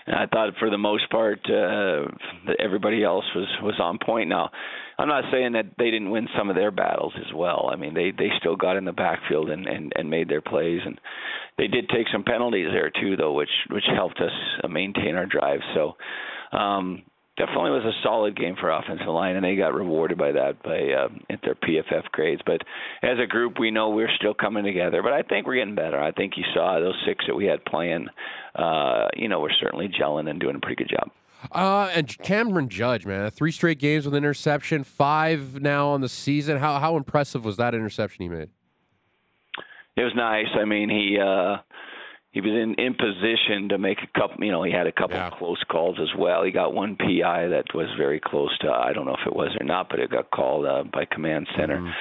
And 0.07 0.15
I 0.15 0.25
thought 0.25 0.53
for 0.59 0.69
the 0.69 0.77
most 0.77 1.09
part 1.09 1.39
uh, 1.45 2.09
that 2.47 2.57
everybody 2.59 3.03
else 3.03 3.25
was 3.35 3.47
was 3.61 3.75
on 3.79 3.99
point. 4.03 4.29
Now, 4.29 4.49
I'm 4.97 5.07
not 5.07 5.25
saying 5.31 5.53
that 5.53 5.65
they 5.77 5.91
didn't 5.91 6.11
win 6.11 6.27
some 6.37 6.49
of 6.49 6.55
their 6.55 6.71
battles 6.71 7.13
as 7.17 7.33
well. 7.33 7.69
I 7.71 7.75
mean, 7.75 7.93
they 7.93 8.11
they 8.11 8.29
still 8.39 8.55
got 8.55 8.77
in 8.77 8.85
the 8.85 8.91
backfield 8.91 9.49
and 9.49 9.67
and 9.67 9.93
and 9.95 10.09
made 10.09 10.29
their 10.29 10.41
plays, 10.41 10.81
and 10.85 10.99
they 11.57 11.67
did 11.67 11.89
take 11.89 12.07
some 12.11 12.23
penalties 12.23 12.69
there 12.71 12.89
too, 12.89 13.15
though, 13.15 13.33
which 13.33 13.49
which 13.69 13.85
helped 13.95 14.19
us 14.19 14.69
maintain 14.69 15.15
our 15.15 15.25
drive. 15.25 15.59
So. 15.75 15.95
Um, 16.51 17.03
definitely 17.37 17.71
was 17.71 17.85
a 17.85 18.03
solid 18.03 18.35
game 18.35 18.55
for 18.59 18.69
offensive 18.69 19.07
line, 19.07 19.35
and 19.35 19.45
they 19.45 19.55
got 19.55 19.73
rewarded 19.73 20.17
by 20.17 20.31
that 20.31 20.61
by 20.63 20.79
uh, 20.91 21.09
at 21.29 21.39
their 21.43 21.55
PFF 21.55 22.05
grades. 22.11 22.41
But 22.45 22.61
as 23.01 23.17
a 23.21 23.27
group, 23.27 23.59
we 23.59 23.71
know 23.71 23.89
we're 23.89 24.13
still 24.15 24.33
coming 24.33 24.63
together. 24.63 25.01
But 25.01 25.13
I 25.13 25.21
think 25.23 25.47
we're 25.47 25.55
getting 25.55 25.75
better. 25.75 25.99
I 25.99 26.11
think 26.11 26.33
you 26.37 26.43
saw 26.53 26.79
those 26.79 26.95
six 27.05 27.25
that 27.27 27.35
we 27.35 27.45
had 27.45 27.63
playing. 27.65 28.07
Uh, 28.55 29.07
you 29.15 29.27
know, 29.27 29.39
we're 29.39 29.53
certainly 29.61 29.89
gelling 29.89 30.29
and 30.29 30.39
doing 30.39 30.55
a 30.55 30.59
pretty 30.59 30.83
good 30.83 30.89
job. 30.89 31.09
Uh, 31.51 31.89
and 31.93 32.15
Cameron 32.19 32.69
Judge, 32.69 33.05
man, 33.05 33.29
three 33.31 33.51
straight 33.51 33.79
games 33.79 34.05
with 34.05 34.13
interception, 34.13 34.83
five 34.83 35.59
now 35.59 35.87
on 35.87 36.01
the 36.01 36.09
season. 36.09 36.57
How 36.57 36.79
how 36.79 36.97
impressive 36.97 37.43
was 37.43 37.57
that 37.57 37.73
interception 37.73 38.23
he 38.23 38.29
made? 38.29 38.49
It 39.97 40.03
was 40.03 40.13
nice. 40.15 40.47
I 40.55 40.65
mean, 40.65 40.89
he 40.89 41.17
uh, 41.19 41.57
he 42.31 42.39
was 42.39 42.51
in 42.51 42.75
in 42.75 42.93
position 42.93 43.69
to 43.69 43.77
make 43.77 43.97
a 44.01 44.19
couple. 44.19 44.43
You 44.43 44.51
know, 44.51 44.63
he 44.63 44.71
had 44.71 44.87
a 44.87 44.91
couple 44.91 45.17
yeah. 45.17 45.29
close 45.31 45.61
calls 45.69 45.97
as 46.01 46.09
well. 46.17 46.43
He 46.43 46.51
got 46.51 46.73
one 46.73 46.95
PI 46.95 47.47
that 47.47 47.65
was 47.73 47.87
very 47.97 48.19
close 48.19 48.57
to. 48.59 48.71
I 48.71 48.93
don't 48.93 49.05
know 49.05 49.15
if 49.19 49.27
it 49.27 49.35
was 49.35 49.49
or 49.59 49.65
not, 49.65 49.89
but 49.89 49.99
it 49.99 50.09
got 50.09 50.31
called 50.31 50.65
uh, 50.65 50.83
by 50.91 51.05
command 51.05 51.47
center. 51.57 51.77
Mm-hmm 51.77 51.91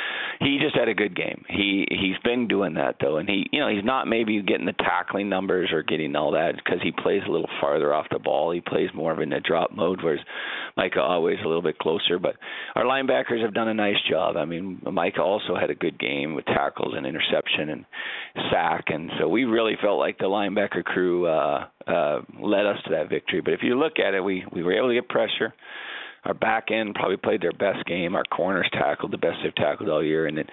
he 0.41 0.59
just 0.59 0.75
had 0.75 0.89
a 0.89 0.95
good 0.95 1.15
game. 1.15 1.45
He 1.49 1.87
he's 1.91 2.17
been 2.25 2.49
doing 2.49 2.75
that 2.75 2.97
though, 2.99 3.19
and 3.19 3.29
he 3.29 3.47
you 3.53 3.61
know 3.61 3.69
he's 3.69 3.85
not 3.85 4.09
maybe 4.09 4.41
getting 4.41 4.65
the 4.65 4.73
tackling 4.73 5.29
numbers 5.29 5.71
or 5.71 5.83
getting 5.83 6.17
all 6.17 6.33
that 6.33 6.53
because 6.57 6.81
he 6.83 6.93
plays 6.93 7.21
a 7.29 7.31
little 7.31 7.49
farther 7.61 7.93
off 7.93 8.07
the 8.11 8.19
ball. 8.19 8.51
He 8.51 8.63
plays 8.63 8.89
more 8.95 9.13
of 9.13 9.21
in 9.21 9.33
a 9.35 9.41
drop 9.41 9.71
mode, 9.71 10.01
whereas 10.03 10.21
Micah 10.79 11.03
always 11.03 11.37
a 11.45 11.47
little 11.47 11.63
bit 11.63 11.79
closer. 11.79 12.19
But 12.19 12.37
our 12.75 12.85
linebackers 12.85 13.43
have 13.43 13.53
done 13.53 13.69
a 13.69 13.75
nice 13.75 14.01
job. 14.09 14.37
I 14.37 14.47
mean, 14.47 14.81
Micah 14.91 15.23
also 15.23 15.55
had 15.55 15.69
a 15.69 15.75
good 15.75 15.99
game 15.99 16.35
with 16.35 16.47
tackles 16.47 16.95
and 16.97 17.07
interception 17.07 17.69
and 17.69 17.85
sack, 18.51 18.85
and 18.89 19.11
so 19.21 19.29
we 19.29 19.45
really 19.45 19.77
felt 19.83 19.99
like 19.99 20.17
the 20.17 20.25
linebacker 20.25 20.83
crew 20.83 21.27
uh, 21.27 21.67
uh, 21.87 22.23
led 22.41 22.65
us 22.65 22.79
to 22.85 22.91
that 22.93 23.11
victory. 23.11 23.43
But 23.43 23.53
if 23.53 23.61
you 23.63 23.79
look 23.79 23.99
at 23.99 24.15
it, 24.15 24.25
we 24.25 24.45
we 24.53 24.63
were 24.63 24.73
able 24.73 24.89
to 24.89 24.95
get 24.95 25.09
pressure 25.11 25.53
our 26.25 26.35
back 26.35 26.71
end 26.71 26.95
probably 26.95 27.17
played 27.17 27.41
their 27.41 27.53
best 27.53 27.85
game. 27.87 28.15
Our 28.15 28.25
corners 28.25 28.69
tackled 28.73 29.13
the 29.13 29.19
best 29.19 29.39
they've 29.43 29.55
tackled 29.55 29.89
all 29.89 30.05
year, 30.05 30.27
and 30.27 30.37
then 30.37 30.47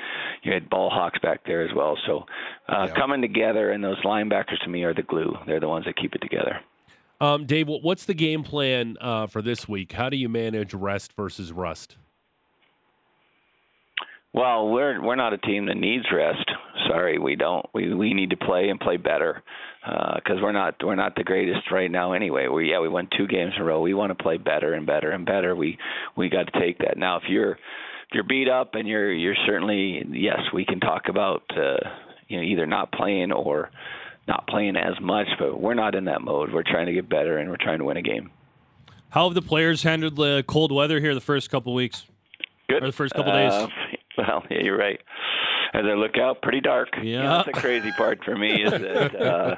you 0.43 0.53
had 0.53 0.69
ball 0.69 0.89
hawks 0.89 1.19
back 1.19 1.45
there 1.45 1.67
as 1.67 1.73
well. 1.75 1.97
So 2.06 2.25
uh, 2.69 2.88
yeah. 2.88 2.95
coming 2.95 3.21
together, 3.21 3.71
and 3.71 3.84
those 3.84 4.01
linebackers 4.03 4.60
to 4.63 4.69
me 4.69 4.84
are 4.84 4.93
the 4.93 5.03
glue. 5.03 5.36
They're 5.45 5.60
the 5.60 5.67
ones 5.67 5.86
that 5.86 5.97
keep 5.97 6.15
it 6.15 6.21
together. 6.21 6.60
Um, 7.19 7.45
Dave, 7.45 7.67
what's 7.67 8.06
the 8.06 8.13
game 8.13 8.43
plan 8.43 8.95
uh, 9.01 9.27
for 9.27 9.41
this 9.41 9.67
week? 9.67 9.93
How 9.93 10.10
do 10.10 10.17
you 10.17 10.30
manage 10.30 10.73
rest 10.73 11.13
versus 11.13 11.51
rust? 11.51 11.97
Well, 14.34 14.69
we're 14.69 15.01
we're 15.01 15.15
not 15.15 15.34
a 15.34 15.38
team 15.39 15.65
that 15.65 15.77
needs 15.77 16.06
rest. 16.13 16.51
Sorry, 16.88 17.17
we 17.17 17.36
don't. 17.36 17.65
We 17.73 17.93
we 17.93 18.13
need 18.13 18.30
to 18.30 18.38
play 18.38 18.69
and 18.69 18.80
play 18.80 18.97
better 18.97 19.41
because 19.88 20.39
uh, 20.39 20.43
we're 20.43 20.52
not 20.52 20.76
we're 20.84 20.95
not 20.95 21.15
the 21.15 21.23
greatest 21.23 21.71
right 21.71 21.89
now 21.89 22.13
anyway. 22.13 22.47
We 22.47 22.71
yeah 22.71 22.80
we 22.80 22.89
won 22.89 23.08
two 23.17 23.28
games 23.28 23.54
in 23.56 23.62
a 23.62 23.65
row. 23.65 23.80
We 23.82 23.93
want 23.93 24.15
to 24.17 24.21
play 24.21 24.38
better 24.38 24.73
and 24.73 24.86
better 24.86 25.12
and 25.12 25.26
better. 25.26 25.56
We 25.56 25.78
we 26.15 26.30
got 26.30 26.52
to 26.52 26.60
take 26.60 26.80
that. 26.80 26.97
Now 26.97 27.17
if 27.17 27.23
you're 27.30 27.52
if 27.52 28.13
you're 28.13 28.23
beat 28.23 28.50
up 28.50 28.76
and 28.76 28.88
you're 28.88 29.13
you're 29.13 29.36
certainly 29.45 30.04
yes 30.12 30.39
we 30.54 30.65
can 30.65 30.80
talk 30.80 31.04
about 31.10 31.43
uh, 31.56 31.78
you 32.28 32.38
know 32.38 32.43
either 32.43 32.65
not 32.65 32.91
playing 32.91 33.32
or 33.32 33.69
not 34.28 34.45
playing 34.47 34.76
as 34.76 35.00
much, 35.02 35.28
but 35.39 35.60
we're 35.60 35.73
not 35.73 35.95
in 35.95 36.06
that 36.06 36.21
mode. 36.21 36.52
We're 36.52 36.63
trying 36.63 36.88
to 36.88 36.93
get 36.93 37.08
better 37.08 37.38
and 37.38 37.50
we're 37.50 37.58
trying 37.58 37.80
to 37.80 37.86
win 37.86 37.95
a 37.95 38.02
game. 38.02 38.32
How 39.10 39.26
have 39.30 39.36
the 39.36 39.41
players 39.41 39.84
handled 39.84 40.17
the 40.17 40.43
cold 40.47 40.73
weather 40.73 41.00
here 41.00 41.15
the 41.15 41.21
first 41.21 41.50
couple 41.50 41.73
weeks? 41.73 42.06
Good. 42.67 42.84
Or 42.84 42.88
the 42.88 42.91
first 42.91 43.13
couple 43.13 43.32
days? 43.32 43.69
Well, 44.27 44.43
yeah, 44.49 44.63
you're 44.63 44.77
right. 44.77 44.99
As 45.73 45.84
I 45.86 45.93
look 45.93 46.17
out, 46.17 46.41
pretty 46.41 46.62
dark. 46.62 46.89
Yeah. 46.95 47.01
You 47.03 47.17
know, 47.19 47.30
that's 47.38 47.45
the 47.47 47.62
crazy 47.62 47.91
part 47.91 48.23
for 48.23 48.36
me 48.36 48.63
is 48.63 48.71
that, 48.71 49.15
uh, 49.21 49.56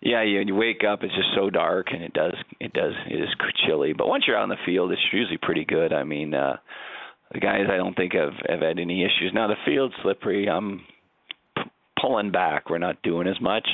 yeah, 0.00 0.22
you, 0.22 0.40
you 0.40 0.54
wake 0.54 0.82
up, 0.82 1.02
it's 1.02 1.14
just 1.14 1.28
so 1.34 1.50
dark, 1.50 1.88
and 1.92 2.02
it 2.02 2.12
does, 2.14 2.34
it 2.60 2.72
does, 2.72 2.94
it 3.06 3.20
is 3.20 3.28
chilly. 3.66 3.92
But 3.92 4.08
once 4.08 4.24
you're 4.26 4.36
out 4.36 4.44
in 4.44 4.48
the 4.48 4.56
field, 4.64 4.92
it's 4.92 5.02
usually 5.12 5.38
pretty 5.38 5.64
good. 5.64 5.92
I 5.92 6.04
mean, 6.04 6.32
uh, 6.32 6.56
the 7.32 7.40
guys, 7.40 7.66
I 7.70 7.76
don't 7.76 7.94
think 7.96 8.14
have 8.14 8.32
have 8.48 8.60
had 8.60 8.78
any 8.78 9.02
issues. 9.02 9.32
Now 9.34 9.48
the 9.48 9.56
field's 9.66 9.94
slippery. 10.02 10.48
I'm 10.48 10.82
p- 11.56 11.70
pulling 12.00 12.30
back. 12.30 12.70
We're 12.70 12.78
not 12.78 13.02
doing 13.02 13.26
as 13.26 13.40
much. 13.40 13.68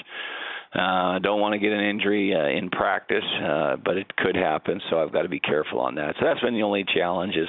Uh, 0.75 1.19
don't 1.19 1.41
want 1.41 1.53
to 1.53 1.59
get 1.59 1.71
an 1.71 1.85
injury 1.85 2.35
uh, 2.35 2.49
in 2.49 2.71
practice, 2.71 3.25
uh, 3.45 3.77
but 3.85 3.99
it 3.99 4.17
could 4.17 4.35
happen, 4.35 4.81
so 4.89 5.03
I've 5.03 5.13
got 5.13 5.23
to 5.23 5.29
be 5.29 5.41
careful 5.41 5.81
on 5.81 5.97
that. 5.97 6.15
So 6.19 6.25
that's 6.25 6.41
been 6.41 6.55
the 6.55 6.63
only 6.63 6.85
challenge 6.95 7.37
is 7.37 7.49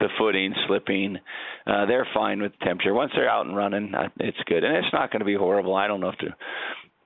the 0.00 0.08
footing, 0.18 0.54
slipping. 0.66 1.18
Uh, 1.66 1.84
they're 1.84 2.08
fine 2.14 2.40
with 2.40 2.52
temperature. 2.60 2.94
Once 2.94 3.12
they're 3.14 3.28
out 3.28 3.44
and 3.44 3.54
running, 3.54 3.94
uh, 3.94 4.08
it's 4.20 4.38
good, 4.46 4.64
and 4.64 4.74
it's 4.74 4.92
not 4.92 5.10
going 5.10 5.20
to 5.20 5.26
be 5.26 5.34
horrible. 5.34 5.74
I 5.74 5.86
don't 5.86 6.00
know 6.00 6.08
if 6.08 6.18
the 6.18 6.30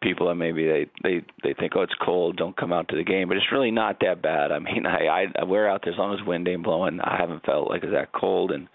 people 0.02 0.28
that 0.28 0.36
maybe 0.36 0.66
they 0.66 0.86
they 1.02 1.24
they 1.42 1.54
think 1.58 1.72
oh 1.74 1.82
it's 1.82 1.94
cold, 2.04 2.36
don't 2.36 2.56
come 2.56 2.72
out 2.72 2.88
to 2.88 2.96
the 2.96 3.02
game, 3.02 3.26
but 3.26 3.36
it's 3.36 3.50
really 3.50 3.72
not 3.72 3.98
that 4.00 4.22
bad. 4.22 4.52
I 4.52 4.60
mean, 4.60 4.86
I 4.86 5.26
I 5.36 5.44
we're 5.44 5.68
out 5.68 5.80
there 5.82 5.92
as 5.92 5.98
long 5.98 6.14
as 6.14 6.24
wind 6.24 6.46
ain't 6.46 6.62
blowing. 6.62 7.00
I 7.00 7.16
haven't 7.18 7.44
felt 7.44 7.70
like 7.70 7.82
it's 7.82 7.92
that 7.92 8.12
cold, 8.12 8.52
and 8.52 8.68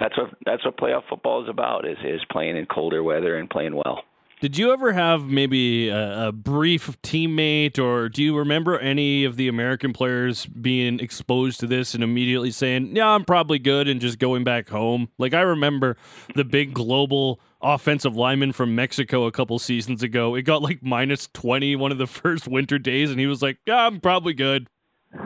that's 0.00 0.16
what 0.18 0.30
that's 0.44 0.64
what 0.64 0.76
playoff 0.78 1.02
football 1.08 1.44
is 1.44 1.48
about 1.48 1.86
is 1.86 1.98
is 2.04 2.20
playing 2.32 2.56
in 2.56 2.66
colder 2.66 3.04
weather 3.04 3.38
and 3.38 3.48
playing 3.48 3.76
well. 3.76 4.02
Did 4.40 4.58
you 4.58 4.72
ever 4.72 4.92
have 4.92 5.24
maybe 5.24 5.88
a, 5.88 6.28
a, 6.28 6.32
brief 6.32 7.00
teammate, 7.02 7.78
or 7.78 8.08
do 8.08 8.22
you 8.22 8.36
remember 8.36 8.78
any 8.78 9.24
of 9.24 9.36
the 9.36 9.48
American 9.48 9.92
players 9.92 10.44
being 10.46 10.98
exposed 11.00 11.60
to 11.60 11.66
this 11.66 11.94
and 11.94 12.02
immediately 12.02 12.50
saying, 12.50 12.96
"Yeah, 12.96 13.08
I'm 13.08 13.24
probably 13.24 13.58
good," 13.58 13.88
and 13.88 14.00
just 14.00 14.18
going 14.18 14.42
back 14.44 14.68
home? 14.68 15.08
Like 15.18 15.34
I 15.34 15.40
remember 15.42 15.96
the 16.34 16.44
big 16.44 16.74
global 16.74 17.40
offensive 17.62 18.16
lineman 18.16 18.52
from 18.52 18.74
Mexico 18.74 19.24
a 19.24 19.32
couple 19.32 19.58
seasons 19.58 20.02
ago. 20.02 20.34
It 20.34 20.42
got 20.42 20.62
like 20.62 20.82
minus 20.82 21.28
twenty 21.32 21.76
one 21.76 21.92
of 21.92 21.98
the 21.98 22.06
first 22.08 22.48
winter 22.48 22.78
days, 22.78 23.10
and 23.10 23.20
he 23.20 23.26
was 23.26 23.40
like, 23.40 23.58
"Yeah, 23.66 23.86
I'm 23.86 24.00
probably 24.00 24.34
good." 24.34 24.68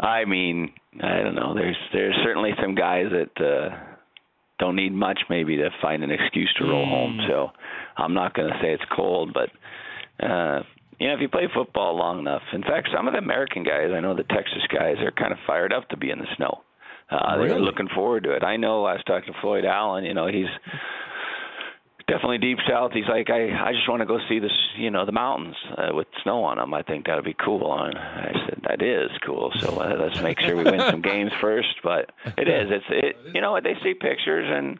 I 0.00 0.24
mean, 0.24 0.72
I 1.02 1.22
don't 1.22 1.34
know. 1.34 1.54
There's 1.54 1.76
there's 1.92 2.16
certainly 2.24 2.52
some 2.60 2.74
guys 2.74 3.06
that. 3.12 3.44
Uh 3.44 3.87
don't 4.58 4.76
need 4.76 4.92
much 4.92 5.20
maybe 5.30 5.56
to 5.56 5.70
find 5.80 6.02
an 6.02 6.10
excuse 6.10 6.52
to 6.58 6.64
roll 6.64 6.84
mm. 6.84 6.90
home. 6.90 7.20
So 7.28 7.50
I'm 7.96 8.14
not 8.14 8.34
going 8.34 8.48
to 8.48 8.58
say 8.60 8.72
it's 8.72 8.84
cold, 8.94 9.34
but 9.34 9.50
uh, 10.24 10.62
you 10.98 11.06
know, 11.06 11.14
if 11.14 11.20
you 11.20 11.28
play 11.28 11.48
football 11.54 11.96
long 11.96 12.18
enough, 12.18 12.42
in 12.52 12.62
fact, 12.62 12.88
some 12.94 13.06
of 13.06 13.12
the 13.12 13.18
American 13.18 13.62
guys, 13.62 13.90
I 13.94 14.00
know 14.00 14.16
the 14.16 14.24
Texas 14.24 14.62
guys, 14.72 14.96
are 14.98 15.12
kind 15.12 15.32
of 15.32 15.38
fired 15.46 15.72
up 15.72 15.88
to 15.90 15.96
be 15.96 16.10
in 16.10 16.18
the 16.18 16.26
snow. 16.36 16.62
Uh, 17.10 17.36
really? 17.36 17.48
They're 17.48 17.60
looking 17.60 17.88
forward 17.94 18.24
to 18.24 18.32
it. 18.32 18.42
I 18.42 18.56
know. 18.56 18.84
I 18.84 18.94
was 18.94 19.02
talking 19.06 19.32
to 19.32 19.40
Floyd 19.40 19.64
Allen. 19.64 20.04
You 20.04 20.14
know, 20.14 20.26
he's 20.26 20.50
definitely 22.08 22.38
deep 22.38 22.58
south. 22.68 22.92
He's 22.92 23.06
like, 23.08 23.30
I 23.30 23.68
I 23.68 23.72
just 23.72 23.88
want 23.88 24.00
to 24.00 24.06
go 24.06 24.18
see 24.28 24.38
this, 24.40 24.52
you 24.76 24.90
know, 24.90 25.06
the 25.06 25.12
mountains 25.12 25.56
uh, 25.76 25.94
with 25.94 26.08
snow 26.22 26.42
on 26.42 26.56
them. 26.56 26.74
I 26.74 26.82
think 26.82 27.06
that'd 27.06 27.24
be 27.24 27.36
cool. 27.44 27.78
And 27.80 27.96
I 27.96 28.32
said 28.46 28.62
that 28.68 28.82
is 28.82 29.10
cool. 29.24 29.52
So 29.60 29.80
uh, 29.80 29.96
let's 30.00 30.20
make 30.22 30.40
sure 30.40 30.56
we 30.56 30.64
win 30.64 30.80
some 30.80 31.02
games 31.02 31.30
first. 31.40 31.76
But 31.82 32.10
it 32.36 32.48
is. 32.48 32.68
It's 32.70 32.84
it. 32.88 33.16
You 33.34 33.40
know 33.40 33.52
what? 33.52 33.62
They 33.62 33.74
see 33.82 33.94
pictures 33.94 34.46
and. 34.50 34.78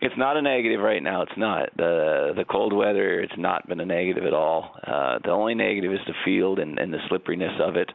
It's 0.00 0.14
not 0.16 0.36
a 0.36 0.42
negative 0.42 0.80
right 0.80 1.02
now. 1.02 1.22
It's 1.22 1.36
not 1.36 1.76
the 1.76 2.32
the 2.36 2.44
cold 2.44 2.72
weather. 2.72 3.18
It's 3.18 3.36
not 3.36 3.68
been 3.68 3.80
a 3.80 3.84
negative 3.84 4.26
at 4.26 4.32
all. 4.32 4.76
Uh, 4.86 5.18
the 5.24 5.30
only 5.30 5.56
negative 5.56 5.92
is 5.92 5.98
the 6.06 6.14
field 6.24 6.60
and, 6.60 6.78
and 6.78 6.94
the 6.94 7.00
slipperiness 7.08 7.60
of 7.60 7.74
it, 7.74 7.90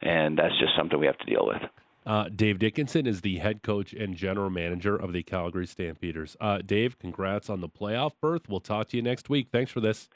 and 0.00 0.38
that's 0.38 0.58
just 0.58 0.72
something 0.74 0.98
we 0.98 1.04
have 1.04 1.18
to 1.18 1.26
deal 1.26 1.46
with. 1.46 1.60
Uh, 2.06 2.28
Dave 2.28 2.58
Dickenson 2.58 3.06
is 3.06 3.22
the 3.22 3.38
head 3.38 3.62
coach 3.62 3.92
and 3.94 4.14
general 4.14 4.50
manager 4.50 4.94
of 4.94 5.12
the 5.12 5.22
Calgary 5.22 5.66
Stampeders. 5.66 6.36
Uh, 6.40 6.58
Dave, 6.58 6.98
congrats 6.98 7.48
on 7.48 7.60
the 7.60 7.68
playoff 7.68 8.12
berth. 8.20 8.48
We'll 8.48 8.60
talk 8.60 8.88
to 8.88 8.96
you 8.96 9.02
next 9.02 9.30
week. 9.30 9.48
Thanks 9.50 9.72
for 9.72 9.80
this. 9.80 10.08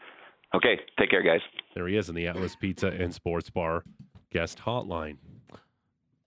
Okay, 0.55 0.81
take 0.99 1.11
care, 1.11 1.23
guys. 1.23 1.41
There 1.75 1.87
he 1.89 1.97
is 1.97 2.09
in 2.09 2.15
the 2.15 2.27
Atlas 2.27 2.57
Pizza 2.57 2.89
and 2.89 3.15
Sports 3.15 3.51
Bar 3.51 3.85
guest 4.31 4.61
hotline. 4.67 5.17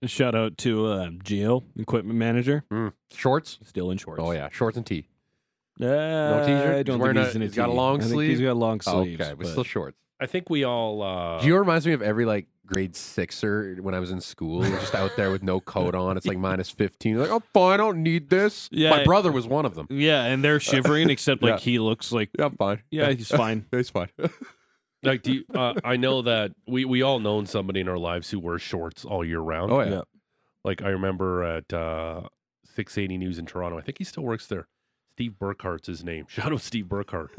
Shout 0.03 0.33
out 0.33 0.57
to 0.59 0.87
uh, 0.87 1.09
Geo, 1.23 1.63
equipment 1.77 2.17
manager. 2.17 2.63
Mm. 2.71 2.93
Shorts? 3.11 3.59
Still 3.63 3.91
in 3.91 3.99
shorts. 3.99 4.21
Oh, 4.23 4.31
yeah. 4.31 4.49
Shorts 4.51 4.77
and 4.77 4.85
tee. 4.85 5.07
Uh, 5.79 5.85
no 5.85 6.43
t-shirt? 6.45 6.75
I 6.75 6.83
don't 6.83 6.99
he's 6.99 7.05
think 7.05 7.17
he's, 7.17 7.33
a, 7.33 7.35
in 7.35 7.41
a 7.41 7.45
he's 7.45 7.55
got 7.55 7.69
a 7.69 7.71
long 7.71 8.01
I 8.01 8.05
sleeve. 8.05 8.29
he's 8.29 8.41
got 8.41 8.57
long 8.57 8.81
sleeves. 8.81 9.21
Oh, 9.21 9.23
okay, 9.23 9.33
but, 9.33 9.43
but 9.43 9.47
still 9.47 9.63
shorts. 9.63 9.97
I 10.21 10.27
think 10.27 10.49
we 10.49 10.63
all. 10.63 11.01
Uh, 11.01 11.41
Geo 11.41 11.57
reminds 11.57 11.85
me 11.87 11.93
of 11.93 12.01
every 12.01 12.25
like 12.25 12.45
grade 12.65 12.95
sixer 12.95 13.75
when 13.81 13.93
I 13.95 13.99
was 13.99 14.11
in 14.11 14.21
school, 14.21 14.61
just 14.63 14.93
out 14.95 15.11
there 15.17 15.31
with 15.31 15.43
no 15.43 15.59
coat 15.59 15.95
on. 15.95 16.15
It's 16.15 16.25
like 16.27 16.37
minus 16.49 16.69
fifteen. 16.69 17.17
Like, 17.17 17.29
oh, 17.31 17.41
fine, 17.53 17.73
I 17.73 17.77
don't 17.77 18.03
need 18.03 18.29
this. 18.29 18.69
Yeah, 18.71 18.91
my 18.91 19.03
brother 19.03 19.31
was 19.31 19.47
one 19.47 19.65
of 19.65 19.75
them. 19.75 19.87
Yeah, 19.89 20.23
and 20.25 20.43
they're 20.43 20.59
shivering, 20.59 21.09
except 21.15 21.41
like 21.41 21.53
Yeah. 21.53 21.57
he 21.59 21.79
looks 21.79 22.11
like. 22.11 22.29
Yeah, 22.37 22.45
I'm 22.45 22.55
fine. 22.55 22.83
Yeah, 22.91 23.11
he's 23.11 23.27
fine. 23.43 23.65
He's 23.71 23.89
fine. 23.89 24.09
like, 25.03 25.23
do 25.23 25.33
you, 25.33 25.43
uh, 25.55 25.73
I 25.83 25.97
know 25.97 26.21
that 26.21 26.51
we 26.67 26.85
we 26.85 27.01
all 27.01 27.19
known 27.19 27.45
somebody 27.47 27.79
in 27.79 27.89
our 27.89 27.97
lives 27.97 28.29
who 28.29 28.39
wears 28.39 28.61
shorts 28.61 29.03
all 29.03 29.25
year 29.25 29.39
round. 29.39 29.71
Oh 29.71 29.81
yeah. 29.81 30.01
Like 30.63 30.83
I 30.83 30.89
remember 30.89 31.43
at 31.43 31.73
uh, 31.73 32.21
680 32.75 33.17
News 33.17 33.39
in 33.39 33.47
Toronto. 33.47 33.79
I 33.79 33.81
think 33.81 33.97
he 33.97 34.03
still 34.03 34.23
works 34.23 34.45
there. 34.45 34.67
Steve 35.13 35.33
Burkhart's 35.41 35.87
his 35.87 36.03
name. 36.03 36.25
Shout 36.29 36.53
out 36.53 36.61
Steve 36.61 36.85
Burkhart. 36.85 37.29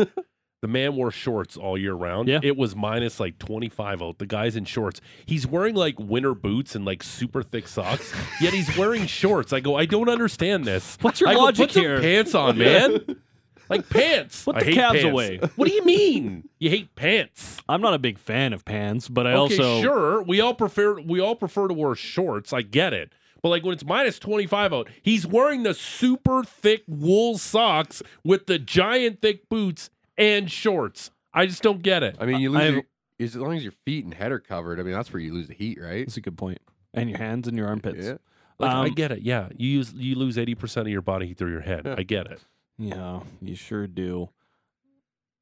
The 0.63 0.69
man 0.69 0.95
wore 0.95 1.11
shorts 1.11 1.57
all 1.57 1.77
year 1.77 1.93
round. 1.93 2.29
Yeah. 2.29 2.39
It 2.43 2.57
was 2.57 2.75
minus 2.75 3.19
like 3.21 3.39
25 3.39 4.01
out. 4.01 4.19
The 4.19 4.27
guy's 4.27 4.55
in 4.57 4.65
shorts. 4.65 5.01
He's 5.27 5.45
wearing 5.47 5.75
like 5.75 5.99
winter 5.99 6.35
boots 6.35 6.75
and 6.77 6.85
like 6.85 7.03
super 7.03 7.43
thick 7.43 7.67
socks, 7.69 8.15
yet 8.41 8.55
he's 8.55 8.75
wearing 8.79 9.07
shorts. 9.07 9.53
I 9.53 9.59
go, 9.61 9.77
I 9.77 9.85
don't 9.87 10.09
understand 10.09 10.65
this. 10.65 10.97
What's 11.01 11.21
your 11.21 11.29
I 11.31 11.35
go, 11.35 11.41
logic 11.41 11.67
Put 11.67 11.75
some 11.75 11.83
here? 11.83 12.01
pants 12.01 12.35
on, 12.35 12.57
man. 12.57 13.05
Like 13.69 13.89
pants. 13.89 14.45
Put 14.45 14.57
I 14.57 14.59
the 14.59 14.65
hate 14.67 14.75
calves 14.75 15.01
pants. 15.01 15.11
away. 15.13 15.39
What 15.57 15.67
do 15.67 15.73
you 15.73 15.83
mean? 15.85 16.47
You 16.59 16.69
hate 16.69 16.95
pants? 16.95 17.57
I'm 17.67 17.81
not 17.81 17.95
a 17.95 17.99
big 17.99 18.19
fan 18.19 18.53
of 18.53 18.67
pants, 18.67 19.09
but 19.09 19.27
I 19.27 19.33
okay, 19.33 19.57
also 19.57 19.81
sure. 19.81 20.23
We 20.23 20.43
all 20.43 20.53
prefer 20.53 21.01
we 21.01 21.21
all 21.21 21.37
prefer 21.37 21.69
to 21.69 21.75
wear 21.75 21.95
shorts. 21.95 22.53
I 22.53 22.61
get 22.61 22.93
it. 22.93 23.13
But 23.41 23.49
like 23.49 23.65
when 23.65 23.73
it's 23.73 23.85
minus 23.85 24.19
25 24.19 24.75
out, 24.75 24.89
he's 25.01 25.27
wearing 25.27 25.63
the 25.63 25.73
super 25.73 26.45
thick 26.45 26.83
wool 26.87 27.39
socks 27.39 28.03
with 28.23 28.47
the 28.47 28.59
giant 28.59 29.23
thick 29.23 29.49
boots 29.49 29.89
and 30.19 30.51
shorts. 30.51 31.11
I 31.35 31.47
just 31.47 31.63
don't 31.63 31.83
get 31.83 32.03
it. 32.03 32.17
I 32.21 32.27
mean, 32.27 32.41
you 32.41 32.51
lose 32.51 32.63
have- 32.63 32.75
your, 32.75 32.83
as 33.21 33.37
long 33.37 33.57
as 33.57 33.63
your 33.63 33.73
feet 33.85 34.05
and 34.05 34.13
head 34.15 34.33
are 34.33 34.41
covered. 34.41 34.81
I 34.81 34.83
mean, 34.83 34.95
that's 34.95 35.13
where 35.13 35.21
you 35.21 35.33
lose 35.33 35.49
the 35.49 35.55
heat, 35.55 35.79
right? 35.81 36.05
That's 36.07 36.17
a 36.17 36.21
good 36.21 36.37
point. 36.37 36.59
And 36.95 37.09
your 37.09 37.19
hands 37.19 37.49
and 37.49 37.57
your 37.57 37.69
armpits. 37.69 38.05
Yeah. 38.05 38.17
Like 38.59 38.71
I 38.71 38.87
Um, 38.89 38.95
get 38.95 39.13
it. 39.13 39.23
Yeah, 39.23 39.49
you 39.57 39.69
use 39.71 39.93
you 39.95 40.15
lose 40.15 40.37
80% 40.37 40.83
of 40.83 40.89
your 40.89 41.01
body 41.03 41.27
heat 41.29 41.39
through 41.39 41.53
your 41.53 41.63
head. 41.63 41.83
Yeah. 41.87 41.95
I 41.99 42.03
get 42.03 42.27
it. 42.27 42.41
Yeah, 42.79 43.21
you 43.41 43.55
sure 43.55 43.87
do. 43.87 44.29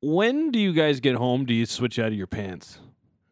When 0.01 0.51
do 0.51 0.59
you 0.59 0.73
guys 0.73 1.01
get 1.01 1.17
home? 1.17 1.45
Do 1.45 1.53
you 1.55 1.67
switch 1.67 1.99
out 1.99 2.09
of 2.09 2.15
your 2.15 2.27
pants? 2.27 2.79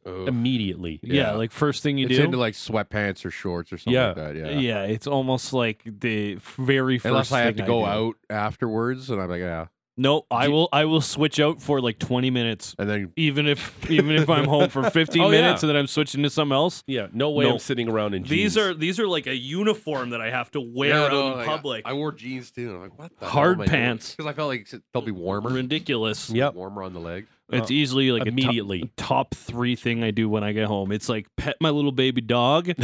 Ugh. 0.04 0.28
Immediately. 0.28 1.00
Yeah, 1.02 1.14
Yeah. 1.14 1.32
like 1.32 1.50
first 1.52 1.82
thing 1.82 1.96
you 1.98 2.06
do. 2.06 2.14
it's 2.14 2.18
do. 2.18 2.24
into 2.24 2.36
like 2.38 2.54
sweatpants 2.54 3.24
or 3.24 3.30
shorts 3.30 3.72
or 3.72 3.78
something 3.78 3.94
Yeah. 3.94 4.06
like 4.08 4.16
that. 4.16 4.36
Yeah. 4.36 4.50
yeah. 4.50 4.82
it's 4.84 5.06
almost 5.06 5.52
like 5.52 5.82
the 5.84 6.34
very 6.56 6.98
first. 6.98 7.06
Unless 7.10 7.32
I 7.32 7.40
have 7.40 7.54
to 7.56 7.62
thing 7.62 7.66
go 7.66 7.80
do. 7.80 7.86
out 7.86 8.16
afterwards, 8.30 9.10
and 9.10 9.20
I'm 9.20 9.28
like, 9.30 9.40
yeah. 9.40 9.66
No, 9.98 10.24
I 10.30 10.46
you- 10.46 10.52
will. 10.52 10.68
I 10.72 10.84
will 10.84 11.00
switch 11.00 11.40
out 11.40 11.60
for 11.60 11.80
like 11.80 11.98
twenty 11.98 12.30
minutes, 12.30 12.74
And 12.78 12.88
then 12.88 13.12
even 13.16 13.46
if 13.48 13.90
even 13.90 14.12
if 14.12 14.30
I'm 14.30 14.44
home 14.46 14.68
for 14.70 14.88
fifteen 14.90 15.22
Oh, 15.22 15.26
yeah. 15.30 15.42
minutes 15.42 15.62
and 15.64 15.68
then 15.70 15.76
I'm 15.76 15.86
switching 15.88 16.22
to 16.22 16.30
something 16.30 16.54
else. 16.54 16.84
Yeah, 16.86 17.08
no 17.12 17.30
way 17.30 17.44
No. 17.46 17.52
I'm 17.54 17.58
sitting 17.58 17.88
around 17.90 18.14
in 18.14 18.22
jeans. 18.24 18.54
These 18.54 18.58
are 18.58 18.74
these 18.74 19.00
are 19.00 19.08
like 19.08 19.26
a 19.26 19.34
uniform 19.36 20.10
that 20.10 20.20
I 20.20 20.30
have 20.30 20.50
to 20.52 20.60
wear 20.60 20.90
Yeah, 20.90 21.02
out 21.04 21.10
no, 21.12 21.32
in 21.32 21.38
like, 21.38 21.46
public. 21.46 21.82
I 21.84 21.92
wore 21.94 22.12
jeans 22.12 22.50
too. 22.50 22.74
I'm 22.76 22.80
like, 22.80 22.98
what 22.98 23.12
the 23.18 23.26
Hard 23.26 23.58
pants. 23.66 24.14
Because 24.14 24.30
I 24.30 24.34
felt 24.34 24.48
like 24.48 24.68
they'll 24.92 25.02
be 25.02 25.10
warmer. 25.12 25.50
Ridiculous. 25.50 26.30
Yep. 26.30 26.54
Warmer 26.54 26.84
on 26.84 26.92
the 26.94 27.00
leg. 27.00 27.26
It's 27.50 27.70
uh, 27.70 27.74
easily 27.74 28.12
like 28.12 28.26
immediately. 28.26 28.82
a 28.82 28.86
top, 29.00 29.30
top 29.30 29.34
three 29.34 29.74
thing 29.74 30.04
I 30.04 30.10
do 30.10 30.28
when 30.28 30.44
I 30.44 30.52
get 30.52 30.66
home. 30.66 30.92
It's 30.92 31.08
like 31.08 31.26
pet 31.36 31.56
my 31.60 31.70
little 31.70 31.92
baby 31.92 32.20
dog, 32.20 32.66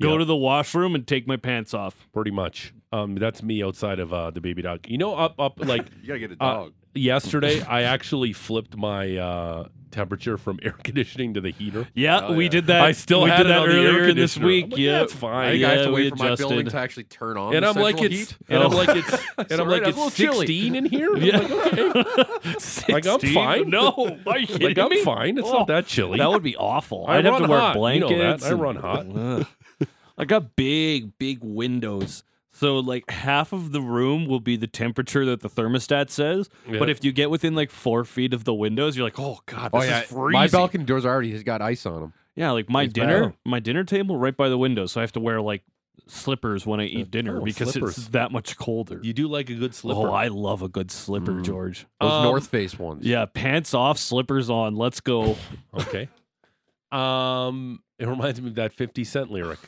go 0.00 0.10
Yep. 0.10 0.18
to 0.18 0.24
the 0.24 0.34
washroom, 0.36 0.94
and 0.96 1.06
take 1.06 1.26
my 1.28 1.36
pants 1.36 1.72
off. 1.72 2.08
pretty 2.12 2.32
much. 2.32 2.74
Um, 2.92 3.16
that's 3.16 3.42
me 3.42 3.62
outside 3.62 3.98
of 3.98 4.12
uh, 4.12 4.30
the 4.30 4.40
baby 4.40 4.62
dog. 4.62 4.86
You 4.88 4.98
know, 4.98 5.14
up 5.14 5.38
up 5.38 5.58
like 5.64 5.86
You 6.02 6.08
gotta 6.08 6.18
get 6.20 6.32
a 6.32 6.42
Uh, 6.42 6.68
yesterday 6.94 7.60
I 7.68 7.82
actually 7.82 8.32
flipped 8.32 8.76
my 8.76 9.16
uh, 9.16 9.68
temperature 9.90 10.38
from 10.38 10.58
air 10.62 10.72
conditioning 10.82 11.34
to 11.34 11.42
the 11.42 11.50
heater. 11.50 11.86
Yeah, 11.94 12.28
Oh, 12.28 12.32
we 12.34 12.44
yeah. 12.44 12.50
did 12.50 12.66
that. 12.68 12.80
I 12.82 12.92
still 12.92 13.24
we 13.24 13.30
had 13.30 13.38
did 13.42 13.48
that 13.48 13.58
on 13.60 13.68
the 13.68 13.74
earlier 13.74 14.14
this 14.14 14.38
week. 14.38 14.70
Like, 14.70 14.78
yeah, 14.78 14.90
yeah, 14.98 15.02
it's 15.02 15.12
fine. 15.12 15.48
I 15.48 15.52
think 15.52 15.64
I 15.64 15.70
have 15.74 15.84
to 15.84 15.92
we 15.92 15.94
wait 16.04 16.10
for 16.10 16.16
my 16.16 16.34
building 16.34 16.58
adjusted. 16.60 16.70
to 16.78 16.82
actually 16.82 17.04
turn 17.04 17.36
on. 17.36 17.54
and 17.54 17.62
the 17.64 17.68
I'm 17.68 17.74
like 17.76 17.98
central 17.98 18.18
it's 18.20 18.30
heat. 18.30 18.38
and 18.48 18.62
I'm 18.62 18.72
Oh. 18.72 18.76
like 18.76 18.88
it's 18.96 19.10
and 19.52 19.60
I'm 19.60 19.68
like 19.68 19.82
that's 19.84 19.98
a 19.98 20.06
it's 20.06 20.16
chilly. 20.16 20.46
16 20.46 20.74
in 20.74 20.84
here. 20.86 21.14
I'm 21.14 21.22
Yeah. 21.22 21.36
like, 21.38 21.50
okay. 21.76 22.92
Like, 22.92 23.06
I'm 23.06 23.20
fine. 23.34 23.68
No, 23.68 24.18
are 24.26 24.38
you 24.38 24.46
kidding 24.46 24.68
like 24.68 24.78
I'm 24.78 24.88
me? 24.88 25.04
fine. 25.04 25.36
It's 25.36 25.46
Oh, 25.46 25.58
not 25.58 25.66
that 25.66 25.86
chilly. 25.86 26.16
That 26.18 26.30
would 26.30 26.42
be 26.42 26.56
awful. 26.56 27.04
I 27.06 27.18
I'd 27.18 27.26
have 27.26 27.42
to 27.42 27.48
wear 27.48 27.60
hot. 27.60 27.74
You 27.76 28.00
know 28.00 28.08
blankets. 28.08 28.46
I 28.46 28.52
run 28.52 28.76
hot. 28.76 29.46
I 30.20 30.24
got 30.24 30.56
big, 30.56 31.16
big 31.18 31.38
windows. 31.42 32.24
So 32.58 32.78
like 32.80 33.08
half 33.10 33.52
of 33.52 33.70
the 33.72 33.80
room 33.80 34.26
will 34.26 34.40
be 34.40 34.56
the 34.56 34.66
temperature 34.66 35.24
that 35.26 35.40
the 35.40 35.48
thermostat 35.48 36.10
says. 36.10 36.50
Yeah. 36.68 36.78
But 36.80 36.90
if 36.90 37.04
you 37.04 37.12
get 37.12 37.30
within 37.30 37.54
like 37.54 37.70
four 37.70 38.04
feet 38.04 38.34
of 38.34 38.44
the 38.44 38.54
windows, 38.54 38.96
you're 38.96 39.06
like, 39.06 39.18
oh 39.18 39.38
god, 39.46 39.70
this 39.72 39.82
Oh 39.82 39.84
yeah, 39.84 40.00
is 40.02 40.08
freezing. 40.08 40.32
my 40.32 40.48
balcony 40.48 40.84
doors 40.84 41.06
already 41.06 41.30
has 41.32 41.42
got 41.44 41.62
ice 41.62 41.86
on 41.86 42.00
them. 42.00 42.12
yeah, 42.34 42.50
like 42.50 42.68
my 42.68 42.82
It's 42.84 42.92
dinner, 42.92 43.26
bad. 43.26 43.34
my 43.44 43.60
dinner 43.60 43.84
table 43.84 44.16
right 44.18 44.36
by 44.36 44.48
the 44.48 44.58
window, 44.58 44.86
so 44.86 45.00
I 45.00 45.02
have 45.02 45.12
to 45.12 45.20
wear 45.20 45.40
like 45.40 45.62
slippers 46.08 46.64
when 46.66 46.80
I 46.80 46.84
eat 46.86 47.10
dinner 47.10 47.38
oh, 47.38 47.44
because 47.44 47.72
slippers. 47.72 47.98
it's 47.98 48.08
that 48.08 48.32
much 48.32 48.56
colder. 48.56 48.98
You 49.02 49.12
do 49.12 49.28
like 49.28 49.50
a 49.50 49.54
good 49.54 49.74
slipper. 49.74 50.08
Oh, 50.08 50.12
I 50.12 50.28
love 50.28 50.62
a 50.62 50.68
good 50.68 50.90
slipper, 50.90 51.32
Mm. 51.32 51.44
George. 51.44 51.86
Those 52.00 52.10
Um, 52.10 52.22
North 52.24 52.46
Face 52.48 52.78
ones. 52.78 53.04
Yeah, 53.06 53.26
pants 53.26 53.74
off, 53.74 53.98
slippers 53.98 54.48
on. 54.50 54.74
Let's 54.74 55.00
go. 55.00 55.36
Okay. 55.74 56.08
Um, 56.90 57.82
it 57.98 58.08
reminds 58.08 58.40
me 58.40 58.48
of 58.48 58.54
that 58.56 58.72
50 58.72 59.04
Cent 59.04 59.30
lyric. 59.30 59.58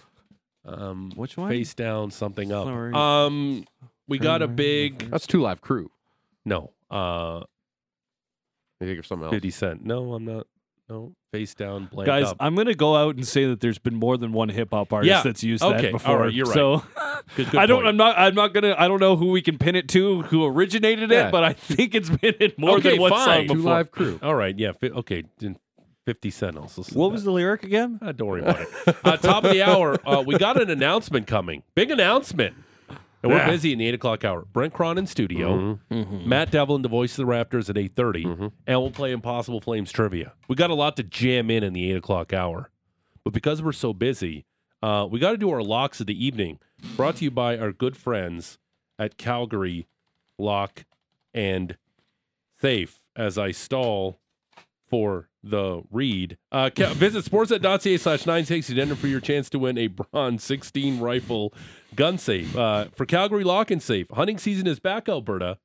Um, 0.64 1.10
Which 1.16 1.36
one? 1.36 1.48
Face 1.50 1.74
down, 1.74 2.10
something 2.10 2.52
up. 2.52 2.66
Sorry. 2.66 2.92
Um, 2.94 3.64
we 4.08 4.18
got 4.18 4.42
a 4.42 4.48
big 4.48 5.10
That's 5.10 5.26
Two 5.26 5.40
Live 5.40 5.60
Crew. 5.60 5.90
no. 6.44 6.72
Uh, 6.90 7.44
You 8.80 8.86
think 8.88 8.98
of 8.98 9.06
something 9.06 9.24
else? 9.26 9.34
50 9.34 9.50
Cent. 9.50 9.84
No, 9.84 10.12
I'm 10.14 10.24
not. 10.24 10.46
No, 10.88 11.12
face 11.32 11.54
down, 11.54 11.86
blank 11.92 12.06
Guys, 12.06 12.24
up. 12.26 12.36
I'm 12.40 12.56
gonna 12.56 12.74
go 12.74 12.96
out 12.96 13.14
and 13.14 13.24
say 13.24 13.46
that 13.46 13.60
there's 13.60 13.78
been 13.78 13.94
more 13.94 14.16
than 14.18 14.32
one 14.32 14.48
hip 14.48 14.70
hop 14.72 14.92
artist 14.92 15.08
Yeah. 15.08 15.22
that's 15.22 15.44
used 15.44 15.62
Okay. 15.62 15.82
that 15.82 15.86
All 15.86 15.92
before. 15.92 16.18
right. 16.22 16.34
You're 16.34 16.46
right. 16.46 16.54
So 16.54 16.82
Good, 17.36 17.48
good 17.52 17.60
I 17.60 17.66
don't. 17.66 17.78
point. 17.84 17.88
I'm 17.90 17.96
not. 17.96 18.18
I'm 18.18 18.34
not 18.34 18.52
gonna. 18.52 18.74
I 18.76 18.88
don't 18.88 18.98
know 18.98 19.14
who 19.14 19.30
we 19.30 19.40
can 19.40 19.56
pin 19.56 19.76
it 19.76 19.88
to, 19.90 20.22
who 20.22 20.44
originated 20.44 21.12
Yeah. 21.12 21.28
it, 21.28 21.30
but 21.30 21.44
I 21.44 21.52
think 21.52 21.94
it's 21.94 22.10
been 22.10 22.34
in 22.40 22.52
more 22.58 22.78
Okay, 22.78 22.90
than 22.92 23.00
one 23.02 23.12
fine. 23.12 23.24
song 23.24 23.46
Two 23.46 23.54
before. 23.54 23.72
Live 23.72 23.90
Crew. 23.92 24.18
All 24.20 24.34
right. 24.34 24.58
Yeah. 24.58 24.72
Fi- 24.72 24.90
okay. 24.90 25.22
then 25.38 25.56
50 26.10 26.30
Cent 26.30 26.56
also. 26.56 26.82
said 26.82 26.96
What 26.96 27.08
that. 27.10 27.12
was 27.12 27.22
the 27.24 27.30
lyric 27.30 27.62
again? 27.62 28.00
Ah, 28.02 28.10
don't 28.10 28.26
worry 28.26 28.40
about 28.42 28.60
it. 28.60 28.68
Uh, 29.04 29.16
top 29.16 29.44
of 29.44 29.52
the 29.52 29.62
hour, 29.62 29.96
uh, 30.04 30.20
we 30.26 30.36
got 30.36 30.60
an 30.60 30.68
announcement 30.68 31.28
coming. 31.28 31.62
Big 31.76 31.88
announcement. 31.92 32.56
And 33.22 33.30
we're 33.30 33.38
Yeah. 33.38 33.48
busy 33.50 33.72
in 33.72 33.78
the 33.78 33.86
8 33.86 33.94
o'clock 33.94 34.24
hour. 34.24 34.44
Brent 34.52 34.72
Cron 34.72 34.98
in 34.98 35.06
studio. 35.06 35.78
Matt 35.88 36.50
Devlin, 36.50 36.82
the 36.82 36.88
voice 36.88 37.16
of 37.16 37.24
the 37.26 37.32
Raptors 37.32 37.70
at 37.70 37.76
8.30. 37.76 38.50
And 38.66 38.80
we'll 38.80 38.90
play 38.90 39.12
Impossible 39.12 39.60
Flames 39.60 39.92
trivia. 39.92 40.32
We 40.48 40.56
got 40.56 40.70
a 40.70 40.74
lot 40.74 40.96
to 40.96 41.04
jam 41.04 41.48
in 41.48 41.62
in 41.62 41.72
the 41.74 41.88
8 41.92 41.96
o'clock 41.98 42.32
hour. 42.32 42.70
But 43.22 43.32
because 43.32 43.62
we're 43.62 43.70
so 43.72 43.92
busy, 43.92 44.46
uh, 44.82 45.06
we 45.08 45.20
got 45.20 45.30
to 45.30 45.36
do 45.38 45.48
our 45.50 45.62
locks 45.62 46.00
of 46.00 46.06
the 46.08 46.26
evening. 46.26 46.58
Brought 46.96 47.16
to 47.16 47.24
you 47.24 47.30
by 47.30 47.56
our 47.56 47.70
good 47.70 47.96
friends 47.96 48.58
at 48.98 49.16
Calgary 49.16 49.86
Lock 50.40 50.84
and 51.32 51.76
Safe 52.60 52.98
as 53.14 53.38
I 53.38 53.52
stall 53.52 54.18
for 54.90 55.28
the 55.42 55.82
read. 55.90 56.36
Uh, 56.52 56.70
visit 56.76 57.24
sportsnet.ca 57.24 57.96
slash 57.96 58.26
960 58.26 58.74
to 58.74 58.96
for 58.96 59.06
your 59.06 59.20
chance 59.20 59.48
to 59.50 59.58
win 59.58 59.78
a 59.78 59.86
bronze 59.86 60.44
16 60.44 61.00
rifle 61.00 61.54
gun 61.94 62.18
safe. 62.18 62.54
Uh, 62.56 62.86
for 62.94 63.06
Calgary 63.06 63.44
Lock 63.44 63.70
and 63.70 63.82
Safe, 63.82 64.06
hunting 64.10 64.36
season 64.38 64.66
is 64.66 64.80
back, 64.80 65.08
Alberta. 65.08 65.58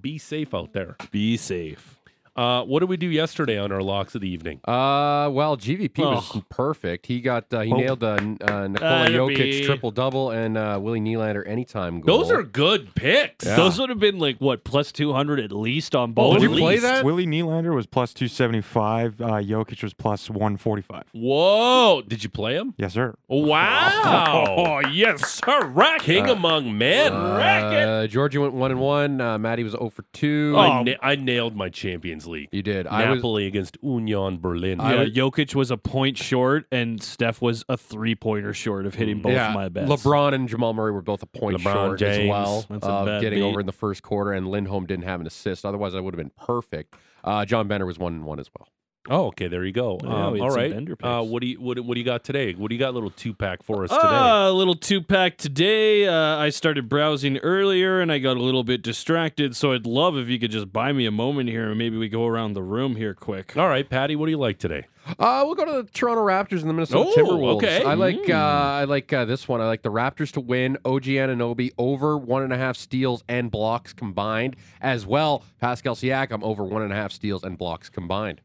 Be 0.00 0.18
safe 0.18 0.52
out 0.52 0.72
there. 0.72 0.96
Be 1.12 1.36
safe. 1.36 2.01
Uh, 2.34 2.62
what 2.64 2.80
did 2.80 2.88
we 2.88 2.96
do 2.96 3.06
yesterday 3.08 3.58
on 3.58 3.70
our 3.72 3.82
locks 3.82 4.14
of 4.14 4.20
the 4.22 4.28
evening? 4.28 4.58
Uh, 4.64 5.28
well, 5.30 5.56
GVP 5.56 5.98
was 5.98 6.30
Oh. 6.34 6.42
perfect. 6.48 7.06
He 7.06 7.20
got 7.20 7.52
uh, 7.52 7.60
he 7.60 7.72
Oh. 7.72 7.76
nailed 7.76 8.02
uh, 8.02 8.14
N- 8.14 8.38
uh, 8.40 8.68
Nikola 8.68 9.08
Jokic 9.10 9.66
triple 9.66 9.90
double 9.90 10.30
and 10.30 10.56
uh, 10.56 10.78
Willie 10.80 11.00
Nylander 11.00 11.46
anytime 11.46 12.00
goal. 12.00 12.18
Those 12.18 12.30
are 12.30 12.42
good 12.42 12.94
picks. 12.94 13.44
Yeah. 13.44 13.56
Those 13.56 13.78
would 13.78 13.90
have 13.90 14.00
been 14.00 14.18
like 14.18 14.38
what 14.38 14.64
plus 14.64 14.92
200 14.92 15.40
at 15.40 15.52
least 15.52 15.94
on 15.94 16.12
both. 16.12 16.34
Did 16.40 16.42
you 16.44 16.52
at 16.54 16.58
play 16.58 16.78
that? 16.78 17.04
Willie 17.04 17.26
Nylander 17.26 17.74
was 17.74 17.86
plus 17.86 18.14
275. 18.14 19.20
Uh, 19.20 19.24
Jokic 19.42 19.82
was 19.82 19.92
plus 19.92 20.30
145. 20.30 21.04
Whoa. 21.12 22.02
Did 22.06 22.24
you 22.24 22.30
play 22.30 22.54
him? 22.54 22.72
Yes, 22.78 22.94
sir. 22.94 23.14
Wow. 23.28 24.46
Oh 24.62 24.80
yes, 24.90 25.40
sir. 25.44 25.66
Rack. 25.66 26.00
King 26.02 26.28
among 26.28 26.76
men. 26.76 27.12
Uh, 27.12 28.06
Georgia 28.06 28.40
went 28.40 28.54
one 28.54 28.70
and 28.70 28.80
one. 28.80 29.20
Uh, 29.20 29.38
Maddie 29.38 29.64
was 29.64 29.72
zero 29.72 29.90
for 29.90 30.04
two. 30.12 30.54
I, 30.56 30.82
na- 30.82 30.92
I 31.02 31.16
nailed 31.16 31.56
my 31.56 31.68
Champions 31.68 32.21
League. 32.26 32.48
you 32.52 32.62
did. 32.62 32.86
I 32.86 33.08
was. 33.08 33.16
Napoli 33.16 33.46
against 33.46 33.76
Union 33.82 34.38
Berlin. 34.38 34.78
Yeah, 34.78 35.04
Jokic 35.04 35.54
was 35.54 35.70
a 35.70 35.76
point 35.76 36.18
short, 36.18 36.66
and 36.72 37.02
Steph 37.02 37.40
was 37.40 37.64
a 37.68 37.76
three 37.76 38.14
pointer 38.14 38.54
short 38.54 38.86
of 38.86 38.94
hitting 38.94 39.20
both 39.20 39.32
yeah, 39.32 39.52
my 39.52 39.68
bets. 39.68 39.90
LeBron 39.90 40.34
and 40.34 40.48
Jamal 40.48 40.74
Murray 40.74 40.92
were 40.92 41.02
both 41.02 41.22
a 41.22 41.26
point 41.26 41.58
LeBron 41.58 41.72
short 41.72 42.02
as 42.02 42.16
James. 42.16 42.30
well 42.30 42.66
That's 42.68 42.86
a 42.86 42.90
of 42.90 43.06
bad 43.06 43.20
getting 43.20 43.40
beat. 43.40 43.44
over 43.44 43.60
in 43.60 43.66
the 43.66 43.72
first 43.72 44.02
quarter, 44.02 44.32
and 44.32 44.48
Lindholm 44.48 44.86
didn't 44.86 45.04
have 45.04 45.20
an 45.20 45.26
assist. 45.26 45.64
Otherwise, 45.64 45.94
I 45.94 46.00
would 46.00 46.14
have 46.14 46.18
been 46.18 46.32
perfect. 46.36 46.94
Uh, 47.24 47.44
John 47.44 47.68
Benner 47.68 47.86
was 47.86 47.98
one 47.98 48.14
and 48.14 48.24
one 48.24 48.40
as 48.40 48.50
well. 48.58 48.68
Oh, 49.10 49.26
okay. 49.26 49.48
There 49.48 49.64
you 49.64 49.72
go. 49.72 49.98
Yeah, 50.02 50.26
Um, 50.26 50.32
we 50.32 50.38
had 50.38 50.44
all 50.44 50.50
some 50.52 50.60
right. 50.60 50.72
Bender 50.72 50.96
Uh, 51.02 51.22
what 51.22 51.40
do 51.42 51.48
you 51.48 51.60
what, 51.60 51.78
what 51.80 51.94
do 51.94 52.00
you 52.00 52.04
got 52.06 52.22
today? 52.22 52.52
What 52.52 52.68
do 52.68 52.74
you 52.74 52.78
got? 52.78 52.94
Little 52.94 53.10
two 53.10 53.34
pack 53.34 53.62
for 53.64 53.82
us 53.82 53.90
today. 53.90 54.00
Ah, 54.02 54.48
a 54.48 54.52
little 54.52 54.76
two 54.76 55.02
pack 55.02 55.38
today. 55.38 56.06
Uh, 56.06 56.36
I 56.38 56.50
started 56.50 56.88
browsing 56.88 57.38
earlier 57.38 58.00
and 58.00 58.12
I 58.12 58.18
got 58.20 58.36
a 58.36 58.40
little 58.42 58.62
bit 58.62 58.80
distracted. 58.82 59.56
So 59.56 59.72
I'd 59.72 59.86
love 59.86 60.16
if 60.16 60.28
you 60.28 60.38
could 60.38 60.52
just 60.52 60.72
buy 60.72 60.92
me 60.92 61.04
a 61.06 61.10
moment 61.10 61.48
here 61.48 61.68
and 61.70 61.78
maybe 61.78 61.96
we 61.98 62.08
go 62.08 62.26
around 62.26 62.52
the 62.52 62.62
room 62.62 62.94
here 62.94 63.12
quick. 63.14 63.56
all 63.56 63.68
right, 63.68 63.88
Patty. 63.88 64.14
What 64.14 64.26
do 64.26 64.30
you 64.30 64.38
like 64.38 64.58
today? 64.58 64.86
Uh, 65.18 65.42
we'll 65.44 65.56
go 65.56 65.64
to 65.64 65.82
the 65.82 65.90
Toronto 65.90 66.24
Raptors 66.24 66.60
and 66.60 66.70
the 66.70 66.74
Minnesota 66.74 67.10
Oh, 67.10 67.16
Timberwolves. 67.16 67.56
okay. 67.56 67.82
I 67.84 67.94
like 67.94 68.30
uh, 68.30 68.34
I 68.36 68.84
like 68.84 69.12
uh, 69.12 69.24
this 69.24 69.48
one. 69.48 69.60
I 69.60 69.66
like 69.66 69.82
the 69.82 69.90
Raptors 69.90 70.30
to 70.34 70.40
win. 70.40 70.78
OG 70.84 71.02
Anunoby 71.06 71.72
over 71.76 72.16
one 72.16 72.44
and 72.44 72.52
a 72.52 72.56
half 72.56 72.76
steals 72.76 73.24
and 73.28 73.50
blocks 73.50 73.92
combined, 73.92 74.54
as 74.80 75.04
well. 75.04 75.42
Pascal 75.60 75.96
Siakam 75.96 76.44
over 76.44 76.62
one 76.62 76.82
and 76.82 76.92
a 76.92 76.94
half 76.94 77.10
steals 77.10 77.42
and 77.42 77.58
blocks 77.58 77.88
combined. 77.88 78.42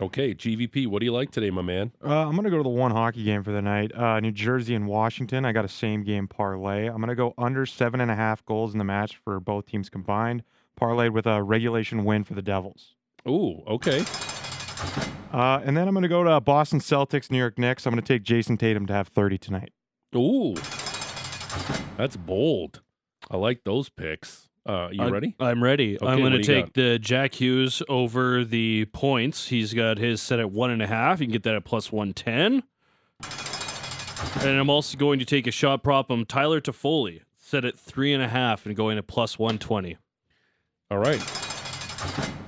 Okay, 0.00 0.34
GVP. 0.34 0.86
What 0.86 1.00
do 1.00 1.04
you 1.04 1.12
like 1.12 1.30
today, 1.30 1.50
my 1.50 1.60
man? 1.60 1.92
Uh, 2.02 2.26
I'm 2.26 2.32
going 2.32 2.44
to 2.44 2.50
go 2.50 2.56
to 2.56 2.62
the 2.62 2.70
one 2.70 2.90
hockey 2.90 3.22
game 3.22 3.42
for 3.42 3.52
the 3.52 3.60
night. 3.60 3.94
Uh, 3.94 4.18
New 4.20 4.32
Jersey 4.32 4.74
and 4.74 4.86
Washington. 4.86 5.44
I 5.44 5.52
got 5.52 5.66
a 5.66 5.68
same 5.68 6.04
game 6.04 6.26
parlay. 6.26 6.86
I'm 6.86 6.96
going 6.96 7.08
to 7.08 7.14
go 7.14 7.34
under 7.36 7.66
seven 7.66 8.00
and 8.00 8.10
a 8.10 8.14
half 8.14 8.44
goals 8.46 8.72
in 8.72 8.78
the 8.78 8.84
match 8.84 9.20
for 9.22 9.38
both 9.40 9.66
teams 9.66 9.90
combined, 9.90 10.42
parlayed 10.80 11.12
with 11.12 11.26
a 11.26 11.42
regulation 11.42 12.06
win 12.06 12.24
for 12.24 12.32
the 12.32 12.40
Devils. 12.40 12.94
Ooh, 13.28 13.62
okay. 13.68 14.02
Uh, 15.32 15.60
and 15.64 15.76
then 15.76 15.86
I'm 15.86 15.92
going 15.92 16.02
to 16.02 16.08
go 16.08 16.24
to 16.24 16.40
Boston 16.40 16.80
Celtics, 16.80 17.30
New 17.30 17.38
York 17.38 17.58
Knicks. 17.58 17.86
I'm 17.86 17.92
going 17.92 18.02
to 18.02 18.14
take 18.14 18.22
Jayson 18.22 18.56
Tatum 18.56 18.86
to 18.86 18.94
have 18.94 19.08
30 19.08 19.36
tonight. 19.36 19.72
Ooh, 20.16 20.54
that's 21.98 22.16
bold. 22.16 22.80
I 23.30 23.36
like 23.36 23.64
those 23.64 23.90
picks. 23.90 24.49
Uh, 24.66 24.88
you 24.92 25.02
I- 25.02 25.10
ready? 25.10 25.34
I'm 25.40 25.62
ready. 25.62 25.96
Okay, 25.96 26.06
I'm 26.06 26.18
going 26.18 26.32
to 26.32 26.42
do 26.42 26.52
you 26.52 26.62
take 26.62 26.72
the 26.74 26.98
Jack 26.98 27.34
Hughes 27.34 27.82
over 27.88 28.44
the 28.44 28.84
points. 28.86 29.48
He's 29.48 29.72
got 29.74 29.98
his 29.98 30.20
set 30.20 30.38
at 30.38 30.50
one 30.50 30.70
and 30.70 30.82
a 30.82 30.86
half. 30.86 31.20
You 31.20 31.26
can 31.26 31.32
get 31.32 31.42
that 31.44 31.54
at 31.54 31.64
plus 31.64 31.90
110. 31.90 32.62
And 34.42 34.58
I'm 34.58 34.70
also 34.70 34.98
going 34.98 35.18
to 35.18 35.24
take 35.24 35.46
a 35.46 35.50
shot 35.50 35.82
prop 35.82 36.10
on 36.10 36.26
Tyler 36.26 36.60
Toffoli, 36.60 37.20
set 37.38 37.64
at 37.64 37.78
three 37.78 38.12
and 38.12 38.22
a 38.22 38.28
half 38.28 38.66
and 38.66 38.76
going 38.76 38.96
to 38.96 39.02
plus 39.02 39.38
120. 39.38 39.96
All 40.90 40.98
right. 40.98 41.22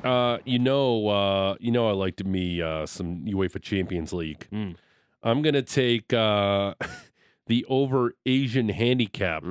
Uh, 0.05 0.39
you 0.45 0.59
know, 0.59 1.09
uh, 1.09 1.57
you 1.61 1.71
know, 1.71 1.89
I 1.89 1.93
like 1.93 2.17
to 2.17 2.25
me 2.25 2.61
uh, 2.61 2.87
some 2.87 3.25
UEFA 3.25 3.63
Champions 3.63 4.13
League. 4.13 4.49
Mm. 4.53 4.77
I'm 5.23 5.43
gonna 5.43 5.63
take 5.63 6.13
uh, 6.13 6.75
the 7.47 7.65
over 7.69 8.15
Asian 8.27 8.69
handicap 8.69 9.45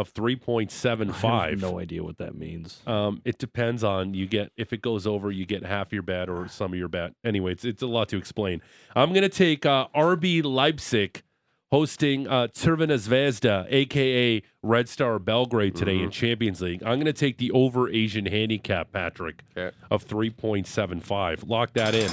of 0.00 0.12
3.75. 0.14 1.24
I 1.24 1.50
have 1.50 1.60
no 1.60 1.78
idea 1.78 2.02
what 2.02 2.18
that 2.18 2.34
means. 2.34 2.80
Um, 2.86 3.20
it 3.24 3.38
depends 3.38 3.84
on 3.84 4.14
you 4.14 4.26
get 4.26 4.50
if 4.56 4.72
it 4.72 4.80
goes 4.82 5.06
over, 5.06 5.30
you 5.30 5.44
get 5.46 5.64
half 5.64 5.92
your 5.92 6.02
bet 6.02 6.28
or 6.28 6.48
some 6.48 6.72
of 6.72 6.78
your 6.78 6.88
bet. 6.88 7.12
Anyway, 7.24 7.52
it's 7.52 7.64
it's 7.64 7.82
a 7.82 7.86
lot 7.86 8.08
to 8.08 8.16
explain. 8.16 8.62
I'm 8.96 9.12
gonna 9.12 9.28
take 9.28 9.66
uh, 9.66 9.88
RB 9.94 10.42
Leipzig 10.44 11.22
hosting 11.70 12.26
uh, 12.26 12.48
Crvena 12.48 12.94
Zvezda, 12.98 13.66
aka 13.68 14.42
Red 14.62 14.88
Star 14.88 15.18
Belgrade 15.18 15.76
today 15.76 15.98
in 16.00 16.10
Champions 16.10 16.60
League. 16.60 16.82
I'm 16.82 16.98
gonna 16.98 17.12
take 17.12 17.38
the 17.38 17.50
over 17.52 17.88
Asian 17.88 18.26
handicap, 18.26 18.90
Patrick, 18.92 19.42
Okay. 19.56 19.74
of 19.90 20.04
3.75. 20.06 21.48
Lock 21.48 21.72
that 21.74 21.94
in. 21.94 22.10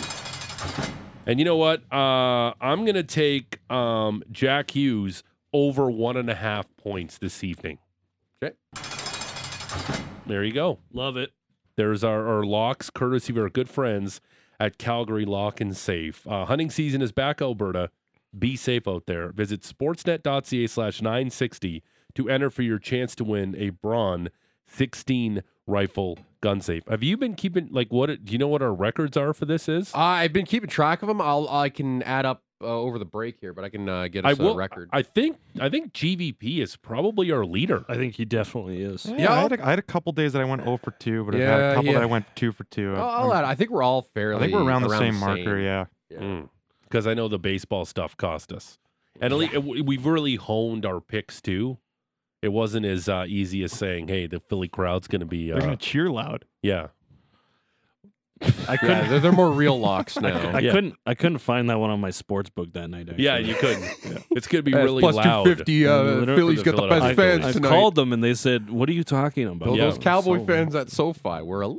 And 1.25 1.39
you 1.39 1.45
know 1.45 1.57
what? 1.57 1.81
Uh, 1.91 2.53
I'm 2.61 2.85
gonna 2.85 3.03
take 3.03 3.59
um, 3.71 4.23
Jack 4.31 4.71
Hughes 4.71 5.23
over 5.57 5.89
one 5.89 6.15
and 6.15 6.29
a 6.29 6.35
half 6.35 6.67
points 6.77 7.17
this 7.17 7.43
evening. 7.43 7.79
Okay. 8.43 8.55
There 10.27 10.43
you 10.43 10.53
go. 10.53 10.77
Love 10.93 11.17
it. 11.17 11.31
There's 11.77 12.03
our, 12.03 12.27
our 12.27 12.43
locks, 12.43 12.91
courtesy 12.91 13.33
of 13.33 13.39
our 13.39 13.49
good 13.49 13.67
friends 13.67 14.21
at 14.59 14.77
Calgary 14.77 15.25
Lock 15.25 15.59
and 15.59 15.75
Safe. 15.75 16.27
Uh, 16.27 16.45
hunting 16.45 16.69
season 16.69 17.01
is 17.01 17.11
back, 17.11 17.41
Alberta. 17.41 17.89
Be 18.37 18.55
safe 18.55 18.87
out 18.87 19.07
there. 19.07 19.31
Visit 19.31 19.61
sportsnet.ca 19.61 20.67
slash 20.67 21.01
960 21.01 21.81
to 22.13 22.29
enter 22.29 22.51
for 22.51 22.61
your 22.61 22.77
chance 22.77 23.15
to 23.15 23.23
win 23.23 23.55
a 23.57 23.69
Braun 23.69 24.29
16 24.67 25.41
rifle 25.65 26.19
gun 26.41 26.61
safe. 26.61 26.83
Have 26.87 27.01
you 27.01 27.17
been 27.17 27.33
keeping 27.33 27.69
like 27.71 27.91
what? 27.91 28.07
Do 28.25 28.31
you 28.31 28.37
know 28.37 28.47
what 28.47 28.61
our 28.61 28.73
records 28.73 29.17
are 29.17 29.33
for 29.33 29.45
this? 29.45 29.67
Is 29.67 29.91
Uh, 29.95 29.97
I've 29.99 30.33
been 30.33 30.45
keeping 30.45 30.69
track 30.69 31.01
of 31.01 31.07
them. 31.07 31.19
I'll 31.21 31.47
I 31.49 31.69
can 31.69 32.03
add 32.03 32.25
up 32.27 32.43
uh, 32.61 32.65
over 32.65 32.97
the 32.99 33.05
break 33.05 33.39
here, 33.39 33.53
but 33.53 33.63
I 33.63 33.69
can 33.69 33.87
uh, 33.87 34.07
get 34.07 34.25
I 34.25 34.33
will. 34.33 34.53
a 34.53 34.55
record. 34.55 34.89
I 34.91 35.01
think 35.01 35.37
I 35.59 35.69
think 35.69 35.93
GVP 35.93 36.59
is 36.59 36.75
probably 36.75 37.31
our 37.31 37.45
leader. 37.45 37.85
I 37.87 37.95
think 37.95 38.15
he 38.15 38.25
definitely 38.25 38.81
is. 38.81 39.05
Yeah, 39.05 39.33
I, 39.33 39.41
had 39.41 39.51
a, 39.53 39.65
I 39.65 39.69
had 39.71 39.79
a 39.79 39.83
couple 39.83 40.11
days 40.13 40.33
that 40.33 40.41
I 40.41 40.45
went 40.45 40.63
0 40.63 40.77
for 40.77 40.91
2, 40.91 41.23
but 41.25 41.35
I've 41.35 41.41
had 41.41 41.59
a 41.59 41.73
couple 41.75 41.85
yeah. 41.87 41.93
that 41.93 42.03
I 42.03 42.07
went 42.07 42.25
2 42.35 42.51
for 42.51 42.63
2. 42.65 42.95
I'll, 42.95 43.03
I'll 43.03 43.33
add. 43.33 43.43
I 43.45 43.55
think 43.55 43.69
we're 43.71 43.83
all 43.83 44.01
fairly. 44.01 44.37
I 44.37 44.39
think 44.41 44.53
we're 44.53 44.63
around 44.63 44.83
the 44.83 44.97
same 44.97 45.15
marker, 45.15 45.59
yeah. 45.59 45.85
Yeah. 46.09 46.43
Because 46.83 47.05
I 47.05 47.13
know 47.13 47.27
the 47.27 47.39
baseball 47.39 47.85
stuff 47.85 48.15
cost 48.15 48.51
us, 48.51 48.77
and 49.19 49.33
at 49.33 49.37
least 49.37 49.57
we've 49.57 50.05
really 50.05 50.35
honed 50.35 50.85
our 50.85 51.01
picks 51.01 51.41
too. 51.41 51.77
It 52.41 52.49
wasn't 52.49 52.85
as 52.85 53.09
uh, 53.09 53.25
easy 53.27 53.61
as 53.63 53.71
saying, 53.73 54.07
"Hey, 54.07 54.25
the 54.27 54.39
Philly 54.39 54.67
crowd's 54.69 55.07
going 55.07 55.19
to 55.19 55.25
be." 55.25 55.47
They're 55.49 55.57
Uh, 55.57 55.65
going 55.65 55.77
to 55.77 55.85
cheer 55.85 56.09
loud. 56.09 56.45
yeah, 56.61 56.87
I 58.67 58.77
couldn't. 58.77 58.97
Yeah, 58.97 59.07
they're, 59.09 59.19
they're 59.19 59.31
more 59.31 59.51
real 59.51 59.79
locks 59.79 60.17
now. 60.21 60.51
I 60.51 60.59
Yeah. 60.59 60.71
couldn't. 60.71 60.95
I 61.05 61.15
couldn't 61.15 61.39
find 61.39 61.69
that 61.69 61.79
one 61.79 61.89
on 61.89 61.99
my 61.99 62.11
sports 62.11 62.49
book 62.49 62.73
that 62.73 62.89
night. 62.89 63.07
Actually. 63.09 63.23
yeah, 63.23 63.37
you 63.37 63.55
couldn't. 63.55 63.83
It's 64.31 64.47
going 64.47 64.63
to 64.63 64.71
be 64.71 64.73
really 64.77 64.99
plus 65.01 65.15
loud. 65.15 65.43
250. 65.45 65.87
Uh, 65.87 66.03
Literally 66.03 66.35
Phillies 66.35 66.59
the 66.63 66.71
got 66.71 66.75
the 66.75 66.87
best 66.87 66.89
Philadelphia 66.89 67.15
fans 67.15 67.39
Phillies. 67.41 67.55
I 67.55 67.59
tonight. 67.59 67.69
called 67.69 67.95
them 67.95 68.13
and 68.13 68.23
they 68.23 68.33
said, 68.35 68.69
"What 68.69 68.87
are 68.89 68.93
you 68.93 69.03
talking 69.03 69.47
about?" 69.47 69.65
Those, 69.65 69.77
Yeah. 69.77 69.85
those 69.85 69.97
Cowboy 69.97 70.37
So- 70.39 70.45
fans 70.45 70.75
at 70.75 70.89
SoFi 70.91 71.41
were 71.41 71.63
a, 71.63 71.73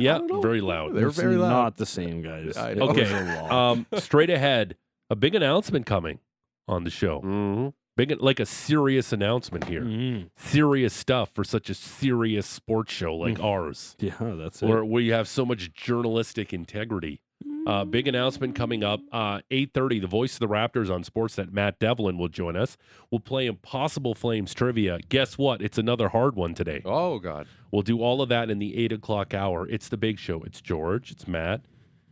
Yeah, 0.00 0.18
don't 0.18 0.26
know. 0.26 0.40
very 0.40 0.60
loud. 0.60 0.94
They're 0.94 1.08
It's 1.08 1.16
very 1.16 1.36
loud. 1.36 1.48
They're 1.48 1.56
not 1.62 1.76
the 1.76 1.86
same 1.86 2.22
guys. 2.22 2.56
I 2.56 2.70
It 2.72 2.78
know. 2.78 2.86
was 2.86 2.98
Okay, 2.98 3.10
a 3.12 3.42
lot. 3.42 3.52
um, 3.52 3.86
straight 3.98 4.30
ahead, 4.30 4.76
a 5.10 5.16
big 5.16 5.34
announcement 5.34 5.86
coming 5.86 6.18
on 6.66 6.84
the 6.84 6.90
show. 6.90 7.20
Mm-hmm. 7.20 7.68
Big, 8.08 8.20
like 8.20 8.40
a 8.40 8.46
serious 8.46 9.12
announcement 9.12 9.64
here. 9.64 9.82
Mhm. 9.82 10.30
Serious 10.36 10.94
stuff 10.94 11.30
for 11.34 11.44
such 11.44 11.68
a 11.70 11.74
serious 11.74 12.46
sports 12.46 12.92
show 12.92 13.14
like 13.14 13.38
Mm. 13.38 13.44
ours. 13.44 13.96
Yeah, 14.00 14.14
that's 14.20 14.62
it. 14.62 14.66
where 14.68 14.84
we 14.84 15.08
have 15.08 15.28
so 15.28 15.44
much 15.44 15.72
journalistic 15.72 16.52
integrity. 16.52 17.20
Uh, 17.66 17.84
big 17.84 18.08
announcement 18.08 18.54
coming 18.54 18.82
up. 18.82 19.00
Uh, 19.12 19.40
8.30, 19.50 19.98
the 19.98 20.06
voice 20.06 20.32
of 20.34 20.40
the 20.40 20.48
Raptors 20.48 20.90
on 20.90 21.04
Sportsnet, 21.04 21.52
Matt 21.52 21.78
Devlin, 21.78 22.16
will 22.16 22.28
join 22.28 22.56
us. 22.56 22.78
We'll 23.10 23.20
play 23.20 23.44
Impossible 23.46 24.14
Flames 24.14 24.54
trivia. 24.54 24.98
Guess 25.10 25.36
what? 25.36 25.60
It's 25.60 25.76
another 25.76 26.08
hard 26.08 26.36
one 26.36 26.54
today. 26.54 26.80
Oh 26.86 27.18
God. 27.18 27.46
We'll 27.70 27.82
do 27.82 28.00
all 28.00 28.22
of 28.22 28.30
that 28.30 28.48
in 28.50 28.58
the 28.60 28.76
8 28.78 28.92
o'clock 28.92 29.34
hour. 29.34 29.68
It's 29.68 29.88
the 29.90 29.98
big 29.98 30.18
show. 30.18 30.40
It's 30.42 30.60
George. 30.62 31.10
It's 31.10 31.28
Matt. 31.28 31.60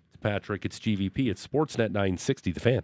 It's 0.08 0.18
Patrick. 0.20 0.66
It's 0.66 0.78
GVP. 0.78 1.30
It's 1.30 1.46
Sportsnet 1.46 1.92
960, 1.92 2.52
The 2.52 2.60
Fan. 2.60 2.82